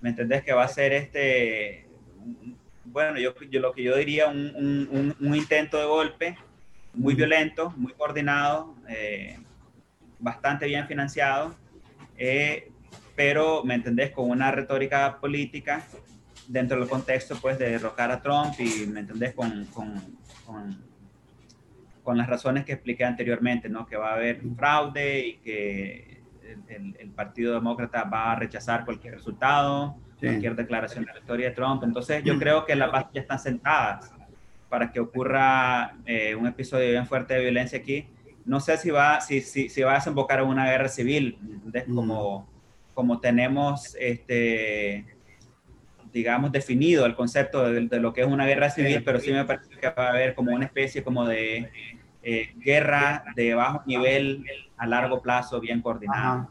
¿Me 0.00 0.08
entendés? 0.08 0.42
Que 0.42 0.52
va 0.52 0.64
a 0.64 0.68
ser 0.68 0.92
este, 0.94 1.86
bueno, 2.92 3.18
yo, 3.18 3.34
yo 3.50 3.60
lo 3.60 3.72
que 3.72 3.82
yo 3.82 3.96
diría 3.96 4.28
un, 4.28 4.52
un, 4.90 5.16
un, 5.18 5.34
intento 5.34 5.78
de 5.78 5.86
golpe 5.86 6.38
muy 6.94 7.14
violento, 7.14 7.72
muy 7.76 7.92
coordinado. 7.92 8.74
Eh, 8.88 9.38
bastante 10.20 10.66
bien 10.66 10.86
financiado, 10.86 11.54
eh, 12.16 12.70
pero, 13.16 13.64
¿me 13.64 13.74
entendés?, 13.74 14.12
con 14.12 14.30
una 14.30 14.50
retórica 14.50 15.18
política 15.20 15.84
dentro 16.46 16.78
del 16.78 16.88
contexto, 16.88 17.36
pues, 17.40 17.58
de 17.58 17.70
derrocar 17.70 18.10
a 18.10 18.22
Trump 18.22 18.54
y, 18.58 18.86
¿me 18.86 19.00
entendés?, 19.00 19.34
con, 19.34 19.64
con, 19.66 20.20
con, 22.04 22.18
las 22.18 22.28
razones 22.28 22.64
que 22.64 22.72
expliqué 22.72 23.04
anteriormente, 23.04 23.68
¿no?, 23.68 23.86
que 23.86 23.96
va 23.96 24.10
a 24.10 24.14
haber 24.14 24.40
fraude 24.56 25.26
y 25.26 25.36
que 25.38 26.22
el, 26.68 26.96
el, 26.98 27.10
Partido 27.10 27.54
Demócrata 27.54 28.04
va 28.04 28.32
a 28.32 28.36
rechazar 28.36 28.84
cualquier 28.84 29.14
resultado, 29.14 29.96
cualquier 30.20 30.54
declaración 30.54 31.04
de 31.04 31.12
la 31.12 31.18
historia 31.18 31.48
de 31.48 31.54
Trump. 31.54 31.82
Entonces, 31.82 32.22
yo 32.24 32.38
creo 32.38 32.64
que 32.64 32.76
las 32.76 32.92
bases 32.92 33.10
ya 33.14 33.20
están 33.22 33.38
sentadas 33.38 34.12
para 34.68 34.92
que 34.92 35.00
ocurra 35.00 35.96
eh, 36.06 36.34
un 36.34 36.46
episodio 36.46 36.90
bien 36.90 37.06
fuerte 37.06 37.34
de 37.34 37.40
violencia 37.40 37.78
aquí 37.78 38.06
no 38.44 38.60
sé 38.60 38.76
si 38.78 38.90
va, 38.90 39.20
si, 39.20 39.40
si, 39.40 39.68
si 39.68 39.82
va 39.82 39.92
a 39.92 39.94
desembocar 39.94 40.40
en 40.40 40.48
una 40.48 40.66
guerra 40.66 40.88
civil, 40.88 41.38
mm. 41.40 41.94
como, 41.94 42.48
como 42.94 43.20
tenemos, 43.20 43.96
este, 44.00 45.06
digamos, 46.12 46.50
definido 46.50 47.06
el 47.06 47.14
concepto 47.14 47.70
de, 47.70 48.00
lo 48.00 48.12
que 48.12 48.22
es 48.22 48.26
una 48.26 48.46
guerra 48.46 48.70
civil, 48.70 49.02
pero 49.04 49.20
sí 49.20 49.32
me 49.32 49.44
parece 49.44 49.70
que 49.76 49.90
va 49.90 50.08
a 50.08 50.10
haber 50.10 50.34
como 50.34 50.52
una 50.52 50.64
especie 50.64 51.04
como 51.04 51.26
de 51.26 51.70
eh, 52.22 52.52
guerra 52.56 53.24
de 53.36 53.54
bajo 53.54 53.82
nivel 53.86 54.44
a 54.76 54.86
largo 54.86 55.20
plazo 55.22 55.60
bien 55.60 55.80
coordinada. 55.80 56.48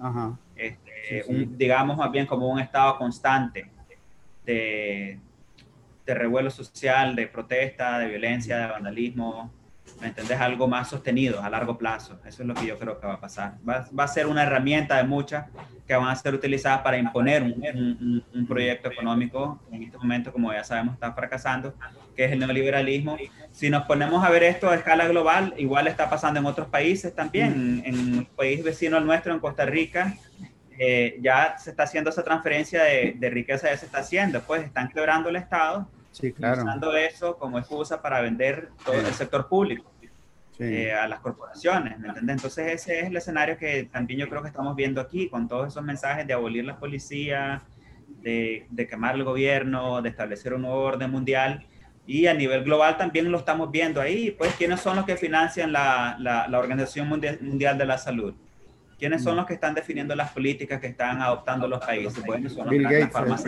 Ajá. 0.00 0.38
Digamos 1.56 1.96
más 1.96 2.10
bien 2.10 2.26
como 2.26 2.48
un 2.48 2.58
estado 2.58 2.98
constante 2.98 3.70
de, 4.44 5.18
de 6.06 6.14
revuelo 6.14 6.50
social, 6.50 7.16
de 7.16 7.26
protesta, 7.26 7.98
de 7.98 8.08
violencia, 8.08 8.58
de 8.58 8.66
vandalismo, 8.66 9.52
¿me 10.00 10.08
entendés? 10.08 10.40
Algo 10.40 10.68
más 10.68 10.88
sostenido 10.88 11.42
a 11.42 11.50
largo 11.50 11.76
plazo. 11.76 12.20
Eso 12.24 12.42
es 12.42 12.48
lo 12.48 12.54
que 12.54 12.66
yo 12.66 12.78
creo 12.78 13.00
que 13.00 13.06
va 13.06 13.14
a 13.14 13.20
pasar. 13.20 13.54
Va, 13.68 13.86
va 13.98 14.04
a 14.04 14.08
ser 14.08 14.26
una 14.26 14.42
herramienta 14.42 14.96
de 14.96 15.04
muchas 15.04 15.46
que 15.86 15.94
van 15.94 16.08
a 16.08 16.16
ser 16.16 16.34
utilizadas 16.34 16.80
para 16.80 16.98
imponer 16.98 17.42
un, 17.42 18.24
un, 18.34 18.46
proyecto 18.46 18.90
económico 18.90 19.60
en 19.70 19.84
este 19.84 19.96
momento, 19.96 20.32
como 20.32 20.52
ya 20.52 20.64
sabemos, 20.64 20.94
está 20.94 21.12
fracasando, 21.12 21.74
que 22.16 22.24
es 22.24 22.32
el 22.32 22.40
neoliberalismo. 22.40 23.16
Si 23.52 23.70
nos 23.70 23.84
ponemos 23.86 24.24
a 24.24 24.30
ver 24.30 24.42
esto 24.42 24.68
a 24.68 24.74
escala 24.74 25.06
global, 25.06 25.54
igual 25.58 25.86
está 25.86 26.10
pasando 26.10 26.40
en 26.40 26.46
otros 26.46 26.68
países 26.68 27.14
también. 27.14 27.82
En, 27.84 27.94
en 27.94 28.18
el 28.18 28.26
país 28.26 28.64
vecino 28.64 28.96
al 28.96 29.06
nuestro, 29.06 29.32
en 29.32 29.40
Costa 29.40 29.64
Rica, 29.64 30.14
eh, 30.78 31.18
ya 31.20 31.56
se 31.58 31.70
está 31.70 31.84
haciendo 31.84 32.10
esa 32.10 32.22
transferencia 32.22 32.82
de, 32.82 33.14
de, 33.16 33.30
riqueza, 33.30 33.68
ya 33.70 33.76
se 33.76 33.86
está 33.86 33.98
haciendo, 33.98 34.40
pues 34.42 34.64
están 34.64 34.88
quebrando 34.88 35.28
el 35.28 35.36
Estado 35.36 35.88
sí, 36.10 36.32
claro. 36.32 36.62
usando 36.62 36.96
eso 36.96 37.36
como 37.36 37.58
excusa 37.58 38.02
para 38.02 38.20
vender 38.20 38.70
todo 38.84 38.94
el 38.94 39.06
sector 39.14 39.48
público 39.48 39.90
eh, 40.58 40.92
a 40.92 41.06
las 41.06 41.20
corporaciones, 41.20 41.98
¿me 41.98 42.08
entiendes? 42.08 42.36
Entonces 42.36 42.72
ese 42.72 43.00
es 43.00 43.06
el 43.06 43.16
escenario 43.16 43.58
que 43.58 43.84
también 43.84 44.20
yo 44.20 44.28
creo 44.28 44.40
que 44.40 44.48
estamos 44.48 44.74
viendo 44.74 45.00
aquí, 45.00 45.28
con 45.28 45.48
todos 45.48 45.68
esos 45.68 45.82
mensajes 45.82 46.26
de 46.26 46.32
abolir 46.32 46.64
las 46.64 46.78
policías, 46.78 47.62
de, 48.22 48.66
de 48.70 48.86
quemar 48.86 49.16
el 49.16 49.24
gobierno, 49.24 50.00
de 50.00 50.08
establecer 50.08 50.54
un 50.54 50.62
nuevo 50.62 50.80
orden 50.80 51.10
mundial. 51.10 51.66
Y 52.06 52.26
a 52.26 52.34
nivel 52.34 52.64
global 52.64 52.96
también 52.96 53.30
lo 53.30 53.38
estamos 53.38 53.70
viendo 53.70 54.00
ahí, 54.00 54.30
pues, 54.30 54.54
¿quiénes 54.54 54.80
son 54.80 54.96
los 54.96 55.04
que 55.04 55.16
financian 55.16 55.72
la, 55.72 56.16
la, 56.20 56.46
la 56.48 56.58
Organización 56.58 57.08
mundial, 57.08 57.38
mundial 57.40 57.76
de 57.76 57.84
la 57.84 57.98
Salud? 57.98 58.34
¿Quiénes 58.98 59.22
son 59.22 59.34
mm. 59.34 59.36
los 59.36 59.46
que 59.46 59.54
están 59.54 59.74
definiendo 59.74 60.14
las 60.14 60.30
políticas 60.32 60.80
que 60.80 60.88
están 60.88 61.20
adoptando 61.20 61.68
los 61.68 61.84
países? 61.84 62.24
Bueno, 62.24 62.48
son 62.48 62.68
Bill 62.68 62.84
Gates, 62.84 63.12
las 63.12 63.44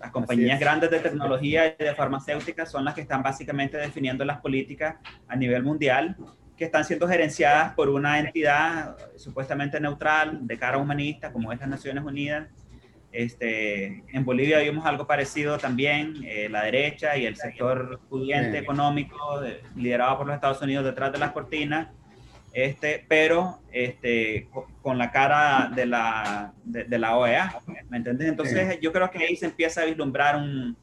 las 0.00 0.10
compañías 0.12 0.60
grandes 0.60 0.90
de 0.90 1.00
tecnología 1.00 1.74
y 1.78 1.82
de 1.82 1.94
farmacéuticas 1.94 2.70
son 2.70 2.84
las 2.84 2.94
que 2.94 3.00
están 3.00 3.22
básicamente 3.22 3.76
definiendo 3.76 4.24
las 4.24 4.40
políticas 4.40 4.96
a 5.26 5.34
nivel 5.34 5.64
mundial, 5.64 6.16
que 6.56 6.64
están 6.64 6.84
siendo 6.84 7.08
gerenciadas 7.08 7.74
por 7.74 7.88
una 7.88 8.18
entidad 8.18 8.96
supuestamente 9.16 9.80
neutral, 9.80 10.46
de 10.46 10.58
cara 10.58 10.78
humanista, 10.78 11.32
como 11.32 11.52
es 11.52 11.58
las 11.58 11.68
Naciones 11.68 12.04
Unidas. 12.04 12.48
Este, 13.10 14.04
en 14.12 14.24
Bolivia 14.24 14.58
vimos 14.58 14.84
algo 14.84 15.06
parecido 15.06 15.56
también, 15.58 16.14
eh, 16.24 16.48
la 16.48 16.62
derecha 16.62 17.16
y 17.16 17.26
el 17.26 17.36
sector 17.36 18.00
pudiente 18.08 18.58
económico 18.58 19.40
liderado 19.74 20.18
por 20.18 20.26
los 20.26 20.34
Estados 20.34 20.60
Unidos 20.60 20.84
detrás 20.84 21.10
de 21.10 21.18
las 21.18 21.32
cortinas, 21.32 21.88
este, 22.64 23.04
pero 23.06 23.60
este, 23.70 24.48
con 24.82 24.98
la 24.98 25.12
cara 25.12 25.70
de 25.72 25.86
la, 25.86 26.52
de, 26.64 26.98
la 26.98 27.16
OEA, 27.16 27.60
¿me 27.88 27.98
entiendes? 27.98 28.28
Entonces 28.28 28.80
yo 28.80 28.92
creo 28.92 29.08
que 29.12 29.18
ahí 29.18 29.36
se 29.36 29.46
empieza 29.46 29.82
a 29.82 29.84
vislumbrar 29.84 30.34
un, 30.34 30.76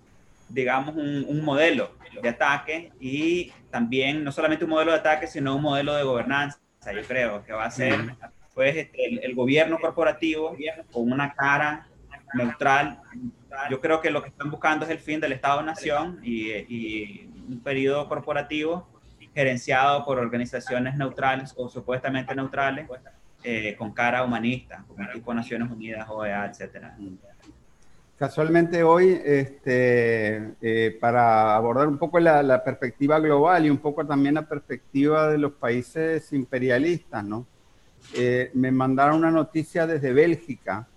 digamos, 0.47 0.95
un, 0.95 1.25
un, 1.27 1.43
modelo 1.43 1.91
de 2.21 2.29
ataque 2.29 2.93
y 2.97 3.51
también 3.71 4.23
no 4.23 4.31
solamente 4.31 4.63
un 4.63 4.69
modelo 4.69 4.93
de 4.93 4.99
ataque, 4.99 5.27
sino 5.27 5.53
un 5.55 5.61
modelo 5.63 5.95
de 5.95 6.03
gobernanza, 6.03 6.59
yo 6.93 7.01
creo, 7.05 7.43
que 7.43 7.51
va 7.51 7.65
a 7.65 7.71
ser 7.71 8.15
pues, 8.53 8.77
este, 8.77 9.25
el, 9.25 9.35
gobierno 9.35 9.77
corporativo 9.77 10.55
con 10.93 11.11
una 11.11 11.33
cara 11.33 11.87
neutral. 12.35 13.01
Yo 13.69 13.81
creo 13.81 13.99
que 13.99 14.11
lo 14.11 14.21
que 14.21 14.29
están 14.29 14.49
buscando 14.49 14.85
es 14.85 14.91
el 14.91 14.99
fin 14.99 15.19
del 15.19 15.33
Estado-Nación 15.33 16.21
y, 16.23 16.51
y 16.51 17.29
un 17.49 17.59
periodo 17.59 18.07
corporativo 18.07 18.94
gerenciado 19.35 20.05
por 20.05 20.17
organizaciones 20.17 20.95
neutrales 20.95 21.53
o 21.57 21.67
supuestamente 21.67 22.33
neutrales 22.33 22.87
eh, 23.43 23.75
con 23.77 23.91
cara 23.91 24.23
humanista, 24.23 24.85
como 24.87 25.05
tipo 25.11 25.33
Naciones 25.33 25.69
Unidas, 25.69 26.07
OEA, 26.09 26.45
etcétera. 26.45 26.97
Casualmente 28.17 28.81
hoy, 28.81 29.21
este, 29.25 30.53
eh, 30.61 30.97
para 31.01 31.53
abordar 31.53 31.89
un 31.89 31.97
poco 31.97 32.17
la, 32.17 32.63
perspectiva 32.63 33.19
global 33.19 33.65
y 33.65 33.69
un 33.69 33.79
poco 33.79 34.05
también 34.05 34.35
la 34.35 34.47
perspectiva 34.47 35.27
de 35.27 35.37
los 35.37 35.51
países 35.51 36.31
imperialistas, 36.31 37.25
¿no? 37.25 37.45
Eh, 38.15 38.51
me 38.53 38.71
mandaron 38.71 39.17
una 39.17 39.31
noticia 39.31 39.85
desde 39.85 40.13
Bélgica 40.13 40.87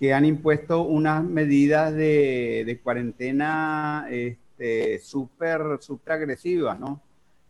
que 0.00 0.12
han 0.12 0.24
impuesto 0.24 0.82
unas 0.82 1.22
medidas 1.22 1.92
de, 1.92 2.64
de 2.66 2.80
cuarentena 2.80 4.06
este, 4.10 4.98
súper 4.98 5.62
agresivas, 6.08 6.78
¿no? 6.80 7.02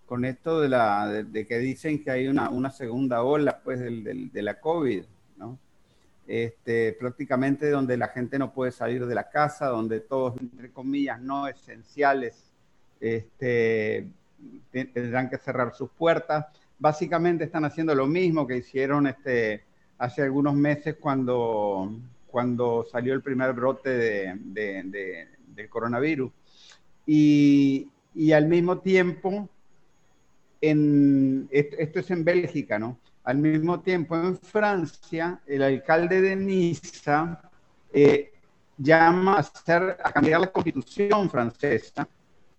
Con 0.09 0.25
esto 0.25 0.61
de, 0.61 0.71
la, 0.71 1.07
de, 1.07 1.47
que 1.47 1.59
dicen 1.59 2.03
que 2.03 2.11
hay 2.11 2.29
una, 2.29 2.49
una 2.49 2.71
segunda 2.71 3.23
ola 3.23 3.61
pues, 3.63 3.79
del, 3.79 4.33
de 4.33 4.43
la 4.43 4.59
COVID, 4.59 5.05
¿no? 5.37 5.59
Este, 6.27 6.95
prácticamente 6.99 7.71
donde 7.71 7.97
la 7.99 8.09
gente 8.09 8.39
no 8.39 8.53
puede 8.53 8.73
salir 8.73 9.07
de 9.07 9.15
la 9.15 9.29
casa, 9.29 9.67
donde 9.67 10.01
todos, 10.01 10.41
entre 10.41 10.71
comillas, 10.73 11.21
no 11.21 11.47
esenciales, 11.47 12.53
este, 13.01 14.09
tendrán 14.73 15.29
que 15.29 15.37
cerrar 15.37 15.75
sus 15.75 15.91
puertas. 15.91 16.47
Básicamente 16.79 17.45
están 17.45 17.67
haciendo 17.67 17.95
lo 17.95 18.07
mismo 18.07 18.47
que 18.47 18.57
hicieron 18.57 19.07
este, 19.07 19.65
hace 19.99 20.23
algunos 20.23 20.55
meses 20.55 20.97
cuando, 20.99 21.93
cuando 22.27 22.87
salió 22.91 23.13
el 23.13 23.23
primer 23.23 23.53
brote 23.53 23.91
de, 23.91 24.39
de, 24.39 25.29
del 25.55 25.69
coronavirus. 25.69 26.33
Y, 27.07 27.89
y 28.15 28.33
al 28.33 28.49
mismo 28.49 28.79
tiempo 28.79 29.49
en, 30.61 31.49
esto 31.51 32.01
es 32.01 32.11
en 32.11 32.25
Bélgica, 32.25 32.79
¿no? 32.79 32.99
Al 33.25 33.39
mismo 33.39 33.81
tiempo, 33.81 34.17
en 34.17 34.37
Francia, 34.39 35.41
el 35.47 35.63
alcalde 35.63 36.21
de 36.21 36.35
Niza 36.35 37.43
eh, 37.93 38.33
llama 38.77 39.37
a, 39.37 39.41
hacer, 39.41 39.99
a 40.03 40.13
cambiar 40.13 40.41
la 40.41 40.47
constitución 40.47 41.29
francesa, 41.29 42.09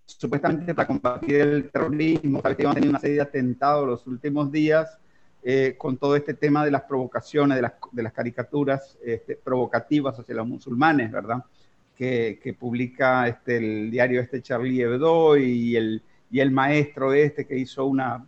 supuestamente 0.06 0.76
para 0.76 0.88
combatir 0.88 1.36
el 1.36 1.72
terrorismo. 1.72 2.42
Sabes 2.42 2.58
que 2.58 2.68
han 2.68 2.74
tenido 2.76 2.92
una 2.92 3.00
serie 3.00 3.16
de 3.16 3.22
atentados 3.22 3.88
los 3.88 4.06
últimos 4.08 4.52
días 4.52 5.00
eh, 5.42 5.76
con 5.78 5.98
todo 5.98 6.16
este 6.16 6.34
tema 6.34 6.66
de 6.66 6.72
las 6.72 6.84
provocaciones, 6.84 7.56
de 7.56 7.62
las, 7.62 7.74
de 7.92 8.04
las 8.04 8.14
caricaturas 8.14 8.98
este, 9.04 9.36
provocativas 9.38 10.20
hacia 10.20 10.36
los 10.36 10.48
musulmanes, 10.48 11.12
¿verdad? 11.12 11.44
Que, 11.96 12.40
que 12.42 12.54
publica 12.54 13.28
este, 13.28 13.58
el 13.58 13.92
diario 13.92 14.22
este 14.22 14.42
Charlie 14.42 14.82
Hebdo 14.82 15.38
y 15.38 15.76
el 15.76 16.04
y 16.32 16.40
el 16.40 16.52
maestro 16.52 17.14
este 17.14 17.46
que 17.46 17.58
hizo 17.58 17.86
una, 17.86 18.28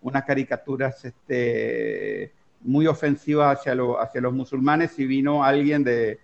unas 0.00 0.24
caricaturas 0.24 1.04
este, 1.04 2.32
muy 2.60 2.86
ofensivas 2.86 3.58
hacia, 3.58 3.74
lo, 3.74 4.00
hacia 4.00 4.20
los 4.20 4.32
musulmanes 4.32 4.98
y 4.98 5.06
vino 5.06 5.44
alguien 5.44 5.84
de 5.84 6.20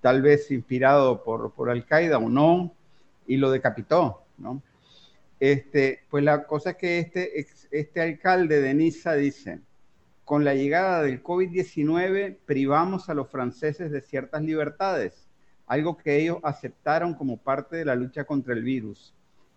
tal 0.00 0.22
vez 0.22 0.50
inspirado 0.50 1.22
por, 1.22 1.52
por 1.52 1.70
Al-Qaeda 1.70 2.18
o 2.18 2.28
no 2.28 2.74
y 3.26 3.36
lo 3.36 3.50
decapitó, 3.50 4.24
¿no? 4.38 4.62
Este, 5.38 6.04
pues 6.08 6.22
la 6.22 6.46
cosa 6.46 6.70
es 6.70 6.76
que 6.76 6.98
este, 7.00 7.46
este 7.72 8.00
alcalde 8.00 8.60
de 8.60 8.74
Niza 8.74 9.14
dice, 9.14 9.60
con 10.24 10.44
la 10.44 10.54
llegada 10.54 11.02
del 11.02 11.22
COVID-19 11.22 12.38
privamos 12.44 13.08
a 13.08 13.14
los 13.14 13.28
franceses 13.28 13.90
de 13.90 14.00
ciertas 14.02 14.42
libertades, 14.42 15.28
algo 15.66 15.96
que 15.96 16.20
ellos 16.20 16.38
aceptaron 16.42 17.14
como 17.14 17.38
parte 17.38 17.76
de 17.76 17.84
la 17.84 17.96
lucha 17.96 18.24
contra 18.24 18.54
el 18.54 18.62
virus. 18.62 19.14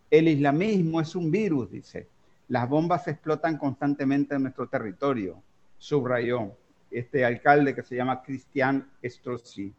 El 0.10 0.28
islamismo 0.28 1.02
es 1.02 1.16
un 1.16 1.32
virus, 1.32 1.72
dice. 1.72 2.08
Las 2.48 2.70
bombas 2.70 3.08
explotan 3.08 3.58
constantemente 3.58 4.36
en 4.36 4.44
nuestro 4.44 4.68
territorio, 4.68 5.42
subrayó 5.78 6.56
este 6.92 7.26
alcalde 7.26 7.74
que 7.74 7.84
se 7.84 7.96
llama 7.96 8.22
Cristian 8.22 8.88
Strozzi. 9.04 9.74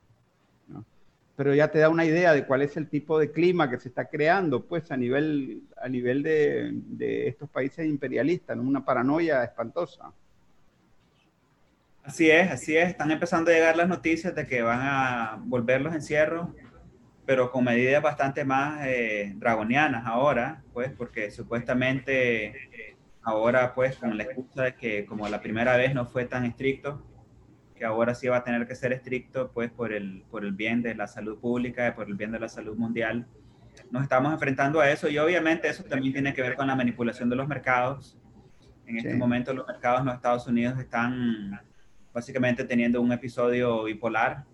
Pero 1.36 1.54
ya 1.54 1.70
te 1.70 1.78
da 1.78 1.90
una 1.90 2.04
idea 2.06 2.32
de 2.32 2.46
cuál 2.46 2.62
es 2.62 2.78
el 2.78 2.88
tipo 2.88 3.18
de 3.18 3.30
clima 3.30 3.70
que 3.70 3.78
se 3.78 3.88
está 3.88 4.06
creando, 4.06 4.64
pues 4.64 4.90
a 4.90 4.96
nivel, 4.96 5.62
a 5.76 5.88
nivel 5.88 6.22
de, 6.22 7.28
estos 7.28 7.48
países 7.50 7.86
imperialistas, 7.86 8.56
una 8.56 8.84
paranoia 8.84 9.44
espantosa. 9.44 10.12
Así 12.02 12.30
es, 12.30 12.50
así 12.50 12.76
es. 12.76 12.88
Están 12.88 13.10
empezando 13.10 13.50
a 13.50 13.54
llegar 13.54 13.76
las 13.76 13.88
noticias 13.88 14.34
de 14.34 14.46
que 14.46 14.62
van 14.62 14.80
a 14.80 15.38
volver 15.44 15.82
los 15.82 15.94
encierros 15.94 16.48
pero 17.26 17.50
con 17.50 17.64
medidas 17.64 18.02
bastante 18.02 18.44
más 18.44 18.86
eh, 18.86 19.32
dragonianas 19.36 20.06
ahora, 20.06 20.62
pues, 20.72 20.92
porque 20.92 21.30
supuestamente 21.32 22.54
ahora, 23.22 23.74
pues, 23.74 23.96
con 23.96 24.16
la 24.16 24.22
excusa 24.22 24.62
de 24.62 24.74
que 24.76 25.04
como 25.04 25.28
la 25.28 25.40
primera 25.40 25.76
vez 25.76 25.92
no 25.92 26.06
fue 26.06 26.24
tan 26.24 26.44
estricto, 26.44 27.04
que 27.74 27.84
ahora 27.84 28.14
sí 28.14 28.28
va 28.28 28.38
a 28.38 28.44
tener 28.44 28.66
que 28.68 28.76
ser 28.76 28.92
estricto, 28.92 29.50
pues, 29.52 29.72
por 29.72 29.92
el, 29.92 30.22
por 30.30 30.44
el 30.44 30.52
bien 30.52 30.82
de 30.82 30.94
la 30.94 31.08
salud 31.08 31.38
pública, 31.38 31.94
por 31.96 32.06
el 32.06 32.14
bien 32.14 32.30
de 32.30 32.38
la 32.38 32.48
salud 32.48 32.76
mundial. 32.76 33.26
Nos 33.90 34.04
estamos 34.04 34.32
enfrentando 34.32 34.80
a 34.80 34.88
eso 34.88 35.08
y 35.08 35.18
obviamente 35.18 35.68
eso 35.68 35.82
también 35.82 36.12
tiene 36.12 36.32
que 36.32 36.42
ver 36.42 36.54
con 36.54 36.68
la 36.68 36.76
manipulación 36.76 37.28
de 37.28 37.36
los 37.36 37.48
mercados. 37.48 38.16
En 38.86 38.98
este 38.98 39.14
momento 39.14 39.52
los 39.52 39.66
mercados 39.66 40.00
en 40.00 40.06
los 40.06 40.14
Estados 40.14 40.46
Unidos 40.46 40.78
están 40.78 41.60
básicamente 42.14 42.64
teniendo 42.64 43.02
un 43.02 43.12
episodio 43.12 43.84
bipolar 43.84 44.44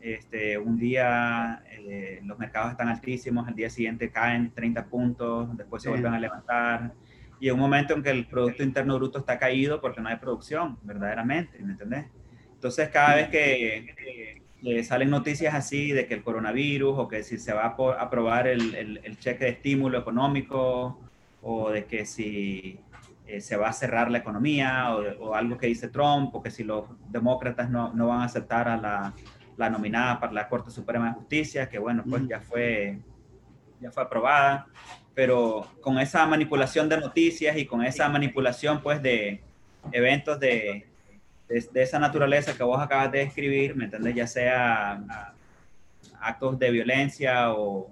este, 0.00 0.58
un 0.58 0.78
día 0.78 1.62
eh, 1.70 2.20
los 2.24 2.38
mercados 2.38 2.72
están 2.72 2.88
altísimos, 2.88 3.48
al 3.48 3.54
día 3.54 3.70
siguiente 3.70 4.10
caen 4.10 4.52
30 4.52 4.86
puntos, 4.86 5.56
después 5.56 5.82
se 5.82 5.88
vuelven 5.88 6.14
a 6.14 6.20
levantar. 6.20 6.92
Y 7.40 7.48
en 7.48 7.54
un 7.54 7.60
momento 7.60 7.94
en 7.94 8.02
que 8.02 8.10
el 8.10 8.26
Producto 8.26 8.62
Interno 8.62 8.96
Bruto 8.96 9.18
está 9.18 9.38
caído 9.38 9.80
porque 9.80 10.00
no 10.00 10.08
hay 10.08 10.16
producción, 10.16 10.78
verdaderamente, 10.82 11.58
¿me 11.58 11.72
entendés? 11.72 12.06
Entonces, 12.54 12.88
cada 12.88 13.16
vez 13.16 13.28
que, 13.28 14.42
salen 14.82 15.10
noticias 15.10 15.54
así 15.54 15.92
de 15.92 16.06
que 16.06 16.14
el 16.14 16.22
coronavirus 16.24 16.98
o 16.98 17.08
que 17.08 17.22
si 17.22 17.38
se 17.38 17.52
va 17.52 17.66
a 17.66 18.02
aprobar 18.02 18.48
el, 18.48 18.74
el, 18.74 19.18
cheque 19.18 19.44
de 19.44 19.50
estímulo 19.50 19.98
económico 19.98 20.98
o 21.42 21.70
de 21.70 21.84
que 21.84 22.04
si 22.04 22.80
eh, 23.26 23.40
se 23.40 23.56
va 23.56 23.68
a 23.68 23.72
cerrar 23.72 24.10
la 24.10 24.18
economía 24.18 24.96
o, 25.20 25.34
algo 25.34 25.58
que 25.58 25.66
dice 25.66 25.88
Trump 25.88 26.34
o 26.34 26.42
que 26.42 26.50
si 26.50 26.64
los 26.64 26.84
demócratas 27.10 27.70
no, 27.70 27.92
no 27.92 28.08
van 28.08 28.22
a 28.22 28.24
aceptar 28.24 28.66
a 28.66 28.76
la, 28.76 29.14
la, 29.56 29.70
nominada 29.70 30.20
para 30.20 30.32
la 30.32 30.48
Corte 30.48 30.70
Suprema 30.70 31.08
de 31.08 31.14
Justicia, 31.14 31.68
que 31.68 31.78
bueno, 31.78 32.04
pues 32.08 32.26
ya 32.28 32.40
fue, 32.40 32.98
ya 33.80 33.90
fue 33.90 34.02
aprobada, 34.02 34.66
pero 35.14 35.66
con 35.80 35.98
esa 35.98 36.26
manipulación 36.26 36.88
de 36.88 36.98
noticias 36.98 37.56
y 37.56 37.66
con 37.66 37.84
esa 37.84 38.08
manipulación 38.08 38.82
pues 38.82 39.02
de 39.02 39.42
eventos 39.92 40.38
de, 40.38 40.86
de, 41.48 41.82
esa 41.82 41.98
naturaleza 41.98 42.54
que 42.56 42.62
vos 42.62 42.80
acabas 42.80 43.12
de 43.12 43.20
describir, 43.20 43.76
¿me 43.76 43.84
entiendes? 43.84 44.14
Ya 44.14 44.26
sea 44.26 45.00
actos 46.20 46.58
de 46.58 46.70
violencia 46.70 47.52
o 47.52 47.90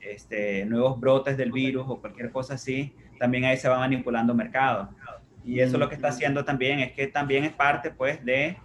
este, 0.00 0.64
nuevos 0.64 0.98
brotes 0.98 1.36
del 1.36 1.52
virus 1.52 1.84
o 1.88 2.00
cualquier 2.00 2.30
cosa 2.30 2.54
así, 2.54 2.94
también 3.18 3.44
ahí 3.44 3.56
se 3.56 3.68
va 3.68 3.78
manipulando 3.78 4.34
mercado. 4.34 4.90
Y 5.44 5.60
eso 5.60 5.78
lo 5.78 5.88
que 5.88 5.94
está 5.94 6.08
haciendo 6.08 6.44
también 6.44 6.80
es 6.80 6.92
que 6.92 7.06
también 7.06 7.44
es 7.44 7.52
parte, 7.52 7.90
pues, 7.90 8.24
de, 8.24 8.56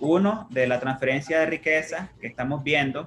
uno, 0.00 0.48
de 0.50 0.66
la 0.66 0.80
transferencia 0.80 1.40
de 1.40 1.46
riqueza 1.46 2.10
que 2.20 2.26
estamos 2.26 2.64
viendo, 2.64 3.06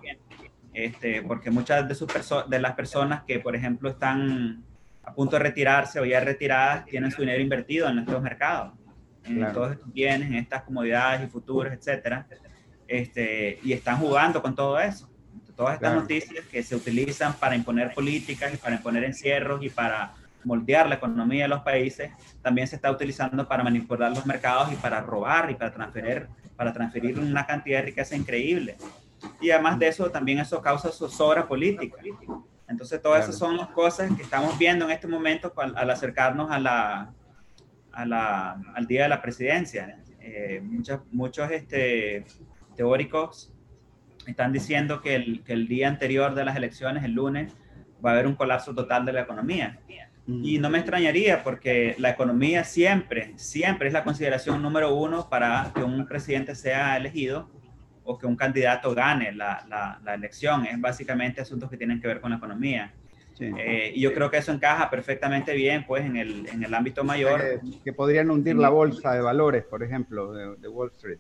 este, 0.73 1.21
porque 1.21 1.51
muchas 1.51 1.87
de, 1.87 1.95
sus 1.95 2.07
de 2.47 2.59
las 2.59 2.73
personas 2.73 3.23
que, 3.23 3.39
por 3.39 3.55
ejemplo, 3.55 3.89
están 3.89 4.63
a 5.03 5.13
punto 5.13 5.35
de 5.35 5.43
retirarse 5.43 5.99
o 5.99 6.05
ya 6.05 6.19
retiradas, 6.19 6.85
tienen 6.85 7.11
su 7.11 7.21
dinero 7.21 7.41
invertido 7.41 7.89
en 7.89 7.95
nuestros 7.95 8.21
mercados 8.21 8.73
en 9.25 9.53
todos 9.53 9.73
estos 9.73 9.93
bienes, 9.93 10.27
en 10.27 10.35
estas 10.35 10.63
comodidades 10.63 11.23
y 11.23 11.27
futuros, 11.27 11.73
etcétera, 11.73 12.27
este, 12.87 13.59
y 13.63 13.73
están 13.73 13.97
jugando 13.97 14.41
con 14.41 14.55
todo 14.55 14.79
eso. 14.79 15.09
Todas 15.55 15.75
estas 15.75 15.93
noticias 15.93 16.45
que 16.47 16.63
se 16.63 16.75
utilizan 16.75 17.33
para 17.33 17.55
imponer 17.55 17.93
políticas 17.93 18.53
y 18.53 18.57
para 18.57 18.75
imponer 18.75 19.03
encierros 19.03 19.63
y 19.63 19.69
para 19.69 20.15
moldear 20.43 20.89
la 20.89 20.95
economía 20.95 21.43
de 21.43 21.49
los 21.49 21.61
países, 21.61 22.11
también 22.41 22.67
se 22.67 22.75
está 22.75 22.91
utilizando 22.91 23.47
para 23.47 23.63
manipular 23.63 24.11
los 24.11 24.25
mercados 24.25 24.73
y 24.73 24.75
para 24.75 24.99
robar 25.01 25.51
y 25.51 25.55
para 25.55 25.71
transferir, 25.71 26.27
para 26.63 26.73
transferir 26.73 27.19
una 27.19 27.45
cantidad 27.45 27.79
de 27.79 27.87
riqueza 27.87 28.15
increíble. 28.15 28.77
Y 29.41 29.51
además 29.51 29.77
de 29.79 29.89
eso, 29.89 30.09
también 30.09 30.39
eso 30.39 30.61
causa 30.61 30.89
zozobra 30.91 31.45
política. 31.45 31.97
Entonces, 32.69 33.01
todas 33.01 33.23
esas 33.25 33.37
son 33.37 33.57
las 33.57 33.67
cosas 33.67 34.09
que 34.15 34.23
estamos 34.23 34.57
viendo 34.57 34.85
en 34.85 34.91
este 34.91 35.07
momento 35.07 35.53
al 35.57 35.89
acercarnos 35.89 36.49
a 36.49 36.59
la, 36.59 37.13
al 37.91 38.87
día 38.87 39.03
de 39.03 39.09
la 39.09 39.21
presidencia. 39.21 39.99
Eh, 40.21 40.61
muchos 40.63 41.01
muchos 41.11 41.51
este, 41.51 42.23
teóricos 42.77 43.51
están 44.25 44.53
diciendo 44.53 45.01
que 45.01 45.15
el, 45.15 45.43
que 45.43 45.51
el, 45.51 45.67
día 45.67 45.89
anterior 45.89 46.33
de 46.33 46.45
las 46.45 46.55
elecciones, 46.55 47.03
el 47.03 47.11
lunes, 47.11 47.53
va 48.03 48.11
a 48.11 48.13
haber 48.13 48.27
un 48.27 48.35
colapso 48.35 48.73
total 48.73 49.05
de 49.05 49.11
la 49.11 49.21
economía. 49.23 49.81
Y 50.25 50.57
no 50.57 50.69
me 50.69 50.77
extrañaría 50.77 51.43
porque 51.43 51.95
la 51.97 52.11
economía 52.11 52.63
siempre, 52.63 53.33
siempre 53.35 53.87
es 53.87 53.93
la 53.93 54.05
consideración 54.05 54.61
número 54.61 54.95
uno 54.95 55.27
para 55.29 55.71
que 55.75 55.83
un 55.83 56.05
presidente 56.07 56.55
sea 56.55 56.95
elegido 56.95 57.49
o 58.05 58.17
que 58.17 58.25
un 58.25 58.37
candidato 58.37 58.95
gane 58.95 59.33
la, 59.33 59.65
la, 59.67 59.99
la 60.01 60.13
elección. 60.13 60.65
Es 60.65 60.79
básicamente 60.79 61.41
asuntos 61.41 61.69
que 61.69 61.75
tienen 61.75 61.99
que 61.99 62.07
ver 62.07 62.21
con 62.21 62.31
la 62.31 62.37
economía. 62.37 62.93
Eh, 63.39 63.91
y 63.95 64.01
yo 64.01 64.13
creo 64.13 64.29
que 64.29 64.37
eso 64.37 64.51
encaja 64.51 64.89
perfectamente 64.89 65.53
bien 65.53 65.85
pues 65.85 66.05
en 66.05 66.15
el, 66.15 66.47
en 66.47 66.63
el 66.63 66.73
ámbito 66.73 67.03
mayor. 67.03 67.61
Que, 67.83 67.93
podrían 67.93 68.29
hundir 68.29 68.55
la 68.55 68.69
bolsa 68.69 69.13
de 69.13 69.21
valores, 69.21 69.63
por 69.63 69.83
ejemplo, 69.83 70.33
de, 70.33 70.67
Wall 70.67 70.91
Street. 70.91 71.19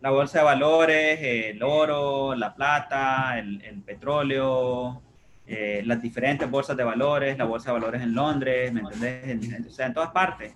La 0.00 0.10
bolsa 0.10 0.38
de 0.38 0.44
valores, 0.44 1.18
el 1.20 1.62
oro, 1.62 2.34
la 2.34 2.54
plata, 2.54 3.38
el, 3.38 3.62
el 3.62 3.82
petróleo, 3.82 5.00
eh, 5.46 5.82
las 5.84 6.00
diferentes 6.00 6.48
bolsas 6.50 6.76
de 6.76 6.84
valores, 6.84 7.36
la 7.38 7.44
bolsa 7.44 7.70
de 7.70 7.80
valores 7.80 8.02
en 8.02 8.14
Londres, 8.14 8.72
¿me 8.72 8.80
entendés? 8.80 9.66
o 9.66 9.70
sea, 9.70 9.86
en 9.86 9.94
todas 9.94 10.10
partes. 10.10 10.54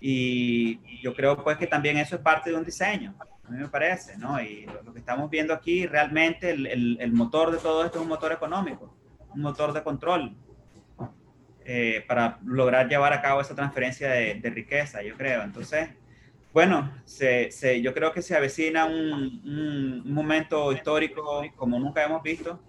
Y 0.00 1.00
yo 1.00 1.14
creo 1.14 1.42
pues 1.42 1.56
que 1.58 1.66
también 1.66 1.96
eso 1.96 2.16
es 2.16 2.22
parte 2.22 2.50
de 2.50 2.56
un 2.56 2.64
diseño, 2.64 3.14
a 3.20 3.50
mí 3.50 3.58
me 3.58 3.68
parece, 3.68 4.16
¿no? 4.18 4.40
Y 4.40 4.66
lo, 4.84 4.92
que 4.92 4.98
estamos 4.98 5.30
viendo 5.30 5.54
aquí, 5.54 5.86
realmente 5.86 6.50
el, 6.50 6.66
el, 6.66 6.96
el 7.00 7.12
motor 7.12 7.50
de 7.52 7.58
todo 7.58 7.84
esto 7.84 7.98
es 7.98 8.02
un 8.02 8.08
motor 8.08 8.32
económico 8.32 8.96
un 9.34 9.42
motor 9.42 9.72
de 9.72 9.82
control 9.82 10.34
eh, 11.64 12.04
para 12.06 12.38
lograr 12.44 12.88
llevar 12.88 13.12
a 13.12 13.22
cabo 13.22 13.40
esa 13.40 13.54
transferencia 13.54 14.10
de, 14.10 14.50
riqueza, 14.50 15.02
yo 15.02 15.16
creo. 15.16 15.42
Entonces, 15.42 15.90
bueno, 16.52 16.92
se, 17.04 17.50
se, 17.50 17.80
yo 17.80 17.94
creo 17.94 18.12
que 18.12 18.20
se 18.20 18.36
avecina 18.36 18.84
un, 18.84 20.02
un, 20.04 20.12
momento 20.12 20.72
histórico 20.72 21.42
como 21.56 21.78
nunca 21.78 22.04
hemos 22.04 22.22
visto. 22.22 22.60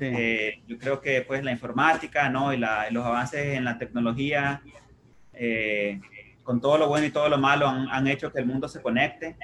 Eh, 0.00 0.62
yo 0.66 0.78
creo 0.78 1.00
que 1.00 1.22
pues 1.22 1.42
la 1.44 1.52
informática 1.52 2.28
¿no? 2.28 2.52
y, 2.52 2.56
la, 2.56 2.90
los 2.90 3.04
avances 3.04 3.56
en 3.56 3.64
la 3.64 3.78
tecnología, 3.78 4.62
eh, 5.32 6.00
con 6.42 6.60
todo 6.60 6.78
lo 6.78 6.88
bueno 6.88 7.06
y 7.06 7.10
todo 7.10 7.28
lo 7.28 7.38
malo, 7.38 7.68
han, 7.68 7.88
han 7.88 8.06
hecho 8.06 8.32
que 8.32 8.38
el 8.38 8.46
mundo 8.46 8.68
se 8.68 8.80
conecte. 8.80 9.36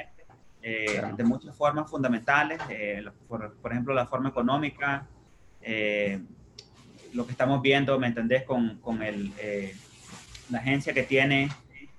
de 0.63 1.25
muchas 1.25 1.55
formas 1.55 1.91
fundamentales, 1.91 2.59
por, 3.29 3.55
por, 3.57 3.73
ejemplo 3.73 3.93
la 3.93 4.07
forma 4.07 4.31
económica, 4.31 5.07
eh, 5.65 6.21
lo 7.15 7.25
que 7.25 7.33
estamos 7.33 7.63
viendo, 7.63 7.99
¿me 7.99 8.09
entendés? 8.09 8.43
Con, 8.45 8.79
con 8.79 9.03
el, 9.03 9.33
eh, 9.41 9.75
la 10.51 10.59
agencia 10.59 10.93
que 10.93 11.05
tiene 11.05 11.49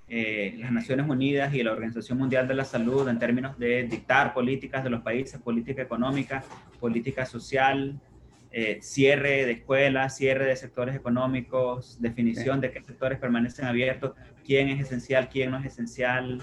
eh, 0.08 0.54
las 0.58 0.70
Naciones 0.70 1.08
Unidas 1.08 1.52
y 1.54 1.62
la 1.62 1.72
Organización 1.72 2.18
Mundial 2.18 2.46
de 2.46 2.54
la 2.54 2.64
Salud 2.64 3.08
en 3.08 3.18
términos 3.18 3.58
de 3.58 3.84
dictar 3.84 4.32
políticas 4.34 4.84
de 4.84 4.90
los 4.90 5.02
países, 5.02 5.40
política 5.40 5.82
económica, 5.82 6.44
política 6.78 7.26
social, 7.26 7.98
cierre 8.80 9.44
de 9.44 9.52
escuelas, 9.52 10.16
cierre 10.16 10.46
de 10.46 10.56
sectores 10.56 10.94
económicos, 10.96 12.00
definición 12.00 12.60
de 12.60 12.70
qué 12.72 12.80
sectores 12.82 13.18
permanecen 13.18 13.66
abiertos, 13.66 14.12
quién 14.44 14.68
es 14.68 14.80
esencial, 14.80 15.28
quién 15.28 15.50
no 15.50 15.58
es 15.58 15.66
esencial, 15.66 16.40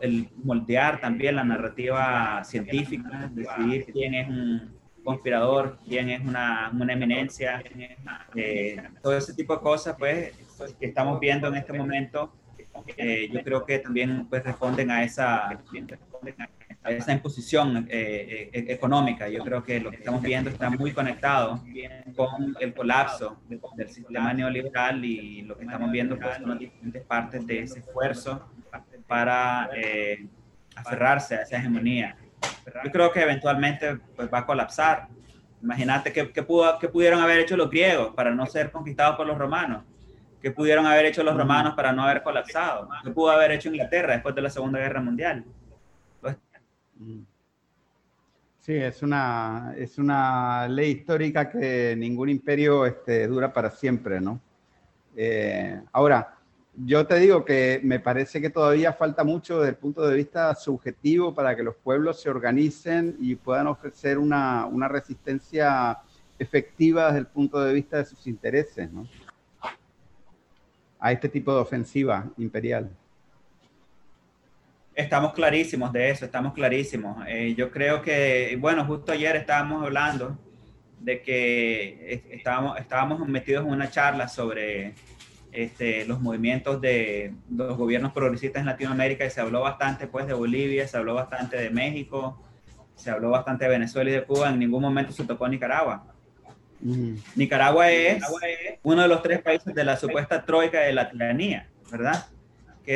el 0.00 0.28
moldear 0.44 1.00
también 1.00 1.36
la 1.36 1.44
narrativa 1.44 2.42
científica, 2.44 3.30
decidir 3.32 3.86
quién 3.92 4.14
es 4.14 4.28
un 4.28 4.78
conspirador, 5.08 5.78
quién 5.88 6.10
es 6.10 6.20
una, 6.20 6.70
eminencia, 6.90 7.62
eh, 8.34 8.76
todo 9.02 9.16
ese 9.16 9.32
tipo 9.32 9.56
de 9.56 9.62
cosas, 9.62 9.96
pues, 9.98 10.32
que 10.78 10.86
estamos 10.86 11.18
viendo 11.18 11.48
en 11.48 11.54
este 11.54 11.72
momento, 11.72 12.34
eh, 12.96 13.30
yo 13.32 13.42
creo 13.42 13.64
que 13.64 13.78
también 13.78 14.26
pues, 14.28 14.44
responden 14.44 14.90
a 14.90 15.02
esa, 15.02 15.58
esa 16.90 17.12
imposición 17.12 17.86
eh, 17.90 18.50
económica. 18.52 19.28
Yo 19.28 19.42
creo 19.44 19.62
que 19.62 19.80
lo 19.80 19.90
que 19.90 19.96
estamos 19.96 20.22
viendo 20.22 20.50
está 20.50 20.70
muy 20.70 20.92
conectado 20.92 21.62
con 22.16 22.56
el 22.60 22.74
colapso 22.74 23.38
del 23.76 23.88
sistema 23.88 24.32
neoliberal 24.32 25.04
y 25.04 25.42
lo 25.42 25.56
que 25.56 25.64
estamos 25.64 25.90
viendo 25.90 26.18
pues, 26.18 26.36
son 26.36 26.50
las 26.50 26.58
diferentes 26.58 27.02
partes 27.02 27.46
de 27.46 27.62
ese 27.62 27.80
esfuerzo 27.80 28.48
para 29.06 29.70
aferrarse 30.76 31.36
a 31.36 31.42
esa 31.42 31.56
hegemonía 31.56 32.16
yo 32.84 32.90
creo 32.90 33.12
que 33.12 33.22
eventualmente 33.22 33.98
pues, 34.16 34.28
va 34.32 34.38
a 34.38 34.46
colapsar. 34.46 35.08
Imagínate 35.62 36.12
qué, 36.12 36.42
pudo, 36.42 36.78
pudieron 36.92 37.20
haber 37.20 37.40
hecho 37.40 37.56
los 37.56 37.70
griegos 37.70 38.14
para 38.14 38.30
no 38.30 38.46
ser 38.46 38.70
conquistados 38.70 39.16
por 39.16 39.26
los 39.26 39.36
romanos. 39.36 39.84
¿Qué 40.40 40.52
pudieron 40.52 40.86
haber 40.86 41.06
hecho 41.06 41.24
los 41.24 41.36
romanos 41.36 41.74
para 41.74 41.92
no 41.92 42.04
haber 42.04 42.22
colapsado? 42.22 42.88
¿Qué 43.02 43.10
pudo 43.10 43.30
haber 43.30 43.50
hecho 43.52 43.68
Inglaterra 43.68 44.12
después 44.12 44.34
de 44.34 44.42
la 44.42 44.50
Segunda 44.50 44.78
Guerra 44.78 45.00
Mundial? 45.00 45.44
Pues, 46.98 47.18
sí, 48.60 48.74
es 48.74 49.02
una, 49.02 49.74
es 49.76 49.98
una 49.98 50.68
ley 50.68 50.90
histórica 50.92 51.48
que 51.48 51.94
ningún 51.96 52.28
imperio 52.28 52.86
este, 52.86 53.26
dura 53.26 53.52
para 53.52 53.70
siempre, 53.70 54.20
¿no? 54.20 54.40
Eh, 55.16 55.80
ahora, 55.92 56.34
yo 56.84 57.06
te 57.06 57.18
digo 57.18 57.44
que 57.44 57.80
me 57.82 57.98
parece 57.98 58.40
que 58.40 58.50
todavía 58.50 58.92
falta 58.92 59.24
mucho 59.24 59.58
desde 59.58 59.70
el 59.70 59.76
punto 59.76 60.06
de 60.06 60.14
vista 60.14 60.54
subjetivo 60.54 61.34
para 61.34 61.56
que 61.56 61.62
los 61.62 61.74
pueblos 61.76 62.20
se 62.20 62.30
organicen 62.30 63.16
y 63.20 63.34
puedan 63.34 63.66
ofrecer 63.66 64.18
una, 64.18 64.66
una 64.66 64.86
resistencia 64.86 65.98
efectiva 66.38 67.06
desde 67.06 67.20
el 67.20 67.26
punto 67.26 67.60
de 67.60 67.74
vista 67.74 67.98
de 67.98 68.04
sus 68.04 68.26
intereses, 68.26 68.90
¿no? 68.92 69.08
A 71.00 71.12
este 71.12 71.28
tipo 71.28 71.52
de 71.52 71.60
ofensiva 71.60 72.28
imperial. 72.36 72.90
Estamos 74.98 75.32
clarísimos 75.32 75.92
de 75.92 76.10
eso, 76.10 76.24
estamos 76.24 76.54
clarísimos. 76.54 77.24
Eh, 77.28 77.54
yo 77.56 77.70
creo 77.70 78.02
que, 78.02 78.58
bueno, 78.60 78.84
justo 78.84 79.12
ayer 79.12 79.36
estábamos 79.36 79.84
hablando 79.84 80.36
de 80.98 81.22
que 81.22 82.24
estábamos, 82.30 82.80
estábamos 82.80 83.28
metidos 83.28 83.64
en 83.64 83.70
una 83.70 83.92
charla 83.92 84.26
sobre 84.26 84.94
este, 85.52 86.04
los 86.04 86.20
movimientos 86.20 86.80
de 86.80 87.32
los 87.48 87.76
gobiernos 87.76 88.12
progresistas 88.12 88.58
en 88.58 88.66
Latinoamérica 88.66 89.24
y 89.24 89.30
se 89.30 89.40
habló 89.40 89.60
bastante 89.60 90.08
pues 90.08 90.26
de 90.26 90.32
Bolivia, 90.32 90.88
se 90.88 90.96
habló 90.96 91.14
bastante 91.14 91.56
de 91.56 91.70
México, 91.70 92.42
se 92.96 93.10
habló 93.10 93.30
bastante 93.30 93.66
de 93.66 93.70
Venezuela 93.70 94.10
y 94.10 94.14
de 94.14 94.24
Cuba, 94.24 94.48
en 94.48 94.58
ningún 94.58 94.82
momento 94.82 95.12
se 95.12 95.22
tocó 95.22 95.46
Nicaragua. 95.46 96.12
Nicaragua 97.36 97.88
es 97.92 98.20
uno 98.82 99.02
de 99.02 99.06
los 99.06 99.22
tres 99.22 99.42
países 99.42 99.72
de 99.72 99.84
la 99.84 99.96
supuesta 99.96 100.44
troika 100.44 100.80
de 100.80 100.92
la 100.92 101.08
tiranía, 101.08 101.68
¿verdad? 101.88 102.26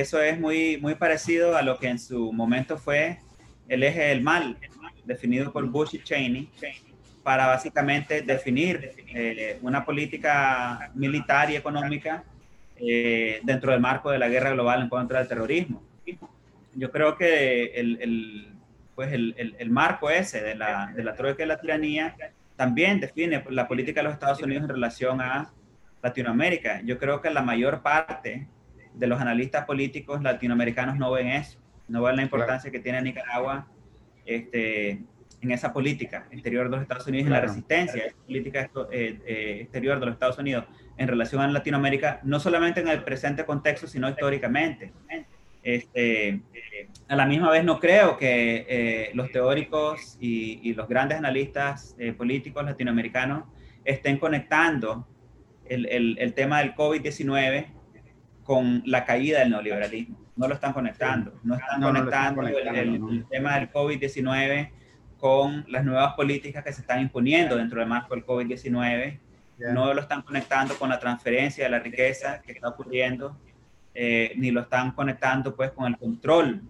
Eso 0.01 0.23
es 0.23 0.41
muy, 0.41 0.79
muy 0.79 0.95
parecido 0.95 1.57
a 1.57 1.63
lo 1.63 1.79
que 1.79 1.89
en 1.89 1.99
su 1.99 2.33
momento 2.33 2.79
fue 2.79 3.19
el 3.69 3.83
eje 3.83 4.01
del 4.05 4.23
mal, 4.23 4.57
definido 5.05 5.53
por 5.53 5.67
Bush 5.67 5.95
y 5.95 6.03
Cheney, 6.03 6.51
para 7.23 7.47
básicamente 7.47 8.23
definir 8.23 8.93
eh, 9.15 9.59
una 9.63 9.85
política 9.85 10.91
militar 10.95 11.51
y 11.51 11.57
económica 11.57 12.25
eh, 12.77 13.41
dentro 13.45 13.71
del 13.73 13.81
marco 13.81 14.11
de 14.11 14.19
la 14.19 14.29
guerra 14.29 14.51
global 14.51 14.83
en 14.83 14.89
contra 14.89 15.19
del 15.19 15.29
terrorismo. 15.29 15.83
Yo 16.75 16.91
creo 16.91 17.17
que 17.17 17.67
el, 17.75 17.99
el 18.01 18.49
pues 18.95 19.13
el, 19.13 19.55
el, 19.59 19.71
marco 19.71 20.11
ese 20.11 20.43
de 20.43 20.55
la, 20.55 20.93
de 20.95 21.03
la 21.03 21.15
troika 21.15 21.43
y 21.43 21.47
la 21.47 21.61
tiranía 21.61 22.15
también 22.57 23.01
define 23.01 23.45
la 23.51 23.67
política 23.67 24.01
de 24.01 24.05
los 24.05 24.15
Estados 24.15 24.43
Unidos 24.43 24.65
en 24.65 24.69
relación 24.69 25.21
a 25.21 25.51
Latinoamérica. 26.03 26.81
Yo 26.83 26.99
creo 26.99 27.21
que 27.21 27.31
la 27.31 27.43
mayor 27.43 27.83
parte 27.83 28.47
de 28.95 29.07
los 29.07 29.21
analistas 29.21 29.65
políticos 29.65 30.23
latinoamericanos 30.23 30.97
no 30.97 31.11
ven 31.13 31.29
eso, 31.29 31.59
no 31.89 32.03
ven 32.03 32.17
la 32.17 32.23
importancia 32.23 32.71
que 32.71 32.79
tiene 32.79 33.03
Nicaragua 33.03 33.67
este, 34.25 35.03
en 35.41 35.51
esa 35.51 35.73
política 35.73 36.27
exterior 36.31 36.67
de 36.67 36.71
los 36.71 36.83
Estados 36.83 37.07
Unidos, 37.07 37.27
en 37.27 37.33
la 37.33 37.41
resistencia, 37.41 38.05
esa 38.07 38.17
política 38.25 38.71
eh, 38.93 39.19
eh, 39.27 39.59
exterior 39.63 39.99
de 39.99 40.07
los 40.07 40.15
Estados 40.15 40.39
Unidos 40.39 40.65
en 40.97 41.09
relación 41.09 41.43
a 41.43 41.49
Latinoamérica, 41.49 42.21
no 42.23 42.39
solamente 42.39 42.81
en 42.81 42.89
el 42.89 43.03
presente 43.03 43.45
contexto, 43.45 43.87
sino 43.87 44.09
históricamente. 44.09 44.93
Este, 45.65 46.41
a 47.09 47.17
la 47.17 47.27
misma 47.27 47.51
vez 47.51 47.65
no 47.65 47.79
creo 47.79 48.17
que 48.17 48.67
eh, 48.69 49.11
los 49.15 49.31
teóricos 49.31 50.17
y, 50.21 50.73
los 50.75 50.89
grandes 50.89 51.19
analistas 51.19 51.97
políticos 52.17 52.65
latinoamericanos 52.65 53.45
estén 53.85 54.19
conectando 54.19 55.07
el, 55.69 55.87
el, 55.87 56.19
el 56.19 56.35
tema 56.35 56.61
del 56.61 56.75
COVID-19 56.75 57.67
con 58.45 58.83
la 58.87 59.05
caída 59.05 59.41
del 59.41 59.51
neoliberalismo. 59.51 60.19
No 60.37 60.49
lo 60.49 60.55
están 60.55 60.73
conectando. 60.73 61.35
No 61.43 61.55
están 61.55 61.81
conectando, 61.81 62.43
el, 62.43 63.27
tema 63.31 63.57
del 63.57 63.71
COVID-19 63.71 64.71
con 65.19 65.65
las 65.69 65.85
nuevas 65.85 66.15
políticas 66.15 66.65
que 66.65 66.73
se 66.73 66.81
están 66.81 67.01
imponiendo 67.01 67.57
dentro 67.57 67.81
del 67.81 67.89
marco 67.89 68.15
del 68.15 68.27
COVID-19. 68.27 69.19
No 69.73 69.95
lo 69.95 70.01
están 70.01 70.23
conectando 70.23 70.75
con 70.77 70.89
la 70.89 70.99
transferencia 70.99 71.65
de 71.65 71.71
la 71.71 71.79
riqueza 71.79 72.43
que 72.43 72.53
está 72.53 72.69
ocurriendo, 72.69 73.37
eh, 73.95 74.33
ni 74.37 74.51
lo 74.51 74.63
están 74.63 74.93
conectando 74.93 75.55
pues 75.55 75.71
con 75.71 75.87
el 75.87 75.97
control 75.97 76.63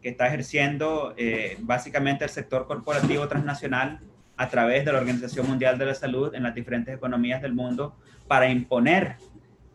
que 0.00 0.10
está 0.10 0.28
ejerciendo 0.28 1.14
eh, 1.16 1.56
básicamente 1.60 2.24
el 2.24 2.30
sector 2.30 2.68
corporativo 2.68 3.26
transnacional 3.26 3.98
a 4.36 4.48
través 4.48 4.84
de 4.84 4.92
la 4.92 4.98
Organización 4.98 5.48
Mundial 5.48 5.78
de 5.78 5.86
la 5.86 5.94
Salud 5.94 6.34
en 6.34 6.42
las 6.42 6.54
diferentes 6.54 6.94
economías 6.94 7.42
del 7.42 7.54
mundo 7.54 7.96
para 8.28 8.48
imponer 8.48 9.16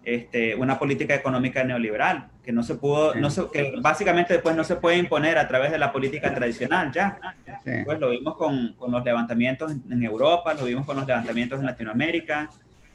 este, 0.03 0.55
una 0.55 0.79
política 0.79 1.13
económica 1.13 1.63
neoliberal, 1.63 2.29
que 2.43 2.51
no 2.51 2.63
se 2.63 2.75
pudo, 2.75 3.13
no 3.13 3.29
que 3.51 3.75
básicamente 3.81 4.33
después 4.33 4.55
no 4.55 4.63
se 4.63 4.75
puede 4.77 4.97
imponer 4.97 5.37
a 5.37 5.47
través 5.47 5.71
de 5.71 5.77
la 5.77 5.91
política 5.91 6.33
tradicional 6.33 6.91
ya. 6.91 7.19
Pues 7.85 7.99
lo 7.99 8.09
vimos 8.09 8.35
con, 8.35 8.73
con 8.73 8.91
los 8.91 9.03
levantamientos 9.05 9.71
en 9.71 10.03
Europa, 10.03 10.55
lo 10.55 10.65
vimos 10.65 10.85
con 10.85 10.95
los 10.97 11.05
levantamientos 11.05 11.59
en 11.59 11.67
Latinoamérica, 11.67 12.49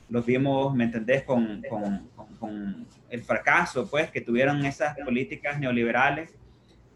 los 0.09 0.27
vimos, 0.27 0.75
¿me 0.75 0.85
entendés?, 0.85 1.23
con, 1.23 1.63
con, 1.69 2.09
con 2.41 2.87
el 3.09 3.23
fracaso, 3.23 3.89
pues, 3.89 4.11
que 4.11 4.21
tuvieron 4.21 4.65
esas 4.65 4.97
políticas 4.99 5.61
neoliberales 5.61 6.35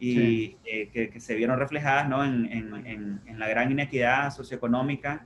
y 0.00 0.56
eh, 0.64 0.88
que, 0.92 1.10
que, 1.10 1.20
se 1.20 1.34
vieron 1.34 1.58
reflejadas, 1.58 2.08
¿no?, 2.08 2.24
en, 2.24 2.46
en, 2.46 3.20
en 3.26 3.38
la 3.38 3.48
gran 3.48 3.70
inequidad 3.70 4.32
socioeconómica 4.32 5.24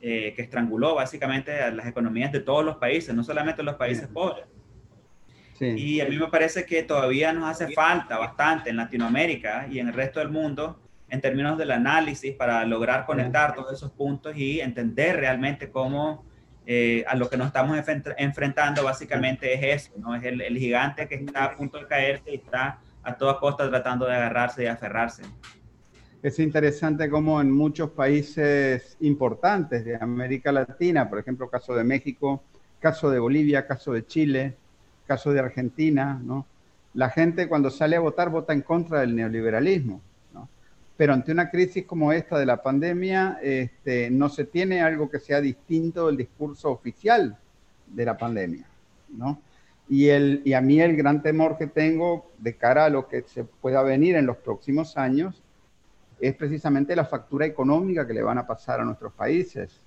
eh, 0.00 0.32
que 0.34 0.42
estranguló 0.42 0.94
básicamente 0.94 1.60
a 1.60 1.70
las 1.70 1.86
economías 1.86 2.30
de 2.30 2.40
todos 2.40 2.64
los 2.64 2.76
países, 2.76 3.14
no 3.14 3.24
solamente 3.24 3.62
los 3.62 3.74
países 3.74 4.06
pobres. 4.06 4.44
Y 5.60 6.00
a 6.00 6.04
mí 6.08 6.16
me 6.16 6.28
parece 6.28 6.64
que 6.64 6.84
todavía 6.84 7.32
nos 7.32 7.50
hace 7.50 7.72
falta 7.72 8.16
bastante 8.16 8.70
en 8.70 8.76
Latinoamérica 8.76 9.66
y 9.68 9.80
en 9.80 9.88
el 9.88 9.94
resto 9.94 10.20
del 10.20 10.28
mundo 10.28 10.80
en 11.08 11.20
términos 11.20 11.58
del 11.58 11.72
análisis 11.72 12.34
para 12.34 12.64
lograr 12.64 13.06
conectar 13.06 13.54
todos 13.54 13.72
esos 13.72 13.90
puntos 13.90 14.36
y 14.36 14.60
entender 14.60 15.16
realmente 15.16 15.70
cómo 15.70 16.24
eh, 16.66 17.04
a 17.08 17.16
lo 17.16 17.30
que 17.30 17.36
nos 17.36 17.48
estamos 17.48 17.76
enfrentando 18.18 18.84
básicamente 18.84 19.54
es 19.54 19.88
eso, 19.88 19.98
¿no? 19.98 20.14
Es 20.14 20.22
el, 20.22 20.40
el, 20.42 20.58
gigante 20.58 21.08
que 21.08 21.14
está 21.14 21.44
a 21.44 21.54
punto 21.56 21.78
de 21.78 21.86
caerse 21.86 22.30
y 22.30 22.34
está 22.36 22.78
a 23.02 23.16
toda 23.16 23.38
costa 23.40 23.68
tratando 23.68 24.04
de 24.04 24.14
agarrarse 24.14 24.64
y 24.64 24.66
aferrarse 24.66 25.22
es 26.22 26.38
interesante 26.38 27.08
como 27.08 27.40
en 27.40 27.50
muchos 27.50 27.90
países 27.90 28.96
importantes 29.00 29.84
de 29.84 29.96
América 29.96 30.50
Latina, 30.50 31.08
por 31.08 31.18
ejemplo, 31.18 31.48
caso 31.48 31.74
de 31.74 31.84
México, 31.84 32.42
caso 32.80 33.10
de 33.10 33.18
Bolivia, 33.18 33.66
caso 33.66 33.92
de 33.92 34.04
Chile, 34.06 34.54
caso 35.06 35.32
de 35.32 35.40
Argentina, 35.40 36.20
¿no? 36.22 36.46
La 36.94 37.10
gente 37.10 37.48
cuando 37.48 37.70
sale 37.70 37.96
a 37.96 38.00
votar 38.00 38.30
vota 38.30 38.52
en 38.52 38.62
contra 38.62 39.00
del 39.00 39.14
neoliberalismo, 39.14 40.00
¿no? 40.34 40.48
Pero 40.96 41.12
ante 41.12 41.30
una 41.30 41.50
crisis 41.50 41.84
como 41.86 42.12
esta 42.12 42.38
de 42.38 42.46
la 42.46 42.62
pandemia, 42.62 43.38
este, 43.40 44.10
no 44.10 44.28
se 44.28 44.44
tiene 44.44 44.80
algo 44.80 45.08
que 45.08 45.20
sea 45.20 45.40
distinto 45.40 46.08
del 46.08 46.16
discurso 46.16 46.70
oficial 46.70 47.36
de 47.86 48.04
la 48.04 48.16
pandemia, 48.16 48.66
¿no? 49.10 49.40
Y, 49.88 50.08
el, 50.08 50.42
y 50.44 50.52
a 50.52 50.60
mí 50.60 50.80
el 50.80 50.96
gran 50.96 51.22
temor 51.22 51.56
que 51.56 51.66
tengo 51.68 52.30
de 52.38 52.56
cara 52.56 52.86
a 52.86 52.90
lo 52.90 53.08
que 53.08 53.22
se 53.22 53.44
pueda 53.44 53.82
venir 53.82 54.16
en 54.16 54.26
los 54.26 54.36
próximos 54.36 54.98
años 54.98 55.42
es 56.20 56.34
precisamente 56.34 56.96
la 56.96 57.04
factura 57.04 57.46
económica 57.46 58.06
que 58.06 58.14
le 58.14 58.22
van 58.22 58.38
a 58.38 58.46
pasar 58.46 58.80
a 58.80 58.84
nuestros 58.84 59.12
países 59.12 59.80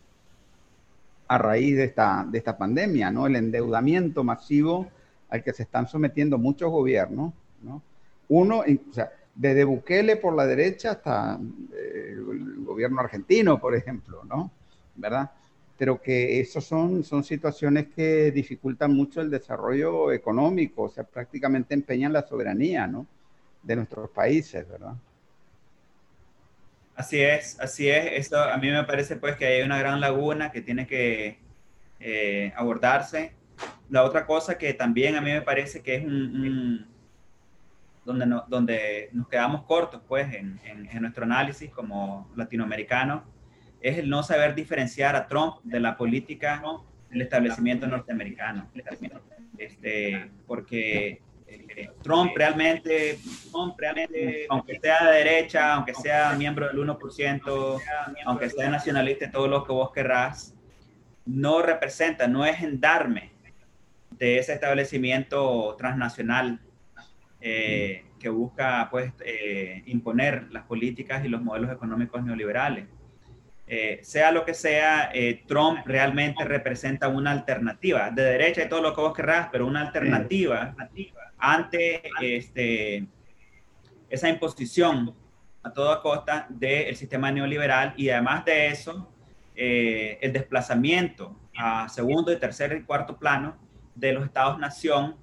a 1.27 1.37
raíz 1.37 1.77
de 1.77 1.85
esta, 1.85 2.25
de 2.29 2.37
esta 2.37 2.57
pandemia, 2.57 3.09
¿no? 3.09 3.25
El 3.25 3.37
endeudamiento 3.37 4.23
masivo 4.23 4.89
al 5.29 5.43
que 5.43 5.53
se 5.53 5.63
están 5.63 5.87
sometiendo 5.87 6.37
muchos 6.37 6.69
gobiernos, 6.69 7.33
¿no? 7.63 7.81
Uno, 8.27 8.59
o 8.59 8.93
sea, 8.93 9.11
desde 9.33 9.63
Bukele 9.63 10.17
por 10.17 10.35
la 10.35 10.45
derecha 10.45 10.91
hasta 10.91 11.39
eh, 11.73 12.15
el 12.17 12.65
gobierno 12.65 12.99
argentino, 12.99 13.59
por 13.59 13.75
ejemplo, 13.75 14.23
¿no? 14.25 14.51
¿Verdad? 14.95 15.31
Pero 15.77 16.01
que 16.01 16.39
eso 16.41 16.59
son, 16.59 17.03
son 17.03 17.23
situaciones 17.23 17.87
que 17.87 18.31
dificultan 18.31 18.93
mucho 18.93 19.21
el 19.21 19.29
desarrollo 19.29 20.11
económico, 20.11 20.83
o 20.83 20.89
sea, 20.89 21.05
prácticamente 21.05 21.73
empeñan 21.73 22.13
la 22.13 22.27
soberanía, 22.27 22.87
¿no? 22.87 23.07
De 23.63 23.75
nuestros 23.77 24.09
países, 24.09 24.67
¿verdad? 24.67 24.95
Así 27.01 27.19
es, 27.19 27.59
así 27.59 27.89
es. 27.89 28.11
Esto 28.13 28.37
a 28.37 28.55
mí 28.57 28.69
me 28.69 28.83
parece 28.83 29.15
pues 29.15 29.35
que 29.35 29.47
hay 29.47 29.63
una 29.63 29.79
gran 29.79 29.99
laguna 29.99 30.51
que 30.51 30.61
tiene 30.61 30.85
que 30.85 31.39
eh, 31.99 32.53
abordarse. 32.55 33.33
La 33.89 34.03
otra 34.03 34.27
cosa 34.27 34.55
que 34.55 34.75
también 34.75 35.15
a 35.15 35.21
mí 35.21 35.31
me 35.31 35.41
parece 35.41 35.81
que 35.81 35.95
es 35.95 36.05
un, 36.05 36.85
donde, 38.05 38.27
no, 38.27 38.45
donde 38.47 39.09
nos 39.13 39.27
quedamos 39.29 39.63
cortos 39.63 40.03
pues 40.07 40.31
en, 40.31 40.59
en, 40.63 41.01
nuestro 41.01 41.23
análisis 41.23 41.71
como 41.71 42.31
latinoamericano 42.35 43.23
es 43.81 43.97
el 43.97 44.07
no 44.07 44.21
saber 44.21 44.53
diferenciar 44.53 45.15
a 45.15 45.27
Trump 45.27 45.55
de 45.63 45.79
la 45.79 45.97
política 45.97 46.61
del 47.09 47.23
establecimiento 47.23 47.87
norteamericano. 47.87 48.69
Este, 49.57 50.29
porque 50.45 51.19
Trump 52.01 52.31
realmente, 52.35 53.19
Trump 53.51 53.75
realmente, 53.77 54.45
aunque 54.49 54.79
sea 54.79 55.05
de 55.05 55.17
derecha, 55.17 55.73
aunque 55.73 55.93
sea 55.93 56.33
miembro 56.33 56.67
del 56.67 56.77
1%, 56.77 57.81
aunque 58.25 58.49
sea 58.49 58.69
nacionalista, 58.69 59.31
todo 59.31 59.47
lo 59.47 59.63
que 59.63 59.71
vos 59.71 59.91
querrás, 59.91 60.55
no 61.25 61.61
representa, 61.61 62.27
no 62.27 62.45
es 62.45 62.57
gendarme 62.57 63.31
de 64.11 64.37
ese 64.37 64.53
establecimiento 64.53 65.75
transnacional 65.77 66.59
eh, 67.39 68.05
que 68.19 68.29
busca 68.29 68.87
pues, 68.91 69.11
eh, 69.25 69.81
imponer 69.87 70.47
las 70.51 70.63
políticas 70.65 71.25
y 71.25 71.27
los 71.27 71.41
modelos 71.41 71.71
económicos 71.71 72.23
neoliberales. 72.23 72.85
Eh, 73.65 73.99
sea 74.03 74.31
lo 74.31 74.43
que 74.45 74.53
sea, 74.53 75.11
Trump 75.47 75.79
realmente 75.85 76.43
representa 76.43 77.07
una 77.07 77.31
alternativa 77.31 78.11
de 78.11 78.23
derecha 78.23 78.63
y 78.63 78.69
todo 78.69 78.81
lo 78.81 78.93
que 78.93 79.01
vos 79.01 79.15
querrás, 79.15 79.47
pero 79.51 79.65
una 79.65 79.81
alternativa 79.81 80.75
ante 81.41 82.03
este, 82.21 83.07
esa 84.09 84.29
imposición 84.29 85.13
a 85.63 85.73
toda 85.73 86.01
costa 86.01 86.45
del 86.49 86.95
sistema 86.95 87.31
neoliberal 87.31 87.93
y 87.97 88.09
además 88.09 88.45
de 88.45 88.67
eso, 88.67 89.11
eh, 89.55 90.17
el 90.21 90.31
desplazamiento 90.31 91.35
a 91.57 91.89
segundo, 91.89 92.31
y 92.31 92.37
tercer 92.37 92.77
y 92.77 92.83
cuarto 92.83 93.17
plano 93.17 93.57
de 93.95 94.13
los 94.13 94.23
estados-nación 94.23 95.15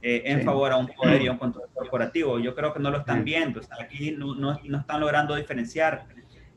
eh, 0.00 0.22
en 0.26 0.42
favor 0.42 0.70
a 0.70 0.76
un 0.76 0.86
poder 0.86 1.22
y 1.22 1.26
a 1.28 1.32
un 1.32 1.38
control 1.38 1.68
corporativo. 1.72 2.38
Yo 2.38 2.54
creo 2.54 2.72
que 2.72 2.80
no 2.80 2.90
lo 2.90 2.98
están 2.98 3.24
viendo. 3.24 3.60
aquí 3.80 4.12
no, 4.12 4.34
no, 4.34 4.60
no, 4.62 4.78
están 4.78 5.00
logrando 5.00 5.34
diferenciar 5.34 6.06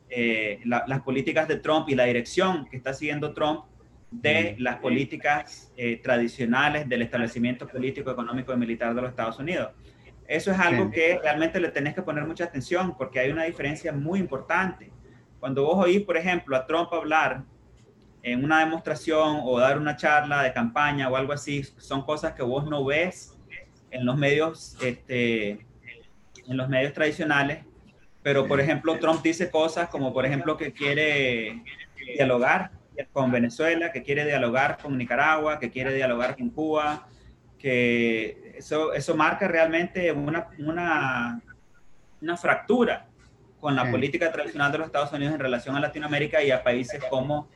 eh, 0.09 0.59
las 0.65 1.01
políticas 1.01 1.47
de 1.47 1.57
Trump 1.57 1.89
y 1.89 1.95
la 1.95 2.03
dirección 2.03 2.67
que 2.69 2.77
está 2.77 2.93
siguiendo 2.93 3.33
Trump 3.33 3.63
de 4.11 4.55
las 4.59 4.77
políticas 4.77 5.71
eh, 5.75 5.97
tradicionales 5.97 6.87
del 6.87 7.01
establecimiento 7.01 7.67
político, 7.67 8.09
económico 8.09 8.53
y 8.53 8.57
militar 8.57 8.95
de 8.95 9.01
los 9.01 9.09
Estados 9.09 9.37
Unidos. 9.39 9.71
Eso 10.27 10.51
es 10.51 10.59
algo 10.59 10.91
que 10.91 11.19
realmente 11.21 11.59
le 11.59 11.69
tenés 11.69 11.93
que 11.93 12.01
poner 12.01 12.25
mucha 12.25 12.45
atención 12.45 12.95
porque 12.97 13.19
hay 13.19 13.31
una 13.31 13.43
diferencia 13.43 13.93
muy 13.93 14.19
importante. 14.19 14.91
Cuando 15.39 15.63
vos 15.63 15.85
oís, 15.85 16.01
por 16.01 16.17
ejemplo, 16.17 16.55
a 16.55 16.65
Trump 16.65 16.93
hablar 16.93 17.43
en 18.23 18.43
una 18.43 18.59
demostración 18.59 19.41
o 19.43 19.59
dar 19.59 19.77
una 19.77 19.95
charla 19.95 20.43
de 20.43 20.51
campaña 20.51 21.09
o 21.09 21.15
algo 21.15 21.31
así, 21.31 21.63
son 21.63 22.03
cosas 22.03 22.33
que 22.33 22.43
vos 22.43 22.65
no 22.65 22.83
ves 22.83 23.37
en 23.89 24.05
los 24.05 24.17
medios, 24.17 24.77
este, 24.81 25.65
en 26.47 26.57
los 26.57 26.67
medios 26.67 26.93
tradicionales, 26.93 27.63
pero 28.21 28.47
por 28.47 28.59
ejemplo 28.59 28.99
Trump 28.99 29.21
dice 29.21 29.49
cosas 29.49 29.87
como 29.87 30.11
por 30.11 30.25
ejemplo 30.25 30.57
que 30.57 30.73
quiere 30.73 31.63
dialogar 32.15 32.71
con 33.11 33.31
Venezuela, 33.31 33.91
que 33.91 34.03
quiere 34.03 34.25
dialogar 34.25 34.77
con 34.77 34.97
Nicaragua, 34.97 35.59
que 35.59 35.69
quiere 35.69 35.93
dialogar 35.93 36.35
con 36.35 36.49
Cuba, 36.49 37.07
que 37.59 38.55
eso, 38.57 38.93
eso 38.93 39.15
marca 39.15 39.47
realmente 39.47 40.11
una, 40.11 40.47
una, 40.59 41.41
una 42.21 42.37
fractura 42.37 43.07
con 43.59 43.75
la 43.75 43.89
política 43.89 44.31
tradicional 44.31 44.71
de 44.71 44.77
los 44.77 44.87
Estados 44.87 45.11
Unidos 45.11 45.33
en 45.33 45.39
relación 45.39 45.75
a 45.75 45.79
Latinoamérica 45.79 46.43
y 46.43 46.51
a 46.51 46.63
países 46.63 47.03
como 47.09 47.49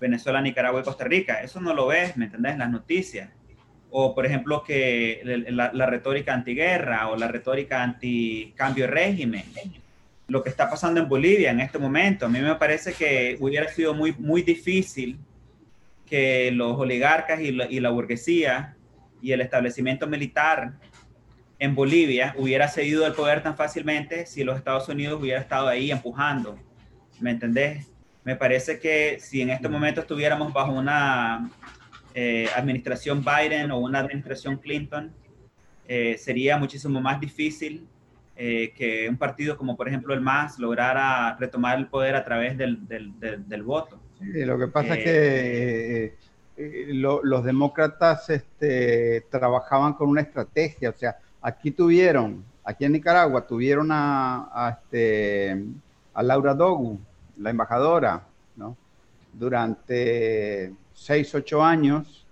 Venezuela, 0.00 0.40
Nicaragua 0.40 0.80
y 0.80 0.84
Costa 0.84 1.04
Rica. 1.04 1.42
Eso 1.42 1.60
no 1.60 1.74
lo 1.74 1.88
ves, 1.88 2.16
¿me 2.16 2.26
entendés? 2.26 2.52
En 2.52 2.60
las 2.60 2.70
noticias. 2.70 3.30
O, 3.90 4.14
por 4.14 4.24
ejemplo, 4.24 4.62
que 4.62 5.22
la, 5.48 5.72
la 5.72 5.86
retórica 5.86 6.32
antiguerra 6.32 7.08
o 7.08 7.16
la 7.16 7.26
retórica 7.26 7.82
anti-cambio 7.82 8.86
de 8.86 8.90
régimen. 8.90 9.44
Lo 10.28 10.42
que 10.42 10.50
está 10.50 10.70
pasando 10.70 11.00
en 11.00 11.08
Bolivia 11.08 11.50
en 11.50 11.60
este 11.60 11.78
momento. 11.78 12.26
A 12.26 12.28
mí 12.28 12.40
me 12.40 12.54
parece 12.54 12.92
que 12.92 13.36
hubiera 13.40 13.68
sido 13.68 13.94
muy, 13.94 14.12
muy 14.12 14.42
difícil 14.42 15.18
que 16.06 16.50
los 16.52 16.78
oligarcas 16.78 17.40
y 17.40 17.52
la, 17.52 17.66
y 17.70 17.80
la 17.80 17.90
burguesía 17.90 18.76
y 19.20 19.32
el 19.32 19.40
establecimiento 19.40 20.06
militar 20.06 20.74
en 21.58 21.74
Bolivia 21.74 22.34
hubiera 22.38 22.68
cedido 22.68 23.06
el 23.06 23.14
poder 23.14 23.42
tan 23.42 23.56
fácilmente 23.56 24.26
si 24.26 24.44
los 24.44 24.56
Estados 24.56 24.88
Unidos 24.88 25.20
hubiera 25.20 25.40
estado 25.40 25.68
ahí 25.68 25.90
empujando. 25.90 26.58
¿Me 27.20 27.30
entendés? 27.30 27.90
Me 28.24 28.36
parece 28.36 28.78
que 28.78 29.18
si 29.20 29.40
en 29.40 29.50
este 29.50 29.68
momento 29.68 30.02
estuviéramos 30.02 30.52
bajo 30.52 30.72
una 30.72 31.50
eh, 32.14 32.48
administración 32.54 33.24
Biden 33.24 33.70
o 33.70 33.78
una 33.78 34.00
administración 34.00 34.58
Clinton, 34.58 35.12
eh, 35.86 36.16
sería 36.18 36.58
muchísimo 36.58 37.00
más 37.00 37.18
difícil 37.18 37.86
eh, 38.40 38.72
que 38.76 39.08
un 39.08 39.16
partido 39.16 39.56
como 39.56 39.76
por 39.76 39.88
ejemplo 39.88 40.14
el 40.14 40.20
MAS 40.20 40.60
lograra 40.60 41.36
retomar 41.40 41.76
el 41.76 41.88
poder 41.88 42.14
a 42.14 42.24
través 42.24 42.56
del, 42.56 42.86
del, 42.86 43.18
del, 43.18 43.62
voto. 43.64 43.98
Sí, 44.20 44.44
lo 44.44 44.56
que 44.56 44.68
pasa 44.68 44.94
es 44.94 45.04
que 45.04 46.14
los 46.92 47.42
demócratas 47.42 48.30
este, 48.30 49.26
trabajaban 49.28 49.94
con 49.94 50.08
una 50.08 50.20
estrategia, 50.20 50.90
o 50.90 50.94
sea, 50.94 51.18
aquí 51.42 51.72
tuvieron, 51.72 52.44
aquí 52.62 52.84
en 52.84 52.92
Nicaragua 52.92 53.44
tuvieron 53.44 53.90
a, 53.90 54.48
a, 54.52 54.70
este, 54.70 55.64
a 56.14 56.22
Laura 56.22 56.54
Dogu, 56.54 56.96
la 57.38 57.50
embajadora, 57.50 58.22
¿no? 58.54 58.76
durante 59.32 60.72
seis, 60.94 61.34
ocho 61.34 61.64
años, 61.64 62.24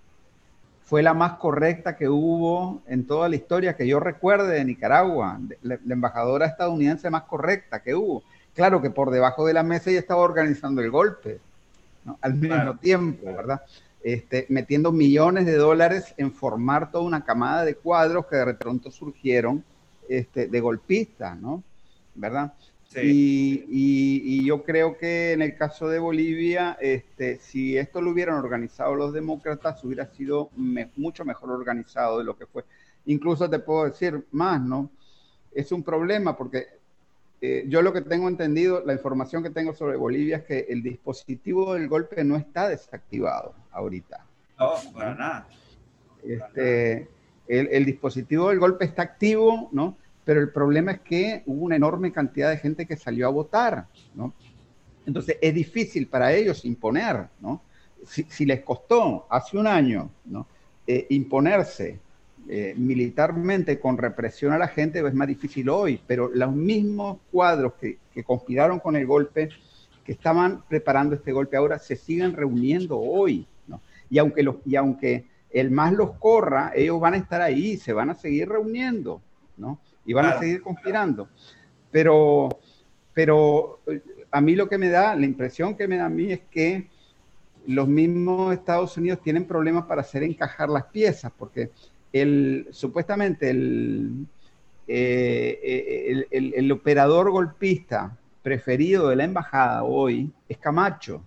fue 0.87 1.03
la 1.03 1.13
más 1.13 1.33
correcta 1.33 1.97
que 1.97 2.07
hubo 2.07 2.81
en 2.87 3.05
toda 3.05 3.27
la 3.27 3.35
historia 3.35 3.75
que 3.75 3.85
yo 3.85 3.99
recuerde 3.99 4.55
de 4.55 4.63
Nicaragua, 4.63 5.37
la, 5.61 5.77
embajadora 5.89 6.45
estadounidense 6.45 7.09
más 7.09 7.23
correcta 7.23 7.83
que 7.83 7.93
hubo. 7.93 8.23
Claro 8.55 8.81
que 8.81 8.89
por 8.89 9.11
debajo 9.11 9.45
de 9.45 9.53
la 9.53 9.63
mesa 9.63 9.89
ella 9.89 9.99
estaba 9.99 10.21
organizando 10.21 10.81
el 10.81 10.89
golpe, 10.89 11.41
¿no? 12.05 12.17
al 12.21 12.35
mismo 12.35 12.77
tiempo, 12.77 13.25
¿verdad? 13.25 13.63
Este, 14.01 14.45
metiendo 14.47 14.93
millones 14.93 15.45
de 15.45 15.57
dólares 15.57 16.13
en 16.15 16.31
formar 16.31 16.89
toda 16.89 17.03
una 17.03 17.25
camada 17.25 17.65
de 17.65 17.75
cuadros 17.75 18.25
que 18.27 18.37
de 18.37 18.53
pronto 18.53 18.89
surgieron 18.89 19.65
este, 20.07 20.47
de 20.47 20.59
golpistas, 20.61 21.37
¿no? 21.37 21.63
¿Verdad? 22.15 22.53
Y, 22.95 24.45
yo 24.45 24.63
creo 24.63 24.97
que 24.97 25.33
en 25.33 25.41
el 25.41 25.55
caso 25.55 25.87
de 25.89 25.99
Bolivia, 25.99 26.77
este, 26.79 27.37
si 27.37 27.77
esto 27.77 28.01
lo 28.01 28.11
hubieran 28.11 28.35
organizado 28.35 28.95
los 28.95 29.13
demócratas, 29.13 29.83
hubiera 29.83 30.05
sido 30.07 30.49
mucho 30.55 31.25
mejor 31.25 31.51
organizado 31.51 32.19
de 32.19 32.23
lo 32.23 32.37
que 32.37 32.45
fue. 32.45 32.63
Incluso 33.05 33.49
te 33.49 33.59
puedo 33.59 33.85
decir 33.85 34.25
más, 34.31 34.61
¿no? 34.61 34.89
Es 35.53 35.71
un 35.71 35.83
problema 35.83 36.37
porque 36.37 36.67
eh, 37.41 37.65
yo 37.67 37.81
lo 37.81 37.93
que 37.93 38.01
tengo 38.01 38.27
entendido, 38.27 38.83
la 38.85 38.93
información 38.93 39.43
que 39.43 39.49
tengo 39.49 39.73
sobre 39.73 39.97
Bolivia 39.97 40.37
es 40.37 40.43
que 40.43 40.65
el 40.69 40.81
dispositivo 40.81 41.73
del 41.73 41.87
golpe 41.87 42.23
no 42.23 42.35
está 42.35 42.67
desactivado 42.69 43.53
ahorita. 43.71 44.25
No, 44.59 44.73
para 44.93 45.13
nada. 45.13 45.47
Este, 46.23 47.07
el, 47.47 47.67
el 47.71 47.85
dispositivo 47.85 48.49
del 48.49 48.59
golpe 48.59 48.85
está 48.85 49.03
activo, 49.03 49.69
¿no? 49.71 49.97
Pero 50.27 50.41
el 50.41 50.49
problema 50.49 50.91
es 50.91 50.99
que 50.99 51.41
hubo 51.45 51.63
una 51.63 51.77
enorme 51.77 52.11
cantidad 52.11 52.49
de 52.49 52.57
gente 52.57 52.85
que 52.85 52.97
salió 52.97 53.27
a 53.27 53.29
votar, 53.29 53.87
¿no? 54.13 54.33
Entonces 55.05 55.37
es 55.39 55.53
difícil 55.53 56.07
para 56.07 56.33
ellos 56.33 56.65
imponer, 56.65 57.29
¿no? 57.39 57.61
Si, 58.05 58.45
les 58.45 58.59
costó 58.59 59.25
hace 59.29 59.57
un 59.57 59.67
año. 59.67 60.09
Eh, 60.85 61.07
imponerse 61.11 62.01
eh, 62.49 62.73
militarmente 62.75 63.79
con 63.79 63.97
represión 63.97 64.51
a 64.51 64.57
la 64.57 64.67
gente, 64.67 64.99
es 64.99 65.13
más 65.13 65.29
difícil 65.29 65.69
hoy, 65.69 66.01
pero 66.05 66.29
los 66.33 66.53
mismos 66.53 67.19
cuadros 67.31 67.75
que, 67.79 67.97
conspiraron 68.25 68.81
con 68.81 68.97
el 68.97 69.07
golpe, 69.07 69.47
que 70.03 70.11
estaban 70.11 70.61
preparando 70.67 71.15
este 71.15 71.31
golpe 71.31 71.55
ahora, 71.55 71.79
se 71.79 71.95
siguen 71.95 72.33
reuniendo 72.33 72.99
hoy, 72.99 73.47
¿no? 73.65 73.79
Y 74.09 74.17
aunque, 74.17 74.45
y 74.65 74.75
aunque 74.75 75.25
el 75.51 75.71
más 75.71 75.93
los 75.93 76.17
corra, 76.17 76.73
ellos 76.75 76.99
van 76.99 77.13
a 77.13 77.17
estar 77.17 77.41
ahí, 77.41 77.77
se 77.77 77.93
van 77.93 78.09
a 78.09 78.13
seguir 78.13 78.49
reuniendo, 78.49 79.21
¿no? 79.55 79.79
Y 80.07 80.13
van 80.13 80.25
a 80.25 80.39
seguir 80.39 80.61
conspirando. 80.61 81.27
Pero, 81.91 82.49
pero 83.13 83.81
a 84.31 84.41
mí 84.41 84.55
lo 84.55 84.67
que 84.67 84.77
me 84.77 84.89
da, 84.89 85.15
la 85.15 85.25
impresión 85.25 85.75
que 85.75 85.87
me 85.87 85.97
da 85.97 86.05
a 86.05 86.09
mí 86.09 86.31
es 86.31 86.39
que 86.49 86.87
los 87.67 87.87
mismos 87.87 88.53
Estados 88.53 88.95
Unidos 88.97 89.21
tienen 89.21 89.45
problemas 89.45 89.85
para 89.85 90.01
hacer 90.01 90.23
encajar 90.23 90.69
las 90.69 90.85
piezas, 90.85 91.31
porque 91.37 91.71
el, 92.13 92.67
supuestamente 92.71 93.49
el, 93.49 94.25
eh, 94.87 96.25
el, 96.31 96.53
el, 96.55 96.71
operador 96.71 97.29
golpista 97.29 98.17
preferido 98.41 99.09
de 99.09 99.17
la 99.17 99.25
embajada 99.25 99.83
hoy 99.83 100.31
es 100.47 100.57
Camacho, 100.57 101.21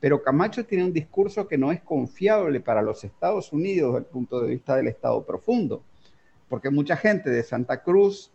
pero 0.00 0.20
Camacho 0.20 0.66
tiene 0.66 0.82
un 0.82 0.92
discurso 0.92 1.46
que 1.46 1.56
no 1.56 1.70
es 1.70 1.80
confiable 1.80 2.58
para 2.60 2.82
los 2.82 3.04
Estados 3.04 3.52
Unidos 3.52 3.92
desde 3.92 4.06
el 4.06 4.12
punto 4.12 4.40
de 4.40 4.50
vista 4.50 4.74
del 4.74 4.88
Estado 4.88 5.24
profundo 5.24 5.84
porque 6.48 6.70
mucha 6.70 6.96
gente 6.96 7.30
de 7.30 7.42
Santa 7.42 7.82
Cruz 7.82 8.30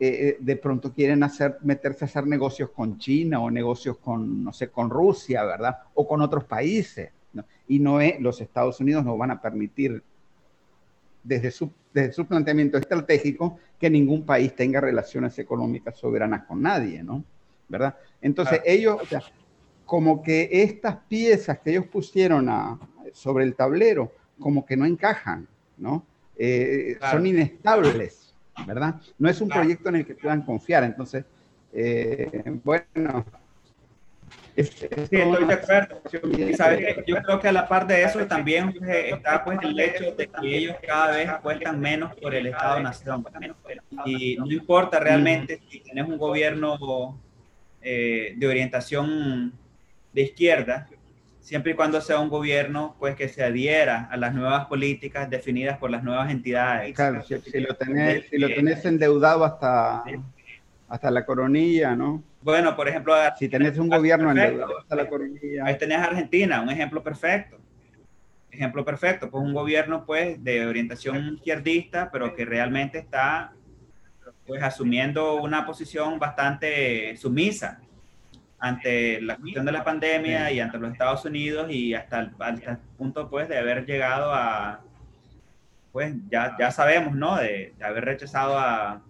eh, 0.00 0.08
eh, 0.08 0.36
de 0.40 0.56
pronto 0.56 0.92
quieren 0.92 1.22
hacer, 1.22 1.58
meterse 1.62 2.04
a 2.04 2.08
hacer 2.08 2.26
negocios 2.26 2.70
con 2.70 2.98
China 2.98 3.40
o 3.40 3.50
negocios 3.50 3.96
con, 3.98 4.42
no 4.42 4.52
sé, 4.52 4.68
con 4.68 4.90
Rusia, 4.90 5.44
¿verdad? 5.44 5.78
O 5.94 6.06
con 6.06 6.20
otros 6.20 6.44
países. 6.44 7.10
Y 7.68 7.78
no 7.78 8.00
es, 8.00 8.20
los 8.20 8.40
Estados 8.40 8.80
Unidos 8.80 9.04
no 9.04 9.16
van 9.16 9.30
a 9.30 9.40
permitir, 9.40 10.02
desde 11.22 11.50
su, 11.50 11.70
desde 11.92 12.12
su 12.12 12.26
planteamiento 12.26 12.76
estratégico, 12.76 13.58
que 13.78 13.88
ningún 13.88 14.24
país 14.24 14.54
tenga 14.54 14.80
relaciones 14.80 15.38
económicas 15.38 15.96
soberanas 15.96 16.44
con 16.44 16.60
nadie, 16.60 17.02
¿no? 17.02 17.24
¿Verdad? 17.68 17.96
Entonces 18.20 18.60
ellos, 18.64 18.98
o 19.00 19.06
sea, 19.06 19.22
como 19.86 20.22
que 20.22 20.48
estas 20.52 20.96
piezas 21.08 21.60
que 21.60 21.70
ellos 21.70 21.86
pusieron 21.86 22.48
a, 22.48 22.78
sobre 23.12 23.44
el 23.44 23.54
tablero, 23.54 24.12
como 24.38 24.66
que 24.66 24.76
no 24.76 24.84
encajan, 24.84 25.46
¿no? 25.76 26.04
Eh, 26.36 26.98
son 27.10 27.26
inestables, 27.26 28.34
¿verdad? 28.66 28.96
No 29.18 29.28
es 29.28 29.40
un 29.40 29.48
proyecto 29.48 29.88
en 29.88 29.96
el 29.96 30.06
que 30.06 30.14
puedan 30.14 30.42
confiar. 30.42 30.84
Entonces, 30.84 31.24
eh, 31.72 32.58
bueno. 32.62 33.24
sí, 34.56 34.62
estoy 34.62 35.44
de 35.44 35.54
acuerdo. 35.54 36.02
yo 37.06 37.16
creo 37.22 37.40
que 37.40 37.48
a 37.48 37.52
la 37.52 37.68
par 37.68 37.86
de 37.86 38.02
eso 38.02 38.26
también 38.26 38.72
pues, 38.72 39.12
está 39.12 39.44
pues 39.44 39.58
el 39.62 39.78
hecho 39.78 40.12
de 40.12 40.28
que 40.28 40.56
ellos 40.56 40.76
cada 40.86 41.16
vez 41.16 41.28
apuestan 41.28 41.80
menos 41.80 42.14
por 42.16 42.34
el 42.34 42.46
Estado-Nación. 42.46 43.24
Y 44.04 44.36
no 44.36 44.50
importa 44.50 44.98
realmente 44.98 45.60
si 45.68 45.80
tienes 45.80 46.06
un 46.06 46.18
gobierno 46.18 47.18
eh, 47.82 48.34
de 48.36 48.46
orientación 48.46 49.52
de 50.12 50.22
izquierda, 50.22 50.88
siempre 51.44 51.72
y 51.72 51.74
cuando 51.74 52.00
sea 52.00 52.20
un 52.20 52.30
gobierno 52.30 52.96
pues 52.98 53.16
que 53.16 53.28
se 53.28 53.44
adhiera 53.44 54.08
a 54.10 54.16
las 54.16 54.34
nuevas 54.34 54.64
políticas 54.64 55.28
definidas 55.28 55.76
por 55.76 55.90
las 55.90 56.02
nuevas 56.02 56.30
entidades. 56.30 56.96
Claro, 56.96 57.22
si, 57.22 57.60
lo, 57.60 57.74
tenés, 57.74 58.30
si 58.30 58.38
lo 58.38 58.48
tenés 58.48 58.82
endeudado 58.86 59.44
hasta, 59.44 60.04
hasta 60.88 61.10
la 61.10 61.26
coronilla, 61.26 61.94
¿no? 61.94 62.22
Bueno, 62.40 62.74
por 62.74 62.88
ejemplo... 62.88 63.14
Si 63.38 63.50
tenés 63.50 63.76
un 63.76 63.90
gobierno 63.90 64.30
endeudado 64.30 64.78
hasta 64.78 64.96
la 64.96 65.06
coronilla... 65.06 65.66
Ahí 65.66 65.76
tenés 65.76 65.98
Argentina, 65.98 66.62
un 66.62 66.70
ejemplo 66.70 67.02
perfecto. 67.02 67.58
Ejemplo 68.50 68.82
perfecto, 68.82 69.30
pues 69.30 69.44
un 69.44 69.52
gobierno 69.52 70.06
pues 70.06 70.42
de 70.42 70.64
orientación 70.64 71.34
izquierdista, 71.34 72.10
pero 72.10 72.34
que 72.34 72.46
realmente 72.46 72.98
está 72.98 73.52
pues 74.46 74.62
asumiendo 74.62 75.34
una 75.42 75.66
posición 75.66 76.18
bastante 76.18 77.14
sumisa 77.18 77.83
ante 78.64 79.20
la 79.20 79.36
cuestión 79.36 79.66
de 79.66 79.72
la 79.72 79.84
pandemia 79.84 80.50
y 80.50 80.58
ante 80.58 80.78
los 80.78 80.90
Estados 80.90 81.22
Unidos 81.26 81.70
y 81.70 81.92
hasta 81.92 82.20
el, 82.20 82.30
punto 82.96 83.28
pues 83.28 83.46
de 83.46 83.58
haber 83.58 83.84
llegado 83.84 84.32
a, 84.32 84.80
pues 85.92 86.14
ya, 86.30 86.56
ya 86.58 86.70
sabemos, 86.70 87.14
¿no? 87.14 87.36
De, 87.36 87.74
haber 87.82 88.06
rechazado 88.06 88.58
a, 88.58 89.02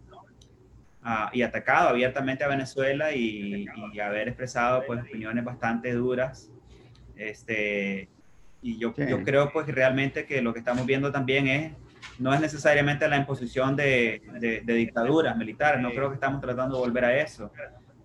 y 1.33 1.43
atacado 1.43 1.91
abiertamente 1.91 2.43
a 2.43 2.49
Venezuela 2.49 3.13
y, 3.13 3.67
y, 3.93 4.01
haber 4.01 4.27
expresado 4.27 4.83
pues 4.87 5.03
opiniones 5.03 5.45
bastante 5.45 5.93
duras. 5.93 6.51
Este, 7.15 8.09
y 8.61 8.79
yo, 8.79 8.93
yo 8.97 9.23
creo 9.23 9.53
pues 9.53 9.69
realmente 9.69 10.27
que 10.27 10.43
lo 10.43 10.53
que 10.53 10.59
estamos 10.59 10.85
viendo 10.85 11.13
también 11.13 11.47
es 11.47 11.73
no 12.19 12.35
es 12.35 12.41
necesariamente 12.41 13.07
la 13.09 13.19
imposición 13.19 13.77
de, 13.77 14.23
de, 14.41 14.75
dictaduras 14.75 15.37
militares, 15.37 15.81
no 15.81 15.91
creo 15.91 16.09
que 16.09 16.15
estamos 16.15 16.41
tratando 16.41 16.77
de 16.77 16.81
volver 16.81 17.05
a 17.05 17.17
eso, 17.21 17.51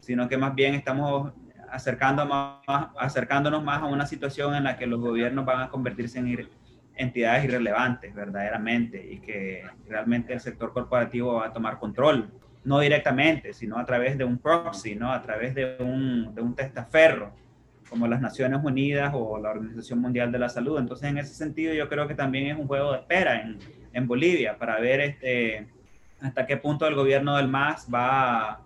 sino 0.10 0.28
que 0.28 0.38
más 0.38 0.56
bien 0.56 0.74
estamos 0.74 1.32
acercando 1.70 2.26
más, 2.26 2.64
acercándonos 2.98 3.64
más 3.64 3.84
a 3.84 3.86
una 3.86 4.08
situación 4.08 4.56
en 4.56 4.64
la 4.64 4.76
que 4.76 4.88
los 4.88 5.00
gobiernos 5.00 5.46
van 5.46 5.62
a 5.62 5.70
convertirse 5.70 6.18
en 6.18 6.50
entidades 6.96 7.46
irrelevantes 7.46 8.16
verdaderamente 8.16 9.08
y 9.08 9.20
que 9.20 9.62
realmente 9.88 10.34
el 10.34 10.40
sector 10.40 10.74
corporativo 10.74 11.36
va 11.36 11.46
a 11.46 11.54
tomar 11.54 11.78
control, 11.78 12.28
no 12.64 12.80
directamente, 12.80 13.54
sino 13.54 13.78
a 13.78 13.86
través 13.86 14.18
de 14.18 14.24
un 14.24 14.40
proxy, 14.40 14.96
¿no? 14.96 15.14
a 15.14 15.22
través 15.22 15.54
de 15.54 15.78
un, 15.80 16.34
de 16.34 16.42
un 16.42 16.56
testaferro 16.56 17.32
como 17.88 18.08
las 18.08 18.20
Naciones 18.20 18.62
Unidas 18.64 19.12
o 19.14 19.38
la 19.38 19.52
Organización 19.52 20.00
Mundial 20.00 20.32
de 20.32 20.40
la 20.40 20.50
Salud. 20.50 20.80
Entonces, 20.80 21.08
en 21.08 21.20
ese 21.20 21.36
sentido, 21.36 21.72
yo 21.76 21.88
creo 21.88 22.08
que 22.08 22.16
también 22.16 22.48
es 22.48 22.58
un 22.58 22.66
juego 22.66 22.94
de 22.94 22.98
espera 22.98 23.42
en, 23.42 23.60
en 23.94 24.08
Bolivia 24.08 24.58
para 24.58 24.80
ver 24.80 25.02
este, 25.02 25.68
hasta 26.20 26.48
qué 26.48 26.58
punto 26.58 26.88
el 26.88 26.96
gobierno 26.96 27.38
del 27.38 27.48
MAS 27.48 27.88
va 27.94 28.50
a, 28.50 28.62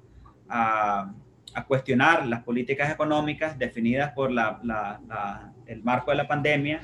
a, 0.48 1.14
cuestionar 1.62 2.26
las 2.26 2.44
políticas 2.44 2.92
económicas 2.92 3.58
definidas 3.58 4.12
por 4.14 4.32
la, 4.32 4.60
la, 4.64 5.52
el 5.68 5.84
marco 5.84 6.12
de 6.12 6.18
la 6.18 6.28
pandemia, 6.28 6.82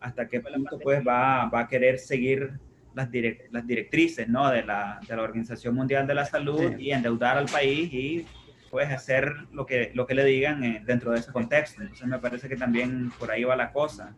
hasta 0.00 0.28
qué 0.28 0.40
punto 0.40 0.78
pues, 0.78 1.02
va, 1.06 1.46
va 1.46 1.60
a 1.60 1.68
querer 1.68 1.98
seguir 1.98 2.58
las, 2.94 3.08
las 3.50 3.66
directrices 3.66 4.28
¿no? 4.28 4.50
de, 4.50 4.64
la, 4.64 5.00
de 5.06 5.16
la 5.16 5.22
Organización 5.22 5.74
Mundial 5.74 6.06
de 6.06 6.14
la 6.14 6.24
Salud 6.24 6.76
y 6.78 6.92
endeudar 6.92 7.38
al 7.38 7.46
país 7.46 7.92
y 7.92 8.26
puedes 8.70 8.90
hacer 8.90 9.34
lo 9.52 9.66
que, 9.66 9.90
lo 9.94 10.06
que 10.06 10.14
le 10.14 10.24
digan 10.24 10.64
eh, 10.64 10.82
dentro 10.84 11.12
de 11.12 11.18
ese 11.20 11.32
contexto. 11.32 11.82
Entonces 11.82 12.06
me 12.06 12.18
parece 12.18 12.48
que 12.48 12.56
también 12.56 13.10
por 13.18 13.30
ahí 13.30 13.44
va 13.44 13.56
la 13.56 13.70
cosa. 13.72 14.14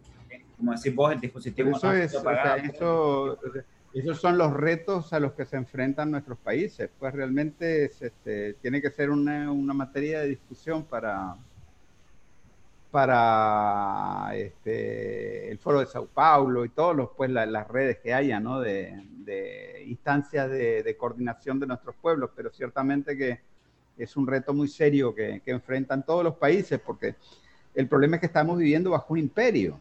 Como 0.57 0.73
decís 0.73 0.95
vos, 0.95 1.13
el 1.13 1.21
dispositivo... 1.21 1.77
Eso 1.77 1.93
es, 1.93 2.15
eso, 2.15 3.39
esos 3.95 4.21
son 4.21 4.37
los 4.37 4.53
retos 4.53 5.13
a 5.13 5.21
los 5.21 5.33
que 5.33 5.45
se 5.45 5.57
enfrentan 5.57 6.11
nuestros 6.11 6.39
países. 6.39 6.91
Pues 6.99 7.15
realmente 7.15 7.85
este, 7.85 8.55
tiene 8.55 8.83
que 8.83 8.91
ser 8.91 9.11
una, 9.11 9.53
materia 9.53 10.21
de 10.21 10.29
discusión 10.29 10.85
para, 10.85 11.37
para 12.91 14.33
este, 14.35 15.51
el 15.51 15.59
Foro 15.59 15.81
de 15.81 15.87
Sao 15.87 16.07
Paulo 16.07 16.65
y 16.65 16.71
todas 16.71 16.97
los, 16.97 17.11
pues, 17.17 17.31
las 17.31 17.69
redes 17.69 17.99
que 17.99 18.13
haya 18.13 18.41
¿no? 18.41 18.61
de, 18.61 19.85
instancias 19.87 20.51
de, 20.51 20.83
de 20.83 20.97
coordinación 20.97 21.61
de 21.61 21.67
nuestros 21.67 21.95
pueblos, 21.97 22.31
pero 22.35 22.51
ciertamente 22.51 23.17
que 23.17 23.41
es 23.99 24.17
un 24.17 24.27
reto 24.27 24.53
muy 24.53 24.69
serio 24.69 25.15
que, 25.15 25.41
enfrentan 25.47 26.05
todos 26.05 26.25
los 26.25 26.35
países, 26.35 26.81
porque 26.81 27.15
el 27.75 27.89
problema 27.89 28.17
es 28.17 28.21
que 28.21 28.27
estamos 28.27 28.59
viviendo 28.59 28.91
bajo 28.91 29.13
un 29.13 29.21
imperio. 29.21 29.79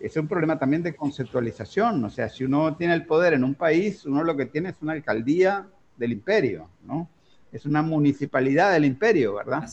Es 0.00 0.16
un 0.16 0.28
problema 0.28 0.58
también 0.58 0.82
de 0.82 0.94
conceptualización, 0.94 2.04
o 2.04 2.10
sea, 2.10 2.28
si 2.28 2.44
uno 2.44 2.76
tiene 2.76 2.94
el 2.94 3.06
poder 3.06 3.34
en 3.34 3.44
un 3.44 3.54
país, 3.54 4.04
uno 4.04 4.22
lo 4.22 4.36
que 4.36 4.46
tiene 4.46 4.70
es 4.70 4.76
una 4.82 4.92
alcaldía 4.92 5.66
del 5.96 6.12
imperio, 6.12 6.68
¿no? 6.84 7.08
Es 7.52 7.64
una 7.64 7.80
municipalidad 7.82 8.72
del 8.72 8.84
imperio, 8.84 9.34
¿verdad? 9.34 9.64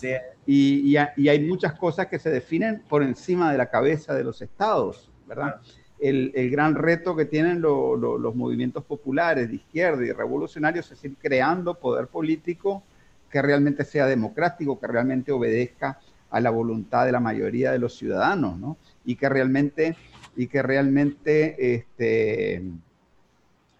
Y, 0.45 0.95
hay 0.95 1.45
muchas 1.45 1.73
cosas 1.73 2.07
que 2.07 2.19
se 2.19 2.29
definen 2.29 2.83
por 2.87 3.03
encima 3.03 3.51
de 3.51 3.57
la 3.57 3.69
cabeza 3.69 4.13
de 4.13 4.23
los 4.23 4.41
estados, 4.41 5.11
¿verdad? 5.27 5.59
El, 5.99 6.31
gran 6.49 6.75
reto 6.75 7.15
que 7.15 7.25
tienen 7.25 7.61
los 7.61 8.35
movimientos 8.35 8.83
populares 8.83 9.49
de 9.49 9.55
izquierda 9.55 10.05
y 10.05 10.11
revolucionarios 10.11 10.91
es 10.91 11.03
ir 11.03 11.15
creando 11.17 11.75
poder 11.75 12.07
político 12.07 12.83
que 13.29 13.41
realmente 13.41 13.83
sea 13.83 14.05
democrático, 14.05 14.79
que 14.79 14.87
realmente 14.87 15.31
obedezca 15.31 15.99
a 16.29 16.39
la 16.39 16.49
voluntad 16.49 17.05
de 17.05 17.11
la 17.11 17.19
mayoría 17.19 17.71
de 17.71 17.79
los 17.79 17.95
ciudadanos, 17.95 18.57
¿no? 18.57 18.77
Y 19.05 19.15
que 19.15 19.29
realmente, 19.29 19.95
y 20.35 20.47
que 20.47 20.61
realmente 20.61 21.75
este, 21.75 22.63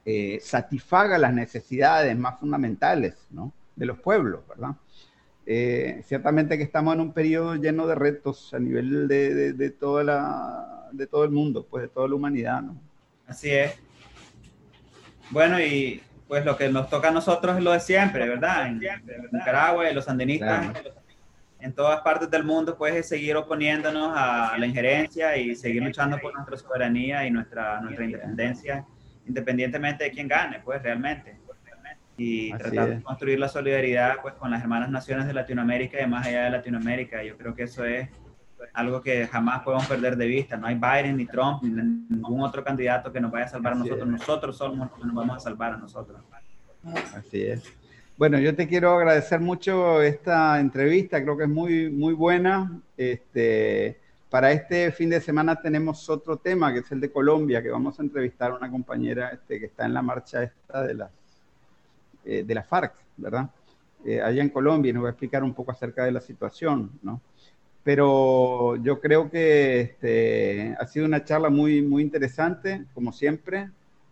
eh, 0.05 0.39
satisfaga 0.41 1.17
las 1.17 1.33
necesidades 1.33 2.17
más 2.17 2.39
fundamentales, 2.39 3.15
¿no? 3.31 3.53
De 3.75 3.85
los 3.85 3.99
pueblos, 3.99 4.41
¿verdad? 4.47 4.75
Eh, 5.45 6.01
ciertamente 6.05 6.57
que 6.57 6.63
estamos 6.63 6.93
en 6.93 7.01
un 7.01 7.11
periodo 7.11 7.55
lleno 7.55 7.85
de 7.87 7.95
retos 7.95 8.53
a 8.53 8.59
nivel 8.59 9.07
de, 9.07 9.53
de, 9.53 9.69
toda 9.71 10.03
la, 10.03 10.89
de 10.91 11.07
todo 11.07 11.23
el 11.23 11.31
mundo, 11.31 11.65
pues 11.69 11.83
de 11.83 11.89
toda 11.89 12.07
la 12.07 12.15
humanidad, 12.15 12.61
¿no? 12.61 12.77
Así 13.27 13.49
es. 13.49 13.75
Bueno, 15.31 15.59
y 15.59 16.01
pues 16.27 16.45
lo 16.45 16.55
que 16.57 16.69
nos 16.69 16.89
toca 16.89 17.09
a 17.09 17.11
nosotros 17.11 17.57
es 17.57 17.63
lo 17.63 17.71
de 17.71 17.79
siempre, 17.79 18.27
¿verdad? 18.27 18.67
En, 18.67 18.81
Nicaragua 19.31 19.89
y 19.89 19.93
los 19.93 20.05
sandinistas 20.05 20.73
en 21.64 21.74
todas 21.74 22.01
partes 22.01 22.30
del 22.30 22.43
mundo, 22.43 22.78
pues 22.78 22.93
es 22.93 23.07
seguir 23.07 23.38
oponiéndonos 23.38 24.11
a 24.14 24.57
la 24.57 24.66
injerencia 24.66 25.38
y 25.38 25.55
seguir 25.55 25.82
luchando 25.82 26.18
por 26.20 26.34
nuestra 26.34 26.57
soberanía 26.57 27.26
y 27.26 27.32
nuestra, 27.32 27.80
nuestra 27.80 28.03
independencia, 28.03 28.86
independientemente 29.26 30.03
de 30.03 30.11
quién 30.11 30.28
gane, 30.28 30.59
pues 30.59 30.84
realmente. 30.84 31.39
Y 32.18 32.51
tratar 32.51 32.89
de 32.89 33.01
construir 33.01 33.39
la 33.39 33.47
solidaridad 33.47 34.18
pues 34.22 34.36
con 34.36 34.51
las 34.51 34.61
hermanas 34.61 34.89
naciones 34.91 35.26
de 35.26 35.34
Latinoamérica 35.34 35.99
y 36.01 36.05
más 36.05 36.28
allá 36.28 36.43
de 36.43 36.49
Latinoamérica. 36.51 37.24
Yo 37.24 37.38
creo 37.38 37.55
que 37.55 37.64
eso 37.64 37.86
es 37.86 38.09
algo 38.74 39.01
que 39.01 39.26
jamás 39.26 39.64
podemos 39.64 39.88
perder 39.88 40.18
de 40.18 40.28
vista. 40.28 40.57
No 40.57 40.68
hay 40.68 40.76
Biden, 40.76 41.18
ni 41.18 41.26
Trump, 41.26 41.64
ni 41.64 41.72
ningún 41.72 42.41
otro 42.41 42.64
candidato 42.64 43.11
que 43.11 43.22
nos 43.22 43.32
vaya 43.32 43.45
a 43.45 43.49
salvar 43.49 43.74
a 43.74 43.78
nosotros. 43.78 44.07
Nosotros 44.07 44.57
somos 44.57 44.78
los 44.78 44.99
que 44.99 45.05
nos 45.05 45.16
vamos 45.16 45.38
a 45.38 45.39
salvar 45.39 45.74
a 45.74 45.78
nosotros. 45.78 46.22
Así 47.16 47.41
es. 47.41 47.82
Bueno, 48.16 48.38
yo 48.39 48.55
te 48.55 48.68
quiero 48.68 48.91
agradecer 48.91 49.39
mucho 49.39 50.01
esta 50.01 50.59
entrevista, 50.59 51.22
creo 51.24 51.36
que 51.36 51.45
es 51.45 51.49
muy, 51.49 51.89
muy 51.89 52.14
buena. 52.14 52.80
Este, 52.95 53.97
para 54.30 54.51
este 54.51 54.91
fin 54.91 55.09
de 55.09 55.20
semana 55.20 55.59
tenemos 55.59 56.07
otro 56.09 56.38
tema, 56.38 56.72
que 56.72 56.80
es 56.80 56.91
el 56.91 57.01
de 57.01 57.11
Colombia, 57.11 57.64
que 57.64 57.72
vamos 57.72 57.99
a 57.99 58.03
entrevistar 58.03 58.51
a 58.51 58.55
una 58.55 58.70
compañera 58.70 59.30
este, 59.30 59.59
que 59.59 59.66
está 59.66 59.86
en 59.86 59.95
la 59.95 60.03
marcha 60.03 60.43
esta 60.43 60.84
de, 60.84 60.93
las, 60.93 61.11
eh, 62.26 62.43
de 62.45 62.53
la 62.53 62.64
FARC, 62.64 62.93
¿verdad? 63.18 63.49
Eh, 64.05 64.22
allá 64.22 64.43
en 64.43 64.49
Colombia, 64.49 64.91
y 64.91 64.93
nos 64.93 65.03
va 65.03 65.07
a 65.07 65.11
explicar 65.11 65.43
un 65.43 65.53
poco 65.53 65.72
acerca 65.72 66.05
de 66.05 66.11
la 66.11 66.22
situación, 66.22 66.91
¿no? 67.01 67.20
pero 67.84 68.78
yo 68.78 69.01
creo 69.01 69.30
que 69.30 69.82
este, 69.82 70.76
ha 70.80 70.88
sido 70.88 71.05
una 71.05 71.26
charla 71.26 71.49
muy, 71.49 71.82
muy 71.82 72.01
interesante, 72.01 72.86
como 72.93 73.11
siempre, 73.11 73.70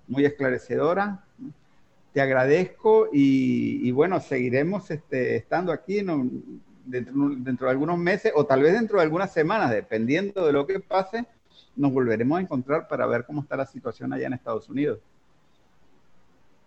muy 0.08 0.26
esclarecedora. 0.26 1.24
Te 2.14 2.22
agradezco 2.22 3.08
y, 3.12 3.90
bueno, 3.92 4.20
seguiremos 4.20 4.92
este, 4.92 5.38
estando 5.38 5.72
aquí 5.72 6.04
dentro, 6.86 7.30
dentro, 7.38 7.68
de 7.68 7.72
algunos 7.72 7.98
meses 7.98 8.34
o 8.36 8.46
tal 8.46 8.64
vez 8.64 8.74
dentro 8.74 8.98
de 8.98 9.04
algunas 9.04 9.32
semanas, 9.32 9.72
dependiendo 9.72 10.46
de 10.46 10.52
lo 10.52 10.68
que 10.68 10.80
pase, 10.80 11.26
nos 11.76 11.94
volveremos 11.94 12.38
a 12.38 12.42
encontrar 12.42 12.88
para 12.88 13.06
ver 13.06 13.26
cómo 13.26 13.42
está 13.42 13.56
la 13.56 13.66
situación 13.66 14.12
allá 14.12 14.28
en 14.28 14.34
Estados 14.34 14.68
Unidos. 14.68 15.00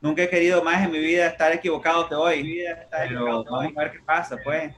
Nunca 0.00 0.22
he 0.22 0.28
querido 0.28 0.62
más 0.62 0.84
en 0.84 0.92
mi 0.92 0.98
vida 0.98 1.26
estar 1.26 1.52
equivocado 1.52 2.08
que 2.08 2.14
hoy, 2.14 2.64
pero 2.90 3.44
vamos 3.44 3.72
a 3.76 3.80
ver 3.80 3.92
qué 3.92 4.00
pasa, 4.00 4.36
pues. 4.42 4.74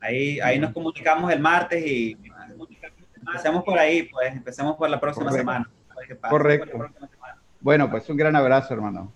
Ahí, 0.00 0.38
ahí 0.40 0.58
nos 0.58 0.72
comunicamos 0.72 1.32
el 1.32 1.40
martes 1.40 1.84
y 1.84 2.16
empecemos 3.18 3.64
por 3.64 3.78
ahí, 3.78 4.04
pues 4.04 4.32
empecemos 4.32 4.76
por 4.76 4.88
la 4.88 5.00
próxima 5.00 5.32
semana. 5.32 5.68
Correcto. 6.28 6.90
Bueno, 7.60 7.90
pues 7.90 8.08
un 8.08 8.16
gran 8.16 8.36
abrazo, 8.36 8.74
hermano. 8.74 9.12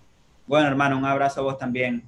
Bueno, 0.51 0.67
hermano, 0.67 0.99
un 0.99 1.05
abrazo 1.05 1.43
a 1.43 1.43
vos 1.45 1.59
también. 1.59 2.03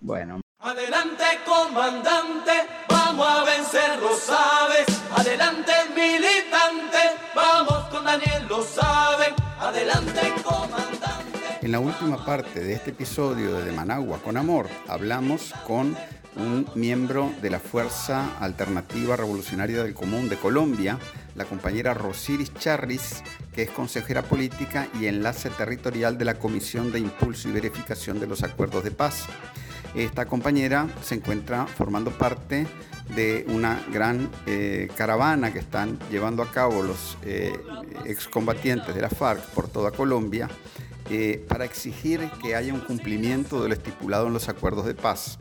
Bueno. 0.00 0.40
Adelante, 0.58 1.24
comandante, 1.44 2.52
vamos 2.88 3.28
a 3.28 3.44
vencer, 3.44 3.98
lo 4.00 4.16
sabes. 4.16 4.86
Adelante, 5.14 5.72
militante, 5.94 6.98
vamos 7.34 7.76
con 7.90 8.06
Daniel, 8.06 8.46
lo 8.48 8.62
saben. 8.62 9.34
Adelante, 9.60 10.32
comandante. 10.42 11.03
En 11.64 11.72
la 11.72 11.80
última 11.80 12.22
parte 12.26 12.60
de 12.60 12.74
este 12.74 12.90
episodio 12.90 13.54
de 13.62 13.72
Managua 13.72 14.18
con 14.22 14.36
Amor 14.36 14.68
hablamos 14.86 15.54
con 15.66 15.96
un 16.36 16.68
miembro 16.74 17.32
de 17.40 17.48
la 17.48 17.58
Fuerza 17.58 18.36
Alternativa 18.38 19.16
Revolucionaria 19.16 19.82
del 19.82 19.94
Común 19.94 20.28
de 20.28 20.36
Colombia, 20.36 20.98
la 21.34 21.46
compañera 21.46 21.94
Rosiris 21.94 22.52
Charris, 22.52 23.22
que 23.54 23.62
es 23.62 23.70
consejera 23.70 24.20
política 24.20 24.88
y 25.00 25.06
enlace 25.06 25.48
territorial 25.48 26.18
de 26.18 26.26
la 26.26 26.34
Comisión 26.34 26.92
de 26.92 26.98
Impulso 26.98 27.48
y 27.48 27.52
Verificación 27.52 28.20
de 28.20 28.26
los 28.26 28.42
Acuerdos 28.42 28.84
de 28.84 28.90
Paz. 28.90 29.24
Esta 29.94 30.26
compañera 30.26 30.86
se 31.02 31.14
encuentra 31.14 31.66
formando 31.66 32.10
parte 32.10 32.66
de 33.16 33.46
una 33.48 33.82
gran 33.90 34.28
eh, 34.44 34.90
caravana 34.94 35.50
que 35.50 35.60
están 35.60 35.98
llevando 36.10 36.42
a 36.42 36.50
cabo 36.50 36.82
los 36.82 37.16
eh, 37.22 37.58
excombatientes 38.04 38.94
de 38.94 39.00
la 39.00 39.08
FARC 39.08 39.46
por 39.54 39.68
toda 39.68 39.92
Colombia 39.92 40.50
eh, 41.10 41.44
para 41.48 41.64
exigir 41.64 42.30
que 42.42 42.54
haya 42.54 42.72
un 42.72 42.80
cumplimiento 42.80 43.62
de 43.62 43.68
lo 43.68 43.74
estipulado 43.74 44.26
en 44.26 44.32
los 44.32 44.48
acuerdos 44.48 44.86
de 44.86 44.94
paz. 44.94 45.38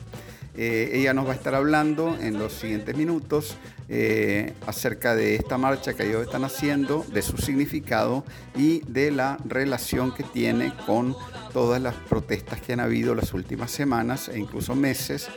Eh, 0.55 0.91
ella 0.93 1.13
nos 1.13 1.25
va 1.25 1.31
a 1.31 1.35
estar 1.35 1.55
hablando 1.55 2.15
en 2.19 2.37
los 2.37 2.53
siguientes 2.53 2.95
minutos 2.95 3.55
eh, 3.89 4.53
acerca 4.67 5.15
de 5.15 5.35
esta 5.35 5.57
marcha 5.57 5.93
que 5.93 6.07
ellos 6.07 6.21
están 6.23 6.43
haciendo, 6.43 7.05
de 7.11 7.21
su 7.21 7.37
significado 7.37 8.23
y 8.55 8.81
de 8.81 9.09
la 9.09 9.37
relación 9.45 10.13
que 10.13 10.23
tiene 10.23 10.73
con 10.85 11.15
todas 11.53 11.81
las 11.81 11.95
protestas 11.95 12.61
que 12.61 12.73
han 12.73 12.81
habido 12.81 13.15
las 13.15 13.33
últimas 13.33 13.71
semanas 13.71 14.29
e 14.29 14.37
incluso 14.37 14.75
meses 14.75 15.29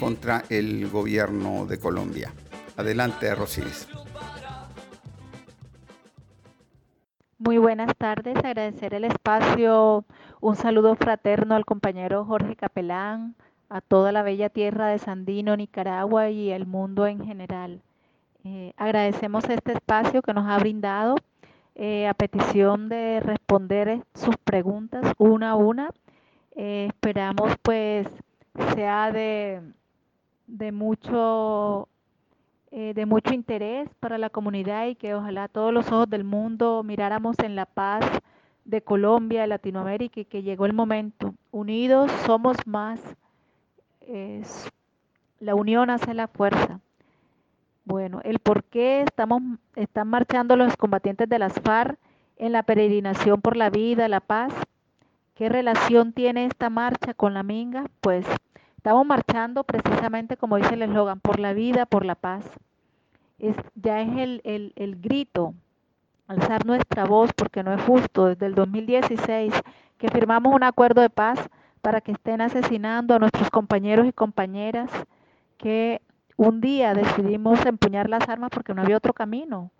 contra 0.00 0.44
el 0.48 0.88
gobierno 0.88 1.66
de 1.66 1.78
Colombia. 1.78 2.32
Adelante, 2.76 3.32
Rosiris. 3.34 3.86
Muy 7.44 7.58
buenas 7.58 7.96
tardes, 7.96 8.36
agradecer 8.36 8.94
el 8.94 9.02
espacio, 9.02 10.04
un 10.40 10.54
saludo 10.54 10.94
fraterno 10.94 11.56
al 11.56 11.64
compañero 11.64 12.24
Jorge 12.24 12.54
Capelán, 12.54 13.34
a 13.68 13.80
toda 13.80 14.12
la 14.12 14.22
bella 14.22 14.48
tierra 14.48 14.86
de 14.86 15.00
Sandino, 15.00 15.56
Nicaragua 15.56 16.30
y 16.30 16.52
el 16.52 16.66
mundo 16.66 17.04
en 17.08 17.18
general. 17.26 17.82
Eh, 18.44 18.72
agradecemos 18.76 19.42
este 19.48 19.72
espacio 19.72 20.22
que 20.22 20.32
nos 20.32 20.46
ha 20.48 20.56
brindado 20.60 21.16
eh, 21.74 22.06
a 22.06 22.14
petición 22.14 22.88
de 22.88 23.18
responder 23.18 24.04
sus 24.14 24.36
preguntas 24.36 25.12
una 25.18 25.50
a 25.50 25.56
una. 25.56 25.90
Eh, 26.54 26.86
esperamos 26.90 27.56
pues 27.60 28.06
sea 28.76 29.10
de, 29.10 29.62
de 30.46 30.70
mucho 30.70 31.88
de 32.72 33.04
mucho 33.04 33.34
interés 33.34 33.88
para 34.00 34.16
la 34.16 34.30
comunidad 34.30 34.86
y 34.86 34.94
que 34.94 35.14
ojalá 35.14 35.46
todos 35.48 35.74
los 35.74 35.86
ojos 35.92 36.08
del 36.08 36.24
mundo 36.24 36.82
miráramos 36.82 37.38
en 37.40 37.54
la 37.54 37.66
paz 37.66 38.02
de 38.64 38.80
Colombia, 38.80 39.42
de 39.42 39.46
Latinoamérica 39.48 40.20
y 40.20 40.24
que 40.24 40.42
llegó 40.42 40.64
el 40.64 40.72
momento. 40.72 41.34
Unidos 41.50 42.10
somos 42.24 42.56
más. 42.66 43.00
la 45.38 45.54
unión 45.54 45.90
hace 45.90 46.14
la 46.14 46.28
fuerza. 46.28 46.80
Bueno, 47.84 48.20
el 48.24 48.38
por 48.38 48.64
qué 48.64 49.02
estamos, 49.02 49.42
están 49.74 50.08
marchando 50.08 50.56
los 50.56 50.76
combatientes 50.76 51.28
de 51.28 51.38
las 51.38 51.60
FARC 51.60 51.98
en 52.36 52.52
la 52.52 52.62
peregrinación 52.62 53.40
por 53.40 53.56
la 53.56 53.70
vida, 53.70 54.08
la 54.08 54.20
paz. 54.20 54.54
¿Qué 55.34 55.48
relación 55.48 56.12
tiene 56.12 56.46
esta 56.46 56.70
marcha 56.70 57.12
con 57.12 57.34
la 57.34 57.42
Minga? 57.42 57.84
Pues 58.00 58.24
estamos 58.82 59.06
marchando 59.06 59.62
precisamente 59.62 60.36
como 60.36 60.56
dice 60.56 60.74
el 60.74 60.82
eslogan, 60.82 61.20
por 61.20 61.38
la 61.38 61.52
vida, 61.52 61.86
por 61.86 62.04
la 62.04 62.16
paz. 62.16 62.44
Es, 63.38 63.54
ya 63.76 64.00
es 64.00 64.08
el, 64.18 64.40
el, 64.42 64.72
el 64.74 65.00
grito, 65.00 65.54
alzar 66.26 66.66
nuestra 66.66 67.04
voz 67.04 67.32
porque 67.32 67.62
no 67.62 67.72
es 67.72 67.80
justo. 67.82 68.26
Desde 68.26 68.46
el 68.46 68.56
2016 68.56 69.54
que 69.98 70.08
firmamos 70.08 70.52
un 70.52 70.64
acuerdo 70.64 71.00
de 71.00 71.10
paz 71.10 71.38
para 71.80 72.00
que 72.00 72.10
estén 72.10 72.40
asesinando 72.40 73.14
a 73.14 73.20
nuestros 73.20 73.50
compañeros 73.50 74.04
y 74.04 74.12
compañeras 74.12 74.90
que 75.58 76.02
un 76.36 76.60
día 76.60 76.92
decidimos 76.92 77.64
empuñar 77.64 78.10
las 78.10 78.28
armas 78.28 78.50
porque 78.50 78.74
no 78.74 78.82
había 78.82 78.96
otro 78.96 79.12
camino 79.12 79.70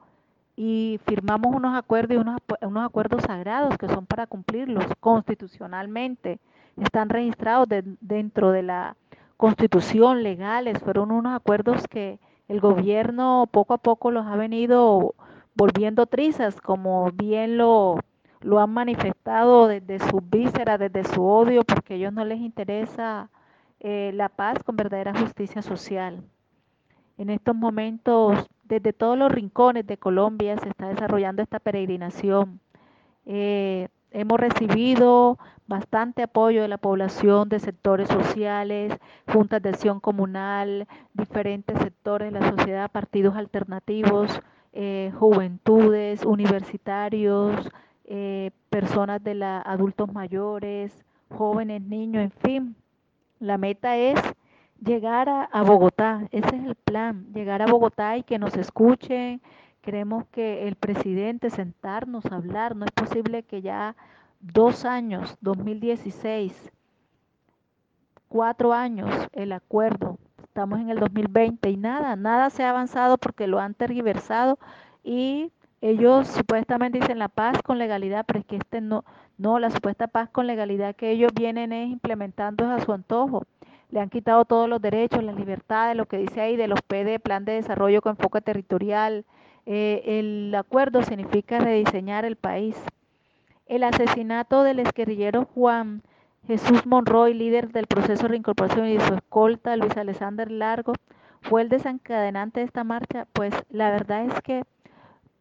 y 0.55 1.00
firmamos 1.09 1.53
unos 1.53 1.76
acuerdos 1.76 2.16
y 2.16 2.20
unos, 2.20 2.38
unos 2.61 2.86
acuerdos 2.86 3.24
sagrados 3.24 3.76
que 3.78 3.88
son 3.88 4.07
para 4.07 4.28
cumplirlos 4.28 4.84
constitucionalmente. 5.00 6.38
Están 6.77 7.09
registrados 7.09 7.68
dentro 8.01 8.51
de 8.51 8.62
la 8.62 8.97
constitución 9.37 10.23
legales. 10.23 10.79
Fueron 10.79 11.11
unos 11.11 11.35
acuerdos 11.35 11.87
que 11.89 12.18
el 12.49 12.61
gobierno 12.61 13.49
poco 13.51 13.75
a 13.75 13.79
poco 13.79 14.11
los 14.11 14.27
ha 14.27 14.37
venido 14.37 15.14
volviendo 15.55 16.07
trizas, 16.07 16.61
como 16.61 17.11
bien 17.12 17.59
lo, 17.59 17.99
lo 18.41 18.61
han 18.61 18.70
manifestado 18.70 19.68
desde 19.68 19.99
su 19.99 20.20
vísceras, 20.20 20.79
desde 20.79 21.05
su 21.05 21.25
odio, 21.25 21.62
porque 21.64 21.95
a 21.95 21.97
ellos 21.97 22.12
no 22.12 22.25
les 22.25 22.41
interesa 22.41 23.31
eh, 23.81 24.12
la 24.14 24.29
paz 24.29 24.59
con 24.64 24.77
verdadera 24.77 25.12
justicia 25.18 25.62
social. 25.62 26.23
En 27.18 27.31
estos 27.31 27.55
momentos, 27.55 28.47
desde 28.64 28.93
todos 28.93 29.18
los 29.18 29.31
rincones 29.31 29.87
de 29.87 29.97
Colombia 29.97 30.57
se 30.59 30.68
está 30.68 30.89
desarrollando 30.89 31.43
esta 31.43 31.59
peregrinación. 31.59 32.61
Eh, 33.27 33.89
hemos 34.11 34.41
recibido 34.41 35.39
bastante 35.73 36.23
apoyo 36.23 36.61
de 36.61 36.68
la 36.68 36.77
población, 36.77 37.49
de 37.49 37.59
sectores 37.59 38.07
sociales, 38.07 38.93
juntas 39.33 39.62
de 39.62 39.70
acción 39.70 40.01
comunal, 40.01 40.87
diferentes 41.14 41.79
sectores 41.79 42.31
de 42.31 42.39
la 42.39 42.51
sociedad, 42.51 42.91
partidos 42.91 43.37
alternativos, 43.37 44.43
eh, 44.75 45.11
juventudes, 45.18 46.27
universitarios, 46.27 47.70
eh, 48.05 48.51
personas 48.68 49.25
de 49.25 49.35
la 49.35 49.62
adultos 49.62 50.12
mayores, 50.12 50.93
jóvenes, 51.31 51.81
niños, 51.81 52.25
en 52.25 52.33
fin. 52.33 52.77
La 53.41 53.57
meta 53.57 53.97
es 53.97 54.20
llegar 54.79 55.31
a, 55.31 55.62
Bogotá, 55.62 56.29
ese 56.33 56.55
es 56.55 56.64
el 56.64 56.75
plan, 56.75 57.33
llegar 57.33 57.62
a 57.62 57.66
Bogotá 57.66 58.18
y 58.18 58.25
que 58.25 58.39
nos 58.39 58.59
escuchen. 58.59 59.41
Queremos 59.81 60.27
que 60.33 60.68
el 60.68 60.77
presidente 60.77 61.49
sentarnos 61.49 62.27
a 62.27 62.37
hablar, 62.37 62.77
no 62.77 62.85
es 62.85 62.93
posible 62.93 63.43
que 63.43 63.62
ya 63.62 63.97
dos 64.43 64.84
años, 64.84 65.36
2016, 65.40 66.70
cuatro 68.28 68.74
años 68.74 69.09
el 69.32 69.53
acuerdo, 69.53 70.18
estamos 70.43 70.80
en 70.80 70.90
el 70.90 70.99
2020 70.99 71.70
y 71.70 71.76
nada, 71.78 72.16
nada 72.16 72.51
se 72.51 72.64
ha 72.64 72.70
avanzado 72.70 73.16
porque 73.16 73.47
lo 73.47 73.59
han 73.59 73.72
tergiversado 73.74 74.59
y 75.03 75.51
ellos 75.80 76.28
supuestamente 76.28 76.99
dicen 77.01 77.18
la 77.18 77.28
paz 77.28 77.62
con 77.62 77.78
legalidad, 77.78 78.24
pero 78.26 78.40
es 78.40 78.45
que 78.45 78.57
este 78.57 78.80
no, 78.80 79.05
no, 79.38 79.59
la 79.59 79.70
supuesta 79.70 80.07
paz 80.09 80.28
con 80.28 80.47
legalidad 80.47 80.95
que 80.95 81.11
ellos 81.11 81.32
vienen 81.34 81.72
es 81.72 81.88
implementando 81.88 82.70
a 82.70 82.80
su 82.80 82.93
antojo 82.93 83.47
le 83.93 84.01
han 84.01 84.09
quitado 84.09 84.47
todos 84.47 84.68
los 84.68 84.80
derechos, 84.80 85.22
las 85.22 85.36
libertades, 85.36 85.95
lo 85.97 86.07
que 86.07 86.16
dice 86.16 86.40
ahí 86.40 86.57
de 86.57 86.66
los 86.66 86.80
PD, 86.80 87.20
Plan 87.20 87.45
de 87.45 87.53
Desarrollo 87.53 88.01
con 88.01 88.12
Enfoque 88.12 88.40
Territorial. 88.40 89.26
Eh, 89.66 90.03
el 90.07 90.55
acuerdo 90.55 91.03
significa 91.03 91.59
rediseñar 91.59 92.24
el 92.24 92.36
país. 92.36 92.74
El 93.66 93.84
asesinato 93.84 94.62
del 94.62 94.80
exguerrillero 94.80 95.46
Juan 95.54 96.02
Jesús 96.46 96.86
Monroy, 96.86 97.34
líder 97.34 97.70
del 97.70 97.86
proceso 97.86 98.22
de 98.24 98.30
reincorporación 98.30 98.88
y 98.88 98.98
su 98.98 99.14
escolta, 99.14 99.76
Luis 99.76 99.96
Alexander 99.96 100.50
Largo, 100.50 100.94
fue 101.40 101.62
el 101.62 101.68
desencadenante 101.68 102.58
de 102.60 102.66
esta 102.66 102.82
marcha. 102.82 103.28
Pues 103.32 103.54
la 103.70 103.90
verdad 103.90 104.24
es 104.26 104.42
que 104.42 104.64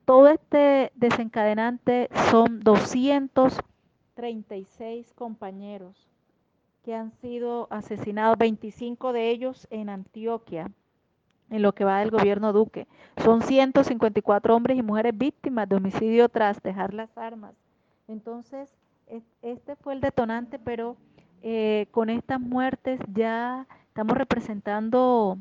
todo 0.06 0.28
este 0.28 0.92
desencadenante 0.96 2.08
son 2.30 2.60
236 2.60 5.12
compañeros 5.16 6.08
que 6.84 6.94
han 6.96 7.12
sido 7.14 7.68
asesinados, 7.72 8.38
25 8.38 9.14
de 9.14 9.30
ellos 9.30 9.68
en 9.72 9.90
Antioquia, 9.90 10.70
en 11.50 11.62
lo 11.62 11.74
que 11.74 11.86
va 11.86 12.00
del 12.00 12.12
gobierno 12.12 12.54
Duque. 12.54 12.88
Son 13.18 13.42
154 13.42 14.56
hombres 14.56 14.78
y 14.78 14.84
mujeres 14.84 15.18
víctimas 15.18 15.68
de 15.68 15.78
homicidio 15.78 16.30
tras 16.30 16.62
dejar 16.62 16.94
las 16.94 17.18
armas. 17.18 17.56
Entonces, 18.12 18.70
este 19.42 19.76
fue 19.78 19.94
el 19.94 20.02
detonante, 20.02 20.60
pero 20.60 20.98
eh, 21.42 21.88
con 21.92 22.10
estas 22.10 22.40
muertes 22.40 23.00
ya 23.14 23.68
estamos 23.88 24.18
representando 24.18 25.38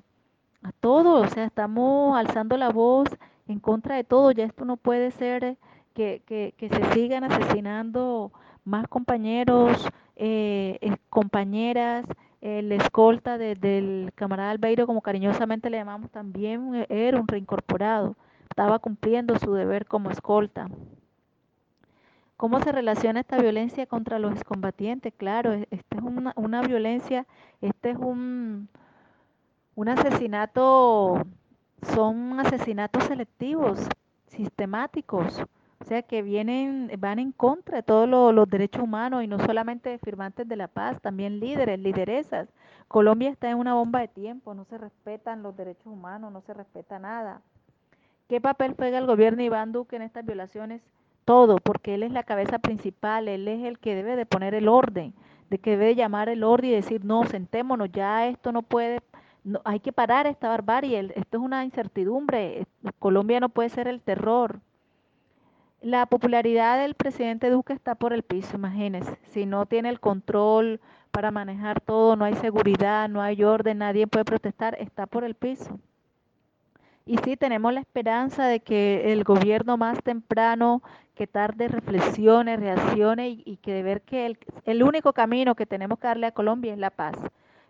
a 0.62 0.72
todos, 0.72 1.26
o 1.26 1.30
sea, 1.30 1.44
estamos 1.44 2.16
alzando 2.16 2.56
la 2.56 2.70
voz 2.70 3.08
en 3.48 3.58
contra 3.58 3.96
de 3.96 4.04
todo. 4.04 4.30
Ya 4.32 4.44
esto 4.44 4.64
no 4.64 4.76
puede 4.76 5.10
ser 5.10 5.56
que, 5.94 6.22
que, 6.26 6.68
se 6.68 6.92
sigan 6.92 7.24
asesinando 7.24 8.32
más 8.64 8.86
compañeros, 8.88 9.88
eh, 10.16 10.78
eh, 10.80 10.96
compañeras, 11.08 12.06
el 12.40 12.72
escolta 12.72 13.36
del 13.36 14.12
camarada 14.14 14.50
Albeiro, 14.50 14.86
como 14.86 15.02
cariñosamente 15.02 15.70
le 15.70 15.78
llamamos 15.78 16.10
también, 16.10 16.74
eh, 16.74 16.86
era 16.88 17.20
un 17.20 17.28
reincorporado, 17.28 18.16
estaba 18.48 18.78
cumpliendo 18.78 19.38
su 19.38 19.52
deber 19.54 19.86
como 19.86 20.10
escolta. 20.10 20.68
¿Cómo 22.40 22.58
se 22.62 22.72
relaciona 22.72 23.20
esta 23.20 23.36
violencia 23.36 23.84
contra 23.84 24.18
los 24.18 24.32
excombatientes? 24.32 25.12
Claro, 25.14 25.52
e, 25.52 25.68
esta 25.70 25.98
es 25.98 26.02
una, 26.02 26.62
violencia, 26.62 27.26
este 27.60 27.90
es 27.90 27.98
un, 27.98 28.66
un 29.74 29.88
asesinato, 29.90 31.22
son 31.82 32.40
asesinatos 32.40 33.04
selectivos, 33.04 33.86
sistemáticos. 34.28 35.42
O 35.80 35.84
sea, 35.84 36.00
que 36.00 36.22
vienen, 36.22 36.90
van 36.98 37.18
en 37.18 37.32
contra 37.32 37.76
de 37.76 37.82
todos 37.82 38.08
los 38.08 38.48
derechos 38.48 38.84
humanos 38.84 39.22
y 39.22 39.26
no 39.26 39.38
solamente 39.38 39.98
firmantes 39.98 40.48
de 40.48 40.56
la 40.56 40.68
paz, 40.68 40.98
también 41.02 41.40
líderes, 41.40 41.78
lideresas. 41.78 42.48
Colombia 42.88 43.28
está 43.28 43.50
en 43.50 43.58
una 43.58 43.74
bomba 43.74 44.00
de 44.00 44.08
tiempo, 44.08 44.54
no 44.54 44.64
se 44.64 44.78
respetan 44.78 45.42
los 45.42 45.54
derechos 45.58 45.88
humanos, 45.88 46.32
no 46.32 46.40
se 46.40 46.54
respeta 46.54 46.98
nada. 46.98 47.42
¿Qué 48.30 48.40
papel 48.40 48.72
juega 48.78 48.96
el 48.96 49.06
gobierno 49.06 49.42
Iván 49.42 49.72
Duque 49.72 49.96
en 49.96 50.02
estas 50.02 50.24
violaciones? 50.24 50.80
Todo, 51.30 51.58
porque 51.58 51.94
él 51.94 52.02
es 52.02 52.10
la 52.10 52.24
cabeza 52.24 52.58
principal, 52.58 53.28
él 53.28 53.46
es 53.46 53.64
el 53.64 53.78
que 53.78 53.94
debe 53.94 54.16
de 54.16 54.26
poner 54.26 54.52
el 54.52 54.66
orden, 54.66 55.14
de 55.48 55.58
que 55.58 55.76
debe 55.76 55.94
llamar 55.94 56.28
el 56.28 56.42
orden 56.42 56.70
y 56.70 56.74
decir, 56.74 57.04
no, 57.04 57.24
sentémonos, 57.24 57.92
ya 57.92 58.26
esto 58.26 58.50
no 58.50 58.62
puede, 58.62 59.00
no, 59.44 59.60
hay 59.64 59.78
que 59.78 59.92
parar 59.92 60.26
esta 60.26 60.48
barbarie, 60.48 60.98
esto 61.14 61.36
es 61.36 61.40
una 61.40 61.64
incertidumbre, 61.64 62.66
Colombia 62.98 63.38
no 63.38 63.48
puede 63.48 63.68
ser 63.68 63.86
el 63.86 64.00
terror 64.00 64.58
la 65.82 66.06
popularidad 66.06 66.80
del 66.80 66.94
presidente 66.94 67.48
Duque 67.48 67.74
está 67.74 67.94
por 67.94 68.12
el 68.12 68.24
piso, 68.24 68.56
imagínense. 68.56 69.16
Si 69.30 69.46
no 69.46 69.66
tiene 69.66 69.88
el 69.88 70.00
control 70.00 70.80
para 71.12 71.30
manejar 71.30 71.80
todo, 71.80 72.16
no 72.16 72.24
hay 72.24 72.34
seguridad, 72.34 73.08
no 73.08 73.22
hay 73.22 73.44
orden, 73.44 73.78
nadie 73.78 74.08
puede 74.08 74.24
protestar, 74.24 74.76
está 74.80 75.06
por 75.06 75.22
el 75.22 75.36
piso. 75.36 75.78
Y 77.06 77.16
sí, 77.18 77.36
tenemos 77.36 77.72
la 77.72 77.80
esperanza 77.80 78.46
de 78.46 78.60
que 78.60 79.12
el 79.12 79.24
gobierno 79.24 79.76
más 79.76 80.02
temprano 80.02 80.82
que 81.20 81.26
tarde 81.26 81.68
reflexione, 81.68 82.56
reaccione 82.56 83.28
y, 83.28 83.58
que 83.58 83.74
de 83.74 83.82
ver 83.82 84.00
que 84.00 84.24
el, 84.24 84.38
el 84.64 84.82
único 84.82 85.12
camino 85.12 85.54
que 85.54 85.66
tenemos 85.66 85.98
que 85.98 86.06
darle 86.06 86.26
a 86.26 86.32
Colombia 86.32 86.72
es 86.72 86.78
la 86.78 86.88
paz. 86.88 87.14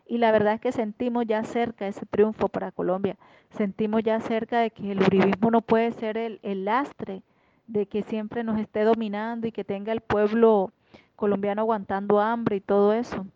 Y 0.07 0.18
la 0.18 0.30
verdad 0.30 0.55
es 0.55 0.61
que 0.61 0.70
sentimos 0.70 1.26
ya 1.26 1.42
cerca 1.42 1.88
ese 1.88 2.07
triunfo 2.07 2.46
para 2.46 2.70
Colombia. 2.70 3.16
Sentimos 3.51 4.05
ya 4.05 4.20
cerca 4.20 4.61
de 4.61 4.70
que 4.70 4.92
el 4.92 5.03
uribismo 5.03 5.51
no 5.51 5.62
puede 5.62 5.90
ser 5.90 6.16
el, 6.16 6.38
el 6.44 6.64
lastre 6.64 7.22
de 7.66 7.86
que 7.86 8.05
siempre 8.05 8.44
nos 8.44 8.61
esté 8.61 8.84
dominando 8.84 9.48
y 9.48 9.51
que 9.51 9.64
tenga 9.64 9.90
el 9.90 10.01
pueblo 10.01 10.72
colombiano 11.16 11.62
aguantando 11.62 12.20
hambre 12.20 12.55
y 12.55 12.61
todo 12.61 12.92
eso. 12.92 13.26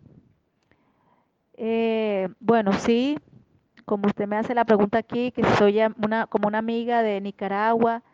Eh, 1.55 2.29
bueno, 2.39 2.73
sí, 2.75 3.19
como 3.85 4.07
usted 4.07 4.29
me 4.29 4.37
hace 4.37 4.55
la 4.55 4.65
pregunta 4.65 4.99
aquí, 4.99 5.33
que 5.33 5.43
soy 5.59 5.81
una, 6.05 6.29
como 6.29 6.47
una 6.47 6.59
amiga 6.59 7.03
de 7.03 7.21
Nicaragua, 7.21 8.05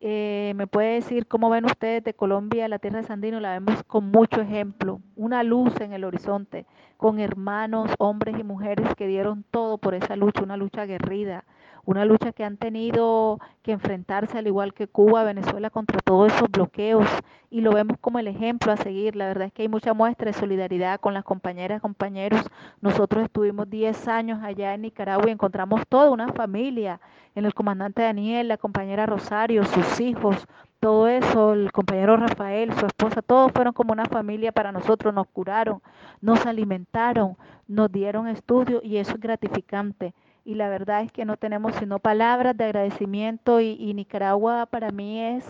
eh, 0.00 0.54
me 0.56 0.66
puede 0.66 0.94
decir 0.94 1.26
cómo 1.26 1.50
ven 1.50 1.66
ustedes 1.66 2.02
de 2.02 2.14
Colombia, 2.14 2.68
la 2.68 2.78
tierra 2.78 3.00
de 3.02 3.06
Sandino, 3.06 3.38
la 3.38 3.52
vemos 3.52 3.82
con 3.84 4.10
mucho 4.10 4.40
ejemplo, 4.40 5.00
una 5.14 5.42
luz 5.42 5.78
en 5.80 5.92
el 5.92 6.04
horizonte, 6.04 6.64
con 6.96 7.18
hermanos, 7.18 7.90
hombres 7.98 8.38
y 8.38 8.42
mujeres 8.42 8.88
que 8.96 9.06
dieron 9.06 9.44
todo 9.50 9.76
por 9.76 9.94
esa 9.94 10.16
lucha, 10.16 10.42
una 10.42 10.56
lucha 10.56 10.82
aguerrida, 10.82 11.44
una 11.84 12.04
lucha 12.04 12.32
que 12.32 12.44
han 12.44 12.56
tenido 12.56 13.38
que 13.62 13.72
enfrentarse 13.72 14.38
al 14.38 14.46
igual 14.46 14.74
que 14.74 14.86
Cuba, 14.86 15.24
Venezuela 15.24 15.70
contra 15.70 16.00
todos 16.00 16.32
esos 16.32 16.50
bloqueos 16.50 17.06
y 17.50 17.60
lo 17.62 17.72
vemos 17.72 17.98
como 18.00 18.18
el 18.18 18.28
ejemplo 18.28 18.72
a 18.72 18.76
seguir. 18.76 19.16
La 19.16 19.26
verdad 19.26 19.48
es 19.48 19.52
que 19.52 19.62
hay 19.62 19.68
mucha 19.68 19.92
muestra 19.92 20.26
de 20.26 20.38
solidaridad 20.38 21.00
con 21.00 21.14
las 21.14 21.24
compañeras 21.24 21.80
compañeros. 21.80 22.42
Nosotros 22.80 23.24
estuvimos 23.24 23.68
10 23.68 24.08
años 24.08 24.40
allá 24.42 24.74
en 24.74 24.82
Nicaragua 24.82 25.28
y 25.28 25.32
encontramos 25.32 25.82
toda 25.88 26.10
una 26.10 26.32
familia 26.32 27.00
en 27.34 27.44
el 27.44 27.54
comandante 27.54 28.02
Daniel, 28.02 28.48
la 28.48 28.56
compañera 28.56 29.06
Rosario, 29.06 29.64
sus 29.64 30.00
hijos, 30.00 30.46
todo 30.80 31.08
eso, 31.08 31.52
el 31.52 31.72
compañero 31.72 32.16
Rafael, 32.16 32.72
su 32.74 32.86
esposa, 32.86 33.22
todos 33.22 33.52
fueron 33.52 33.72
como 33.72 33.92
una 33.92 34.06
familia 34.06 34.50
para 34.50 34.72
nosotros, 34.72 35.12
nos 35.12 35.26
curaron, 35.28 35.82
nos 36.20 36.46
alimentaron, 36.46 37.36
nos 37.68 37.92
dieron 37.92 38.28
estudio 38.28 38.80
y 38.82 38.96
eso 38.96 39.12
es 39.12 39.20
gratificante 39.20 40.14
y 40.50 40.54
la 40.54 40.68
verdad 40.68 41.02
es 41.02 41.12
que 41.12 41.24
no 41.24 41.36
tenemos 41.36 41.76
sino 41.76 42.00
palabras 42.00 42.56
de 42.56 42.64
agradecimiento 42.64 43.60
y, 43.60 43.94
Nicaragua 43.94 44.66
para 44.66 44.90
mí 44.90 45.20
es 45.20 45.44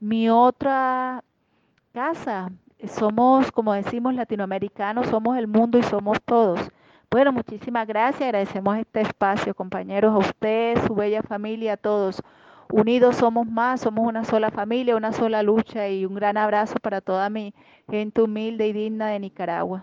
mi 0.00 0.30
otra 0.30 1.22
casa. 1.92 2.50
Somos, 2.88 3.52
como 3.52 3.74
decimos, 3.74 4.14
latinoamericanos, 4.14 5.08
somos 5.08 5.36
el 5.36 5.46
mundo 5.46 5.76
y 5.76 5.82
somos 5.82 6.22
todos. 6.24 6.58
Bueno, 7.10 7.32
muchísimas 7.32 7.86
gracias, 7.86 8.22
agradecemos 8.22 8.78
este 8.78 9.02
espacio, 9.02 9.54
compañeros, 9.54 10.14
a 10.14 10.18
ustedes, 10.18 10.80
su 10.86 10.94
bella 10.94 11.22
familia, 11.22 11.74
a 11.74 11.76
todos. 11.76 12.22
Unidos 12.72 13.16
somos 13.16 13.46
más, 13.46 13.82
somos 13.82 14.06
una 14.08 14.24
sola 14.24 14.50
familia, 14.50 14.96
una 14.96 15.12
sola 15.12 15.42
lucha 15.42 15.86
y 15.88 16.06
un 16.06 16.14
gran 16.14 16.38
abrazo 16.38 16.76
para 16.80 17.02
toda 17.02 17.28
mi 17.28 17.52
gente 17.90 18.22
humilde 18.22 18.68
y 18.68 18.72
digna 18.72 19.08
de 19.08 19.20
Nicaragua. 19.20 19.82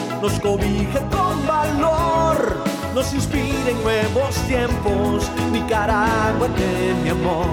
Nos 0.21 0.39
cobija 0.39 0.99
con 1.09 1.47
valor 1.47 2.71
nos 2.93 3.13
inspira 3.13 3.69
en 3.69 3.83
nuevos 3.83 4.35
tiempos, 4.47 5.31
Nicaragua 5.51 6.47
de 6.49 6.93
mi 7.01 7.09
amor. 7.09 7.45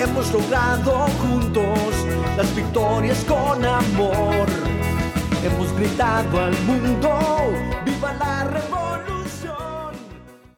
Hemos 0.00 0.32
logrado 0.32 1.06
juntos 1.20 1.94
las 2.36 2.54
victorias 2.54 3.22
con 3.24 3.64
amor. 3.64 4.46
Hemos 5.44 5.72
gritado 5.76 6.40
al 6.40 6.58
mundo, 6.62 7.10
viva 7.84 8.14
la 8.14 8.29